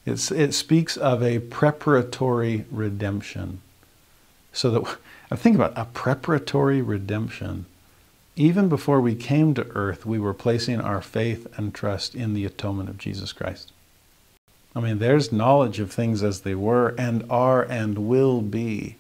[0.05, 3.61] it's, it speaks of a preparatory redemption.
[4.53, 4.99] So that
[5.31, 7.67] I think about a preparatory redemption.
[8.37, 12.45] Even before we came to earth, we were placing our faith and trust in the
[12.45, 13.71] atonement of Jesus Christ.
[14.75, 18.97] I mean, there's knowledge of things as they were and are and will be.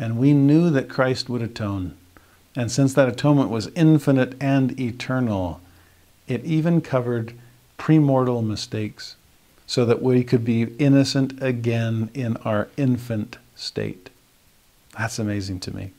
[0.00, 1.96] And we knew that Christ would atone.
[2.56, 5.60] And since that atonement was infinite and eternal,
[6.26, 7.34] it even covered
[7.78, 9.16] premortal mistakes
[9.66, 14.10] so that we could be innocent again in our infant state.
[14.96, 15.90] That's amazing to me.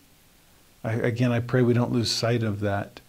[0.84, 3.02] I, again, I pray we don't lose sight of that.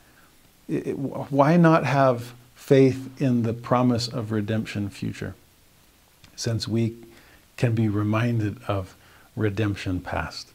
[0.68, 5.34] It, why not have faith in the promise of redemption future?
[6.36, 6.96] Since we
[7.56, 8.94] can be reminded of
[9.34, 10.52] redemption past.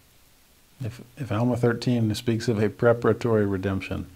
[0.84, 4.08] If, if Alma 13 speaks of a preparatory redemption,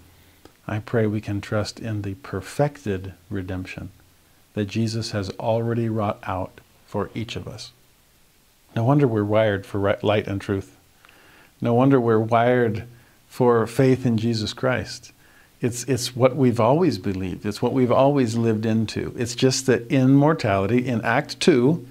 [0.68, 3.90] I pray we can trust in the perfected redemption
[4.54, 7.72] that Jesus has already wrought out for each of us.
[8.76, 10.76] No wonder we're wired for light and truth.
[11.62, 12.86] No wonder we're wired
[13.28, 15.14] for faith in Jesus Christ.
[15.62, 17.46] It's, it's what we've always believed.
[17.46, 19.14] It's what we've always lived into.
[19.18, 21.88] It's just that in mortality, in Act 2,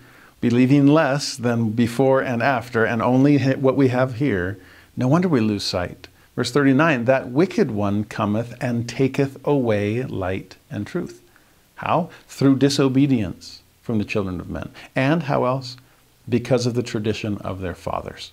[0.49, 4.59] believing less than before and after, and only what we have here,
[4.97, 6.07] no wonder we lose sight.
[6.37, 11.21] Verse 39 That wicked one cometh and taketh away light and truth.
[11.77, 12.11] How?
[12.29, 14.71] Through disobedience from the children of men.
[14.95, 15.77] And how else?
[16.29, 18.31] Because of the tradition of their fathers.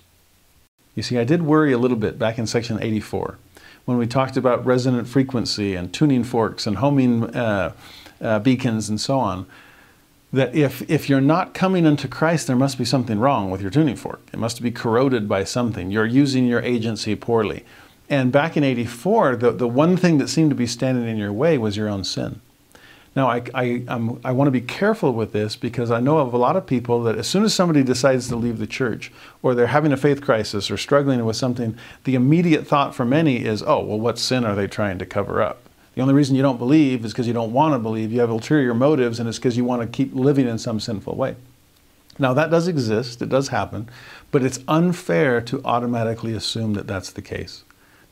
[0.94, 3.38] You see, I did worry a little bit back in section 84
[3.86, 7.72] when we talked about resonant frequency and tuning forks and homing uh,
[8.20, 9.46] uh, beacons and so on.
[10.34, 13.70] That if, if you're not coming into Christ, there must be something wrong with your
[13.70, 14.20] tuning fork.
[14.32, 15.92] It must be corroded by something.
[15.92, 17.64] You're using your agency poorly.
[18.10, 21.32] And back in 84, the, the one thing that seemed to be standing in your
[21.32, 22.40] way was your own sin.
[23.14, 23.82] Now, I, I,
[24.24, 27.04] i want to be careful with this because I know of a lot of people
[27.04, 30.20] that as soon as somebody decides to leave the church or they're having a faith
[30.20, 34.44] crisis or struggling with something, the immediate thought for many is, oh, well, what sin
[34.44, 35.63] are they trying to cover up?
[35.94, 38.12] The only reason you don't believe is because you don't want to believe.
[38.12, 41.16] You have ulterior motives, and it's because you want to keep living in some sinful
[41.16, 41.36] way.
[42.18, 43.88] Now, that does exist, it does happen,
[44.30, 47.64] but it's unfair to automatically assume that that's the case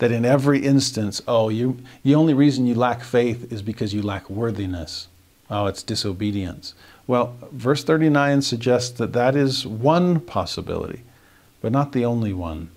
[0.02, 4.02] that in every instance, oh, you, the only reason you lack faith is because you
[4.02, 5.06] lack worthiness.
[5.48, 6.74] Oh, it's disobedience.
[7.06, 11.02] Well, verse 39 suggests that that is one possibility,
[11.60, 12.70] but not the only one.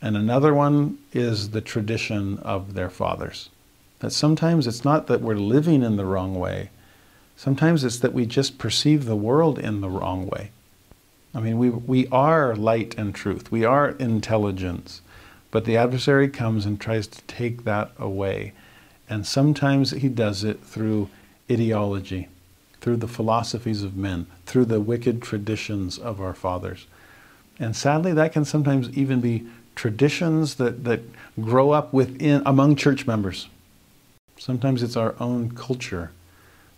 [0.00, 3.50] And another one is the tradition of their fathers.
[4.00, 6.70] That sometimes it's not that we're living in the wrong way,
[7.36, 10.50] sometimes it's that we just perceive the world in the wrong way.
[11.34, 15.00] I mean, we, we are light and truth, we are intelligence.
[15.50, 18.54] But the adversary comes and tries to take that away.
[19.08, 21.10] And sometimes he does it through
[21.48, 22.26] ideology,
[22.80, 26.86] through the philosophies of men, through the wicked traditions of our fathers.
[27.60, 29.46] And sadly, that can sometimes even be
[29.76, 31.02] traditions that, that
[31.40, 33.48] grow up within among church members.
[34.44, 36.10] Sometimes it's our own culture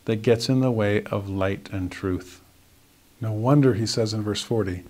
[0.04, 2.40] that gets in the way of light and truth.
[3.20, 4.84] No wonder, he says in verse 40,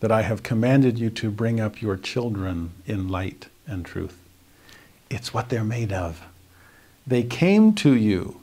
[0.00, 4.18] that I have commanded you to bring up your children in light and truth.
[5.08, 6.26] It's what they're made of.
[7.06, 8.40] They came to you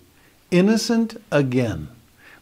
[0.51, 1.89] innocent again.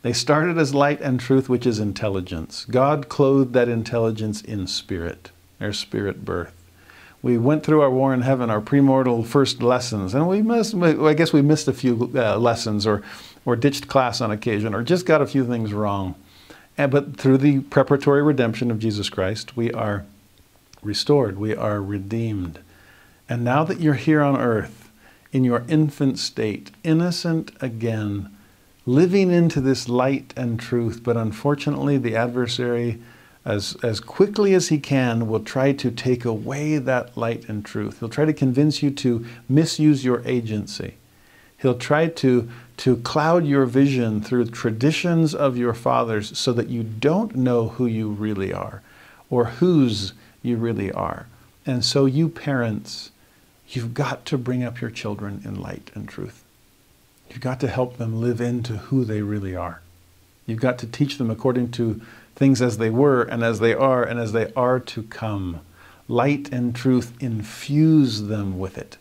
[0.03, 2.63] They started as light and truth, which is intelligence.
[2.65, 6.62] God clothed that intelligence in spirit, their spirit birth.
[7.23, 11.13] We went through our war in heaven, our premortal first lessons, and we missed, I
[11.13, 13.01] guess we missed a few uh, lessons or,
[13.45, 16.15] or ditched class on occasion or just got a few things wrong.
[16.77, 20.05] And, but through the preparatory redemption of Jesus Christ, we are
[20.81, 22.59] restored, we are redeemed.
[23.29, 24.91] And now that you're here on earth,
[25.31, 28.29] in your infant state, innocent again,
[28.85, 33.01] living into this light and truth, but unfortunately, the adversary,
[33.45, 37.99] as, as quickly as he can, will try to take away that light and truth.
[37.99, 40.95] He'll try to convince you to misuse your agency.
[41.57, 46.83] He'll try to to cloud your vision through traditions of your fathers so that you
[46.83, 48.81] don't know who you really are
[49.29, 51.27] or whose you really are.
[51.65, 53.11] And so, you parents,
[53.69, 56.43] you've got to bring up your children in light and truth.
[57.29, 59.81] You've got to help them live into who they really are.
[60.45, 62.01] You've got to teach them according to,
[62.35, 65.61] things as they were and as they are and as they are to come.
[66.07, 68.97] Light and truth infuse them with it.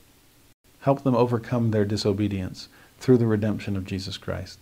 [0.80, 2.68] Help them overcome their disobedience
[2.98, 4.58] through the redemption of Jesus Christ.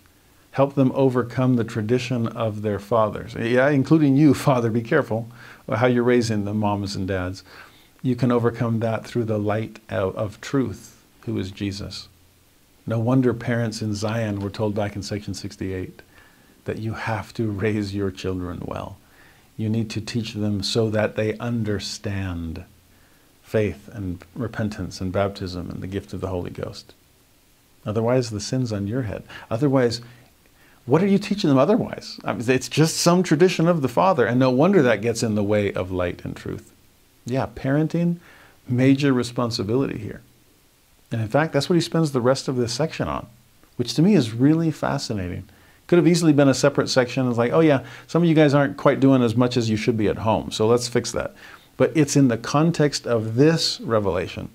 [0.53, 3.35] Help them overcome the tradition of their fathers.
[3.35, 5.29] Yeah, including you, father, be careful
[5.69, 7.45] how you're raising the moms and dads.
[8.03, 12.09] You can overcome that through the light of, of truth, who is Jesus.
[12.87, 16.03] No wonder parents in Zion were told back in section 68
[16.65, 18.99] that you have to raise your children well.
[19.57, 22.65] You need to teach them so that they understand
[23.43, 26.95] faith and repentance and baptism and the gift of the Holy Ghost.
[27.85, 29.23] Otherwise, the sin's on your head.
[29.51, 30.01] Otherwise,
[30.87, 32.19] what are you teaching them otherwise?
[32.25, 35.35] I mean, it's just some tradition of the Father, and no wonder that gets in
[35.35, 36.73] the way of light and truth.
[37.27, 38.17] Yeah, parenting,
[38.69, 40.23] major responsibility here.
[41.13, 43.27] And in fact, that's what he spends the rest of this section on,
[43.77, 45.49] which to me is really fascinating.
[45.91, 47.29] Could have easily been a separate section.
[47.29, 49.77] It's like, oh yeah, some of you guys aren't quite doing as much as you
[49.77, 51.35] should be at home, so let's fix that.
[51.77, 54.51] But it's in the context of this revelation,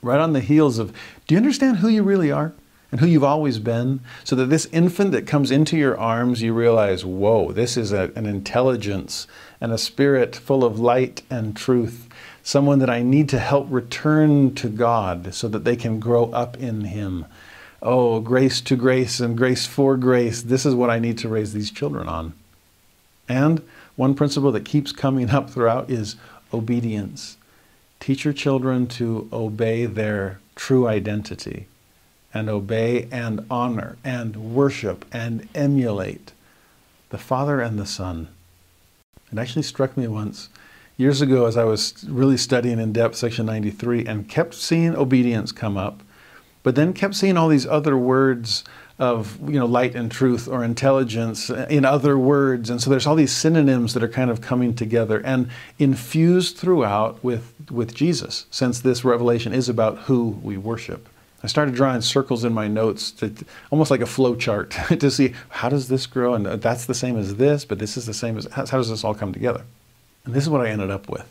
[0.00, 0.94] right on the heels of,
[1.26, 2.54] do you understand who you really are?
[2.90, 6.54] and who you've always been, so that this infant that comes into your arms, you
[6.54, 9.26] realize, whoa, this is a, an intelligence
[9.60, 12.08] and a spirit full of light and truth,
[12.42, 16.56] someone that I need to help return to God so that they can grow up
[16.56, 17.26] in Him.
[17.86, 20.40] Oh, grace to grace and grace for grace.
[20.40, 22.32] This is what I need to raise these children on.
[23.28, 23.60] And
[23.94, 26.16] one principle that keeps coming up throughout is
[26.52, 27.36] obedience.
[28.00, 31.66] Teach your children to obey their true identity
[32.32, 36.32] and obey and honor and worship and emulate
[37.10, 38.28] the Father and the Son.
[39.30, 40.48] It actually struck me once
[40.96, 45.52] years ago as I was really studying in depth section 93 and kept seeing obedience
[45.52, 46.02] come up,
[46.64, 48.64] but then kept seeing all these other words
[48.98, 53.16] of you know light and truth or intelligence in other words and so there's all
[53.16, 58.80] these synonyms that are kind of coming together and infused throughout with with Jesus since
[58.80, 61.08] this revelation is about who we worship
[61.44, 63.30] I started drawing circles in my notes to,
[63.70, 67.18] almost like a flow chart to see how does this grow and that's the same
[67.18, 69.62] as this, but this is the same as how, how does this all come together?
[70.24, 71.30] And this is what I ended up with.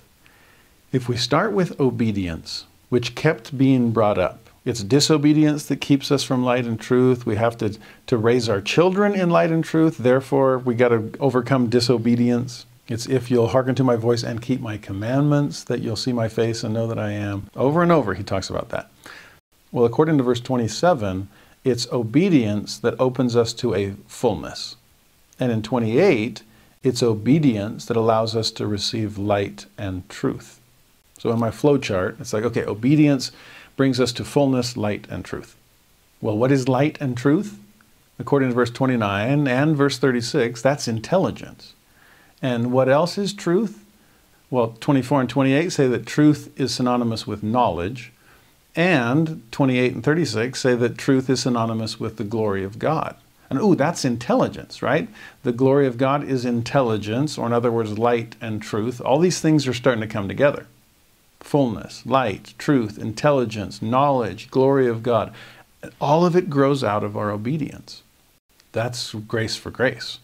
[0.92, 6.23] If we start with obedience, which kept being brought up, it's disobedience that keeps us
[6.23, 7.26] from light and truth.
[7.26, 7.77] We have to,
[8.07, 9.98] to raise our children in light and truth.
[9.98, 12.65] Therefore, we got to overcome disobedience.
[12.88, 16.30] It's if you'll hearken to my voice and keep my commandments that you'll see my
[16.30, 17.49] face and know that I am.
[17.56, 18.90] Over and over, he talks about that.
[19.72, 21.27] Well, according to verse 27,
[21.64, 24.76] it's obedience that opens us to a fullness.
[25.40, 26.44] And in 28,
[26.84, 30.60] it's obedience that allows us to receive light and truth.
[31.18, 33.31] So in my flow chart, it's like, okay, obedience
[33.76, 35.56] brings us to fullness, light, and truth.
[36.22, 37.60] Well, what is light and truth?
[38.20, 41.74] According to verse 29 and verse 36, that's intelligence.
[42.41, 43.84] And what else is truth?
[44.50, 48.12] Well, 24 and 28 say that truth is synonymous with knowledge,
[48.76, 53.16] and 28 and 36 say that truth is synonymous with the glory of God.
[53.50, 55.10] And ooh, that's intelligence, right?
[55.44, 59.02] The glory of God is intelligence, or in other words, light and truth.
[59.02, 60.68] All these things are starting to come together
[61.44, 65.32] fullness, light, truth, intelligence, knowledge, glory of God.
[66.02, 68.02] All of it grows out of our obedience.
[68.72, 70.18] That's grace for grace.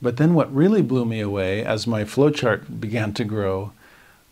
[0.00, 3.72] But then what really blew me away as my flowchart began to grow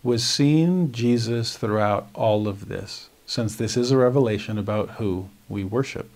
[0.01, 5.63] was seeing Jesus throughout all of this since this is a revelation about who we
[5.63, 6.09] worship.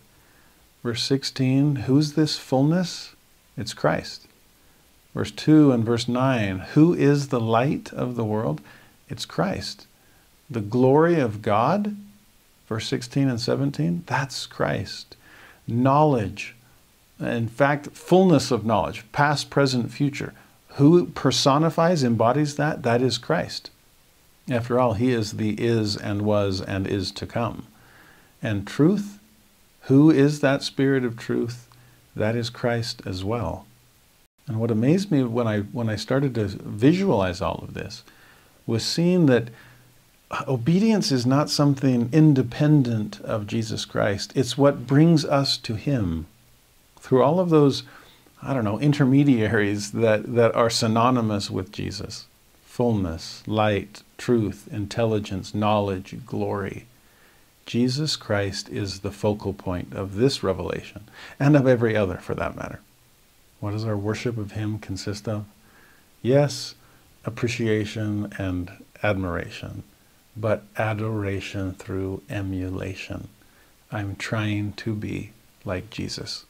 [0.84, 3.16] Verse 16, who's this fullness?
[3.58, 4.28] It's Christ.
[5.14, 8.62] Verse 2 and verse 9, who is the light of the world?
[9.10, 9.88] It's Christ.
[10.50, 11.96] The glory of God,
[12.68, 15.16] verse 16 and 17, that's Christ.
[15.68, 16.56] Knowledge,
[17.20, 20.34] in fact, fullness of knowledge, past, present, future.
[20.76, 22.84] Who personifies, embodies that?
[22.84, 23.72] That is Christ.
[24.50, 27.68] After all, He is the is and was and is to come.
[28.42, 29.20] And truth,
[29.82, 31.68] who is that Spirit of truth?
[32.16, 33.66] That is Christ as well.
[34.48, 38.04] And what amazed me when I, when I started to visualize all of this
[38.66, 39.50] was seeing that
[40.48, 44.34] obedience is not something independent of Jesus Christ.
[44.36, 46.28] It's what brings us to Him.
[47.00, 47.84] Through all of those,
[48.42, 52.28] I don't know, intermediaries that, that are synonymous with Jesus
[52.66, 56.86] fullness, light, truth, intelligence, knowledge, glory.
[57.66, 61.02] Jesus Christ is the focal point of this revelation,
[61.40, 62.80] and of every other for that matter.
[63.60, 65.46] What does our worship of Him consist of?
[66.22, 66.76] Yes,
[67.26, 68.72] appreciation and
[69.02, 69.82] admiration,
[70.40, 73.28] but adoration through emulation.
[73.92, 75.32] I'm trying to be
[75.66, 76.46] like Jesus.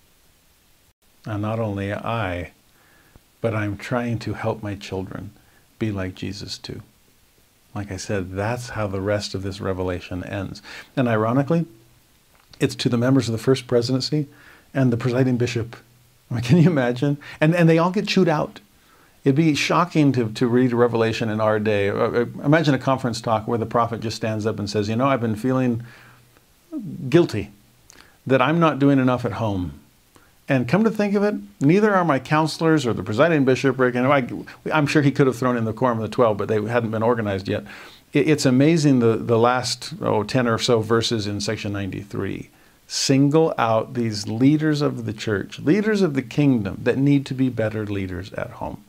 [1.26, 2.52] And not only I,
[3.42, 5.32] but I'm trying to help my children
[5.80, 6.82] be like Jesus too.
[7.76, 10.62] Like I said, that's how the rest of this revelation ends.
[10.96, 11.66] And ironically,
[12.60, 14.28] it's to the members of the first presidency
[14.74, 15.76] and the presiding bishop.
[16.32, 17.18] I mean, can you imagine?
[17.40, 18.60] And, and they all get chewed out.
[19.28, 21.90] It'd be shocking to, to read Revelation in our day.
[21.90, 24.96] Uh, uh, imagine a conference talk where the prophet just stands up and says, You
[24.96, 25.84] know, I've been feeling
[27.10, 27.52] guilty
[28.26, 29.82] that I'm not doing enough at home.
[30.48, 33.78] And come to think of it, neither are my counselors or the presiding bishop.
[33.82, 34.30] I,
[34.72, 36.92] I'm sure he could have thrown in the quorum of the 12, but they hadn't
[36.92, 37.66] been organized yet.
[38.14, 42.50] It's amazing the, the last oh, 10 or so verses in section 93
[42.90, 47.50] single out these leaders of the church, leaders of the kingdom that need to be
[47.50, 48.82] better leaders at home.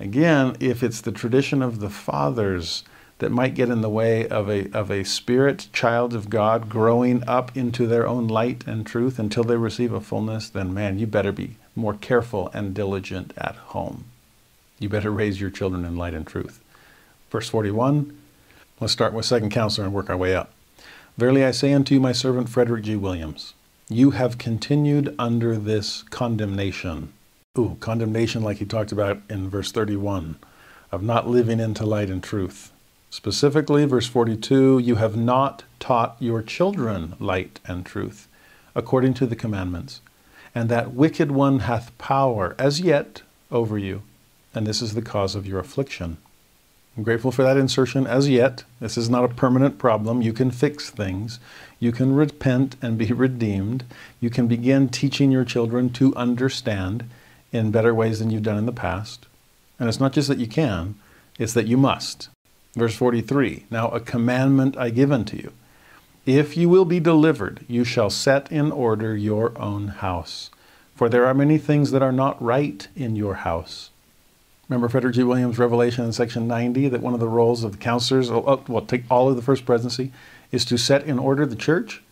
[0.00, 2.84] Again, if it's the tradition of the fathers
[3.18, 7.22] that might get in the way of a, of a spirit child of God growing
[7.28, 11.06] up into their own light and truth until they receive a fullness, then man, you
[11.06, 14.06] better be more careful and diligent at home.
[14.78, 16.60] You better raise your children in light and truth.
[17.30, 18.18] Verse 41,
[18.80, 20.54] let's start with second counselor and work our way up.
[21.18, 22.96] Verily I say unto you, my servant Frederick G.
[22.96, 23.52] Williams,
[23.90, 27.12] you have continued under this condemnation.
[27.58, 30.36] Ooh, condemnation like he talked about in verse 31
[30.92, 32.70] of not living into light and truth.
[33.10, 38.28] Specifically, verse 42 You have not taught your children light and truth,
[38.76, 40.00] according to the commandments,
[40.54, 44.02] and that wicked one hath power as yet over you,
[44.54, 46.18] and this is the cause of your affliction.
[46.96, 48.62] I'm grateful for that insertion as yet.
[48.78, 50.22] This is not a permanent problem.
[50.22, 51.40] You can fix things.
[51.80, 53.82] You can repent and be redeemed.
[54.20, 57.10] You can begin teaching your children to understand
[57.52, 59.26] in better ways than you've done in the past.
[59.78, 60.96] And it's not just that you can,
[61.38, 62.28] it's that you must.
[62.74, 65.52] Verse 43 Now a commandment I give unto you.
[66.26, 70.50] If you will be delivered, you shall set in order your own house.
[70.94, 73.90] For there are many things that are not right in your house.
[74.68, 75.24] Remember Frederick G.
[75.24, 78.60] Williams' revelation in section 90 that one of the roles of the counselors, uh, uh,
[78.68, 80.12] well, take all of the first presidency,
[80.52, 82.02] is to set in order the church?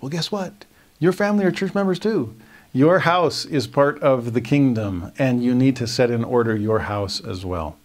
[0.00, 0.64] Well, guess what?
[0.98, 2.34] Your family are church members too.
[2.72, 6.80] Your house is part of the kingdom, and you need to set in order your
[6.80, 7.78] house as well.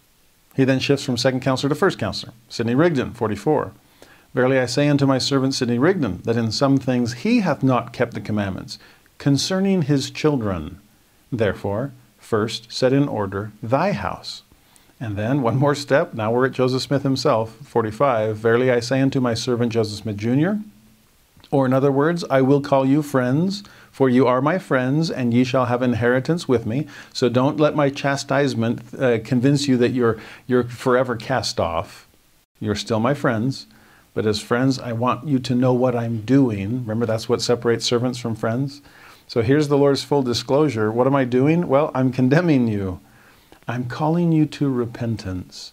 [0.54, 2.34] He then shifts from second counselor to first counselor.
[2.50, 3.72] Sidney Rigdon, 44.
[4.34, 7.94] Verily I say unto my servant Sidney Rigdon, that in some things he hath not
[7.94, 8.78] kept the commandments
[9.16, 10.80] concerning his children.
[11.32, 14.42] Therefore, first set in order thy house.
[15.00, 16.12] And then one more step.
[16.12, 18.36] Now we're at Joseph Smith himself, 45.
[18.36, 20.62] Verily I say unto my servant Joseph Smith Jr.,
[21.50, 23.62] or in other words, I will call you friends
[23.94, 26.88] for you are my friends, and ye shall have inheritance with me.
[27.12, 30.18] So don't let my chastisement uh, convince you that you're,
[30.48, 32.08] you're forever cast off.
[32.58, 33.68] You're still my friends.
[34.12, 36.80] But as friends, I want you to know what I'm doing.
[36.80, 38.82] Remember, that's what separates servants from friends.
[39.28, 40.90] So here's the Lord's full disclosure.
[40.90, 41.68] What am I doing?
[41.68, 42.98] Well, I'm condemning you.
[43.68, 45.70] I'm calling you to repentance.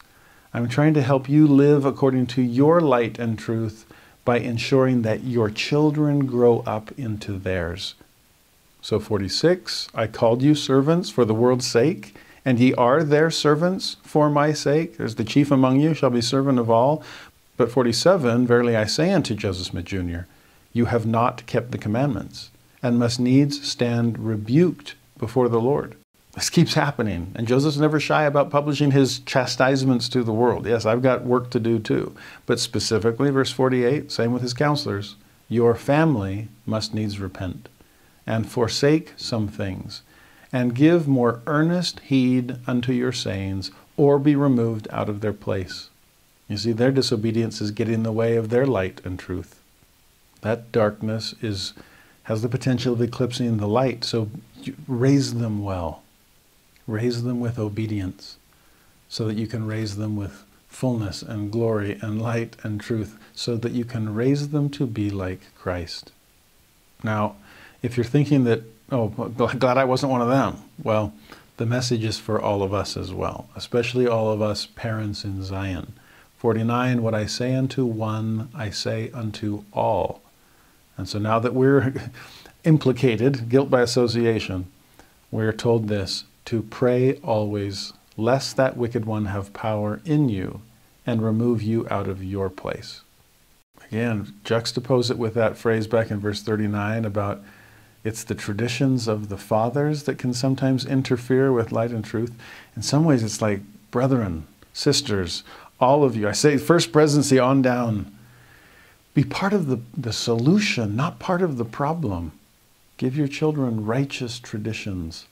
[0.54, 3.88] I'm trying to help you live according to your light and truth
[4.24, 7.96] by ensuring that your children grow up into theirs.
[8.84, 13.98] So 46, I called you servants for the world's sake, and ye are their servants
[14.02, 15.00] for my sake.
[15.00, 17.04] As the chief among you shall be servant of all.
[17.58, 20.22] But 47, verily I say unto Joseph Smith Jr.,
[20.74, 22.50] you have not kept the commandments,
[22.82, 25.96] and must needs stand rebuked before the Lord.
[26.34, 30.66] This keeps happening, and Joseph's never shy about publishing his chastisements to the world.
[30.66, 32.16] Yes, I've got work to do too.
[32.48, 35.18] But specifically, verse 48, same with his counselors,
[35.50, 37.68] your family must needs repent
[38.32, 40.04] and forsake some things,
[40.54, 45.90] and give more earnest heed unto your sayings, or be removed out of their place.
[46.48, 49.62] You see, their disobedience is getting in the way of their light and truth.
[50.40, 51.74] That darkness is
[52.24, 54.30] has the potential of eclipsing the light, so
[54.88, 56.02] raise them well.
[56.88, 58.38] Raise them with obedience,
[59.10, 63.58] so that you can raise them with fullness and glory and light and truth, so
[63.58, 66.14] that you can raise them to be like Christ.
[67.04, 67.36] Now,
[67.82, 69.08] if you're thinking that, oh,
[69.60, 71.14] glad I wasn't one of them, well,
[71.58, 75.44] the message is for all of us as well, especially all of us parents in
[75.44, 75.94] Zion.
[76.38, 80.22] 49, what I say unto one, I say unto all.
[80.98, 81.94] And so now that we're
[82.64, 84.72] implicated, guilt by association,
[85.30, 90.62] we're told this to pray always, lest that wicked one have power in you
[91.06, 93.02] and remove you out of your place.
[93.86, 97.44] Again, juxtapose it with that phrase back in verse 39 about
[98.04, 102.32] it's the traditions of the fathers that can sometimes interfere with light and truth.
[102.76, 103.62] In some ways, it's like,
[103.92, 105.44] brethren, sisters,
[105.80, 108.16] all of you, I say first presidency on down,
[109.14, 112.32] be part of the, the solution, not part of the problem.
[112.98, 115.26] Give your children righteous traditions.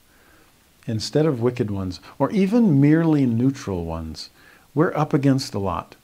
[0.86, 4.30] instead of wicked ones, or even merely neutral ones.
[4.74, 5.96] We're up against a lot.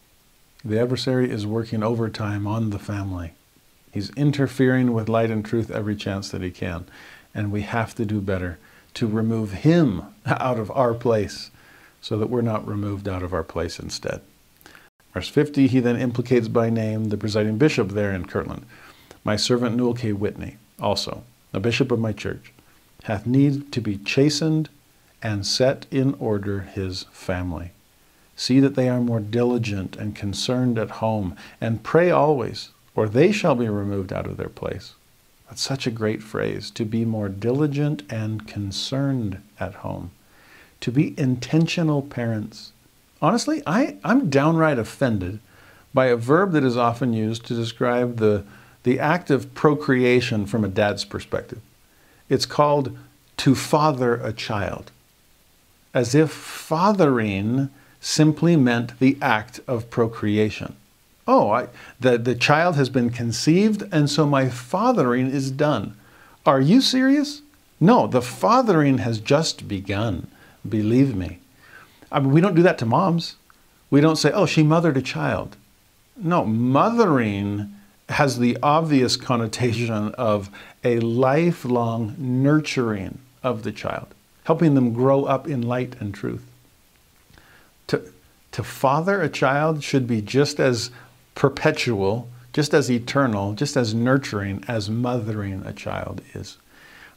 [0.65, 3.33] The adversary is working overtime on the family.
[3.97, 6.85] He's interfering with light and truth every chance that he can.
[7.35, 8.59] And we have to do better
[8.93, 11.51] to remove him out of our place
[12.03, 14.21] so that we're not removed out of our place instead.
[15.15, 18.67] Verse 50, he then implicates by name the presiding bishop there in Kirtland,
[19.25, 20.13] my servant Newell K.
[20.13, 21.25] Whitney, also,
[21.55, 22.53] a bishop of my church,
[23.05, 24.69] hath need to be chastened
[25.23, 27.71] and set in order his family.
[28.37, 33.31] See that they are more diligent and concerned at home, and pray always, or they
[33.31, 34.95] shall be removed out of their place.
[35.49, 40.11] That's such a great phrase to be more diligent and concerned at home,
[40.81, 42.73] to be intentional parents.
[43.23, 45.39] Honestly, I, I'm downright offended
[45.95, 48.45] by a verb that is often used to describe the,
[48.83, 51.61] the act of procreation from a dad's perspective.
[52.29, 52.97] It's called
[53.39, 54.91] to father a child,
[55.95, 57.71] as if fathering
[58.01, 60.77] simply meant the act of procreation.
[61.27, 65.97] Oh, I, the, the child has been conceived, and so my fathering is done.
[66.45, 67.43] Are you serious?
[67.81, 70.29] No, the fathering has just begun.
[70.69, 71.41] Believe me.
[72.13, 73.37] I mean, we don't do that to moms.
[73.91, 75.57] We don't say, oh, she mothered a child.
[76.17, 77.75] No, mothering
[78.09, 80.49] has the obvious connotation of
[80.85, 86.45] a lifelong nurturing of the child, helping them grow up in light and truth
[87.89, 88.03] to,
[88.53, 90.91] to father a child should be just as
[91.37, 96.57] perpetual, just as eternal, just as nurturing as mothering a child is.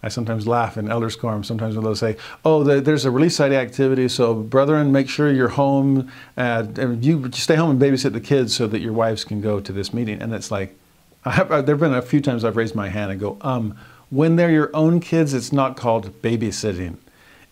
[0.03, 1.43] I sometimes laugh in elders quorum.
[1.43, 2.15] Sometimes they'll say,
[2.45, 6.09] "Oh, there's a Relief Society activity, so brethren, make sure you're home.
[6.37, 9.73] and you stay home and babysit the kids so that your wives can go to
[9.73, 10.77] this meeting." And it's like,
[11.25, 13.75] have, there've been a few times I've raised my hand and go, "Um,
[14.09, 16.97] when they're your own kids, it's not called babysitting;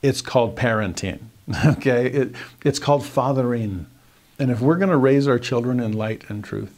[0.02, 1.20] it's called parenting."
[1.66, 2.08] Okay?
[2.08, 3.88] It, it's called fathering.
[4.40, 6.74] And if we're going to raise our children in light and truth,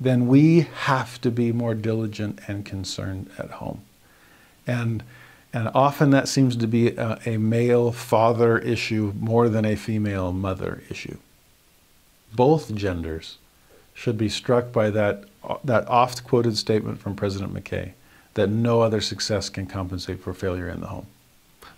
[0.00, 3.82] then we have to be more diligent and concerned at home.
[4.66, 5.02] And,
[5.52, 10.32] and often that seems to be a, a male father issue more than a female
[10.32, 11.18] mother issue.
[12.34, 13.38] Both genders
[13.92, 15.24] should be struck by that,
[15.62, 17.92] that oft quoted statement from President McKay
[18.34, 21.06] that no other success can compensate for failure in the home.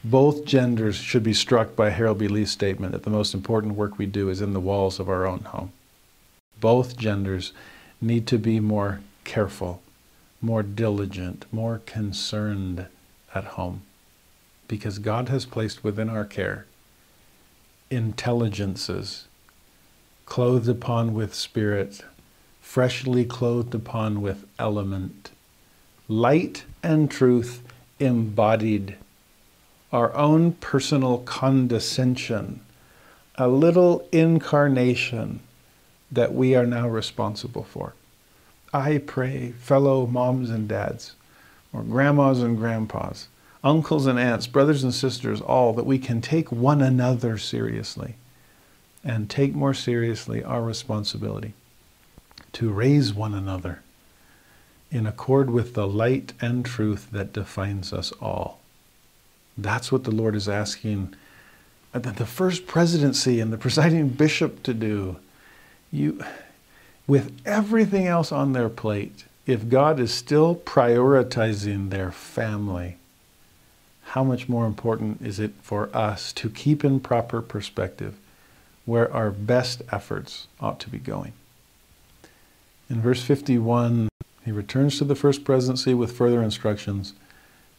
[0.09, 2.28] Both genders should be struck by Harold B.
[2.28, 5.27] Lee's statement that the most important work we do is in the walls of our
[5.27, 5.73] own home.
[6.61, 7.53] Both genders
[8.01, 9.83] need to be more careful,
[10.41, 12.87] more diligent, more concerned
[13.35, 13.83] at home
[14.69, 16.66] because God has placed within our care
[17.91, 19.27] intelligences
[20.24, 22.05] clothed upon with spirit,
[22.61, 25.33] freshly clothed upon with element,
[26.07, 27.61] light and truth
[27.99, 28.97] embodied
[29.97, 32.60] our own personal condescension,
[33.36, 35.40] a little incarnation
[36.12, 37.94] that we are now responsible for.
[38.74, 41.14] I pray, fellow moms and dads,
[41.73, 43.28] or grandmas and grandpas,
[43.64, 48.16] uncles and aunts, brothers and sisters, all, that we can take one another seriously
[49.02, 51.55] and take more seriously our responsibility
[52.52, 53.81] to raise one another
[54.90, 58.60] in accord with the light and truth that defines us all.
[59.57, 61.15] That's what the Lord is asking
[61.93, 65.16] the first presidency and the presiding bishop to do.
[65.91, 66.23] You,
[67.07, 72.99] with everything else on their plate, if God is still prioritizing their family,
[74.11, 78.16] how much more important is it for us to keep in proper perspective
[78.85, 81.33] where our best efforts ought to be going?
[82.89, 84.09] In verse 51,
[84.45, 87.15] he returns to the first presidency with further instructions.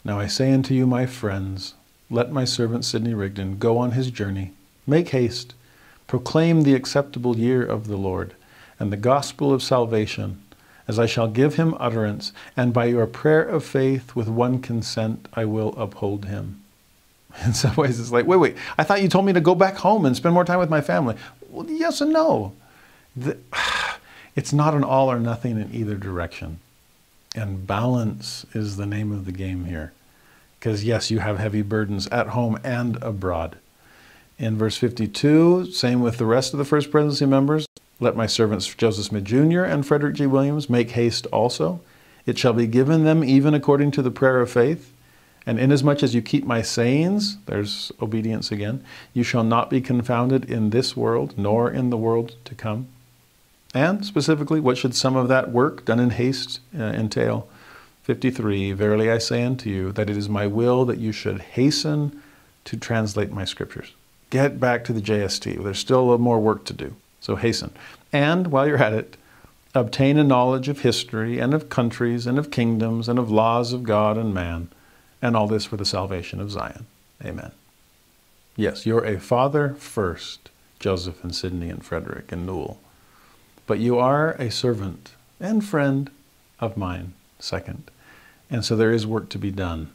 [0.03, 1.73] Now I say unto you, my friends,
[2.09, 4.53] let my servant Sidney Rigdon go on his journey.
[4.85, 5.53] Make haste.
[6.07, 8.33] Proclaim the acceptable year of the Lord
[8.79, 10.41] and the gospel of salvation,
[10.87, 15.27] as I shall give him utterance, and by your prayer of faith with one consent
[15.33, 16.61] I will uphold him.
[17.45, 19.75] In some ways, it's like, wait, wait, I thought you told me to go back
[19.75, 21.15] home and spend more time with my family.
[21.49, 22.53] Well, yes and no.
[23.15, 23.37] The,
[24.35, 26.59] it's not an all or nothing in either direction.
[27.37, 29.93] And balance is the name of the game here.
[30.59, 33.59] Because, yes, you have heavy burdens at home and abroad.
[34.39, 37.67] In verse 52, same with the rest of the First Presidency members.
[37.99, 39.61] Let my servants Joseph Smith Jr.
[39.61, 40.25] and Frederick G.
[40.25, 41.79] Williams make haste also.
[42.25, 44.91] It shall be given them even according to the prayer of faith.
[45.45, 48.83] And inasmuch as you keep my sayings, there's obedience again,
[49.13, 52.87] you shall not be confounded in this world, nor in the world to come.
[53.73, 57.47] And specifically, what should some of that work done in haste uh, entail?
[58.03, 62.23] 53 Verily I say unto you, that it is my will that you should hasten
[62.63, 63.93] to translate my scriptures.
[64.29, 65.61] Get back to the JST.
[65.61, 66.95] There's still a little more work to do.
[67.19, 67.71] So hasten.
[68.13, 69.17] And while you're at it,
[69.75, 73.83] obtain a knowledge of history and of countries and of kingdoms and of laws of
[73.83, 74.69] God and man,
[75.21, 76.85] and all this for the salvation of Zion.
[77.23, 77.51] Amen.
[78.55, 80.49] Yes, you're a father first,
[80.79, 82.79] Joseph and Sidney and Frederick and Newell,
[83.67, 86.09] but you are a servant and friend
[86.59, 87.91] of mine second.
[88.49, 89.91] And so there is work to be done.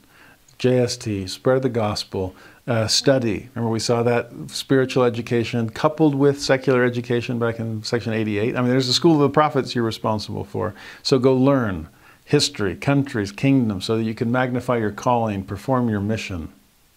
[0.59, 2.37] JST, spread the gospel,
[2.69, 3.49] uh, study.
[3.55, 8.55] Remember, we saw that spiritual education coupled with secular education back in section 88.
[8.55, 10.75] I mean, there's the school of the prophets you're responsible for.
[11.03, 11.89] So go learn
[12.25, 16.53] history, countries, kingdoms, so that you can magnify your calling, perform your mission.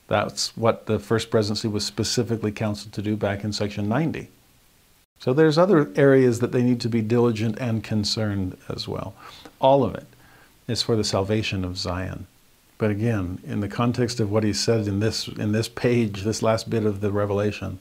[0.07, 4.30] That's what the first presidency was specifically counseled to do back in section 90.
[5.20, 9.16] So there's other areas that they need to be diligent and concerned as well.
[9.60, 10.06] All of it
[10.68, 12.28] is for the salvation of Zion.
[12.78, 16.42] But again, in the context of what he said in this in this page, this
[16.42, 17.80] last bit of the revelation,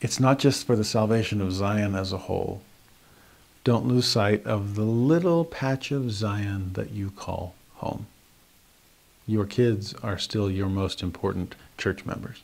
[0.00, 2.62] it's not just for the salvation of Zion as a whole.
[3.64, 8.06] Don't lose sight of the little patch of Zion that you call home.
[9.26, 12.42] Your kids are still your most important church members.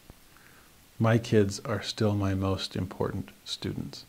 [0.99, 4.05] My kids are still my most important students.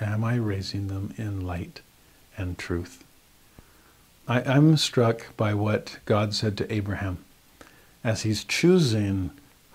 [0.00, 1.80] Am I raising them in light
[2.36, 3.04] and truth?
[4.28, 7.18] I, am struck by what God said to Abraham
[8.02, 9.30] as he's choosing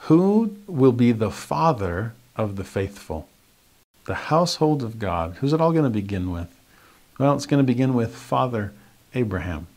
[0.07, 3.29] who will be the father of the faithful,
[4.05, 5.37] the household of God.
[5.39, 6.53] Who's it all going to begin with?
[7.17, 8.73] Well, it's going to begin with Father
[9.13, 9.67] Abraham.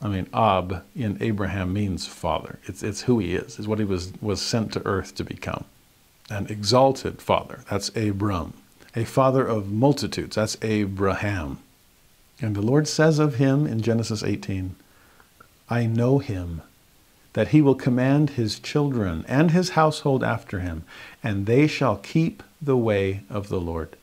[0.00, 2.58] I mean, Ab in Abraham means father.
[2.64, 5.64] It's, it's who he is, is what he was, was sent to earth to become.
[6.28, 8.52] An exalted father, that's Abram.
[8.94, 11.58] A father of multitudes, that's Abraham.
[12.40, 14.76] And the Lord says of him in Genesis 18,
[15.68, 16.62] I know him,
[17.32, 20.84] that he will command his children and his household after him,
[21.22, 23.96] and they shall keep the way of the Lord,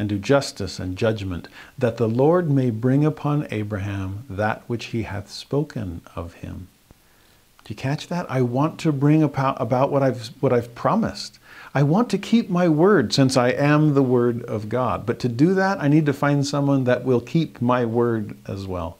[0.00, 1.46] and do justice and judgment,
[1.76, 6.68] that the Lord may bring upon Abraham that which he hath spoken of him.
[7.64, 8.24] Do you catch that?
[8.30, 11.38] I want to bring about, what, I've, what I've promised.
[11.74, 15.04] I want to keep my word since I am the word of God.
[15.04, 18.66] But to do that, I need to find someone that will keep my word as
[18.66, 18.96] well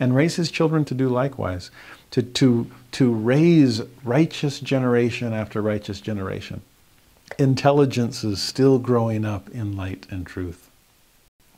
[0.00, 1.70] and raise his children to do likewise,
[2.12, 6.62] to, to, to raise righteous generation after righteous generation.
[7.38, 10.68] Intelligence is still growing up in light and truth.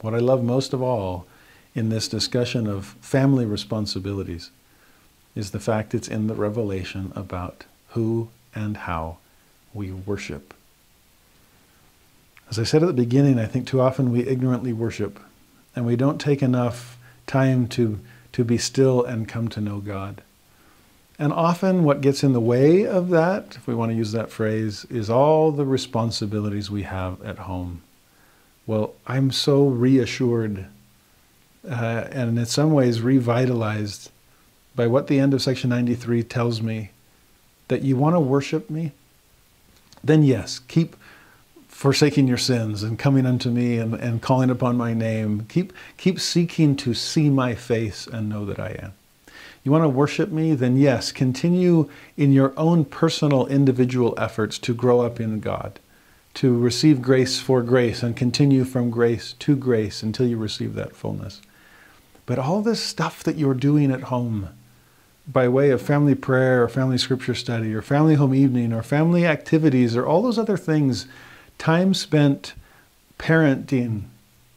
[0.00, 1.26] What I love most of all
[1.74, 4.50] in this discussion of family responsibilities
[5.34, 9.18] is the fact it's in the revelation about who and how
[9.72, 10.54] we worship.
[12.48, 15.18] As I said at the beginning, I think too often we ignorantly worship
[15.74, 16.96] and we don't take enough
[17.26, 17.98] time to,
[18.32, 20.22] to be still and come to know God.
[21.24, 24.30] And often, what gets in the way of that, if we want to use that
[24.30, 27.80] phrase, is all the responsibilities we have at home.
[28.66, 30.66] Well, I'm so reassured
[31.66, 34.10] uh, and in some ways revitalized
[34.76, 36.90] by what the end of section 93 tells me
[37.68, 38.92] that you want to worship me,
[40.04, 40.94] then yes, keep
[41.68, 45.46] forsaking your sins and coming unto me and, and calling upon my name.
[45.48, 48.92] Keep, keep seeking to see my face and know that I am.
[49.64, 50.54] You want to worship me?
[50.54, 51.88] Then yes, continue
[52.18, 55.80] in your own personal individual efforts to grow up in God,
[56.34, 60.94] to receive grace for grace and continue from grace to grace until you receive that
[60.94, 61.40] fullness.
[62.26, 64.50] But all this stuff that you're doing at home,
[65.26, 69.26] by way of family prayer or family scripture study or family home evening or family
[69.26, 71.06] activities or all those other things,
[71.56, 72.52] time spent
[73.18, 74.02] parenting,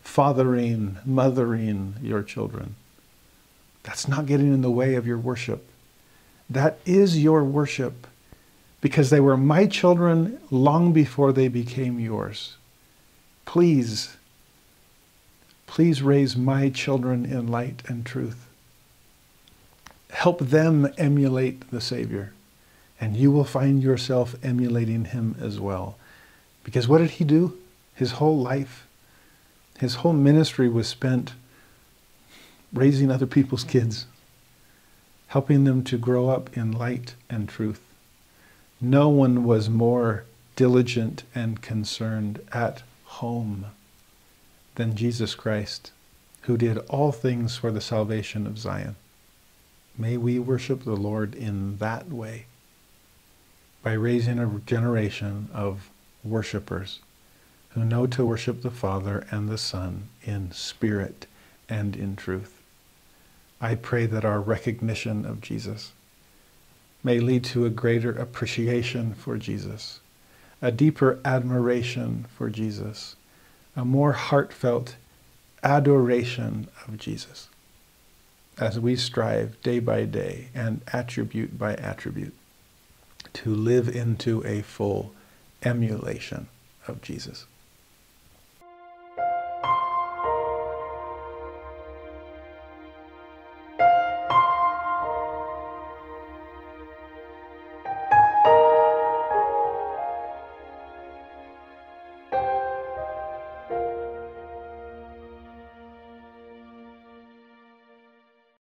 [0.02, 2.76] fathering, mothering your children.
[3.88, 5.68] That's not getting in the way of your worship.
[6.48, 8.06] That is your worship
[8.82, 12.58] because they were my children long before they became yours.
[13.46, 14.18] Please,
[15.66, 18.48] please raise my children in light and truth
[20.18, 22.34] help them emulate the Savior.
[23.00, 25.98] And you will find yourself emulating him as well.
[26.64, 27.58] Because what did he do?
[27.94, 28.88] His whole life,
[29.80, 31.34] his whole ministry was spent
[32.74, 34.06] raising other people's kids,
[35.28, 37.82] helping them to grow up in light and truth.
[38.80, 40.26] No one was more
[40.56, 43.68] diligent and concerned at home
[44.76, 45.92] than Jesus Christ,
[46.42, 48.96] who did all things for the salvation of Zion.
[49.98, 52.46] May we worship the Lord in that way
[53.82, 55.90] by raising a generation of
[56.24, 57.00] worshipers
[57.70, 61.26] who know to worship the Father and the Son in spirit
[61.70, 62.57] and in truth.
[63.60, 65.92] I pray that our recognition of Jesus
[67.04, 70.00] may lead to a greater appreciation for Jesus,
[70.62, 73.16] a deeper admiration for Jesus,
[73.76, 74.96] a more heartfelt
[75.64, 77.50] adoration of Jesus
[78.60, 82.34] as we strive day by day and attribute by attribute
[83.34, 85.14] to live into a full
[85.64, 86.48] emulation
[86.88, 87.46] of Jesus.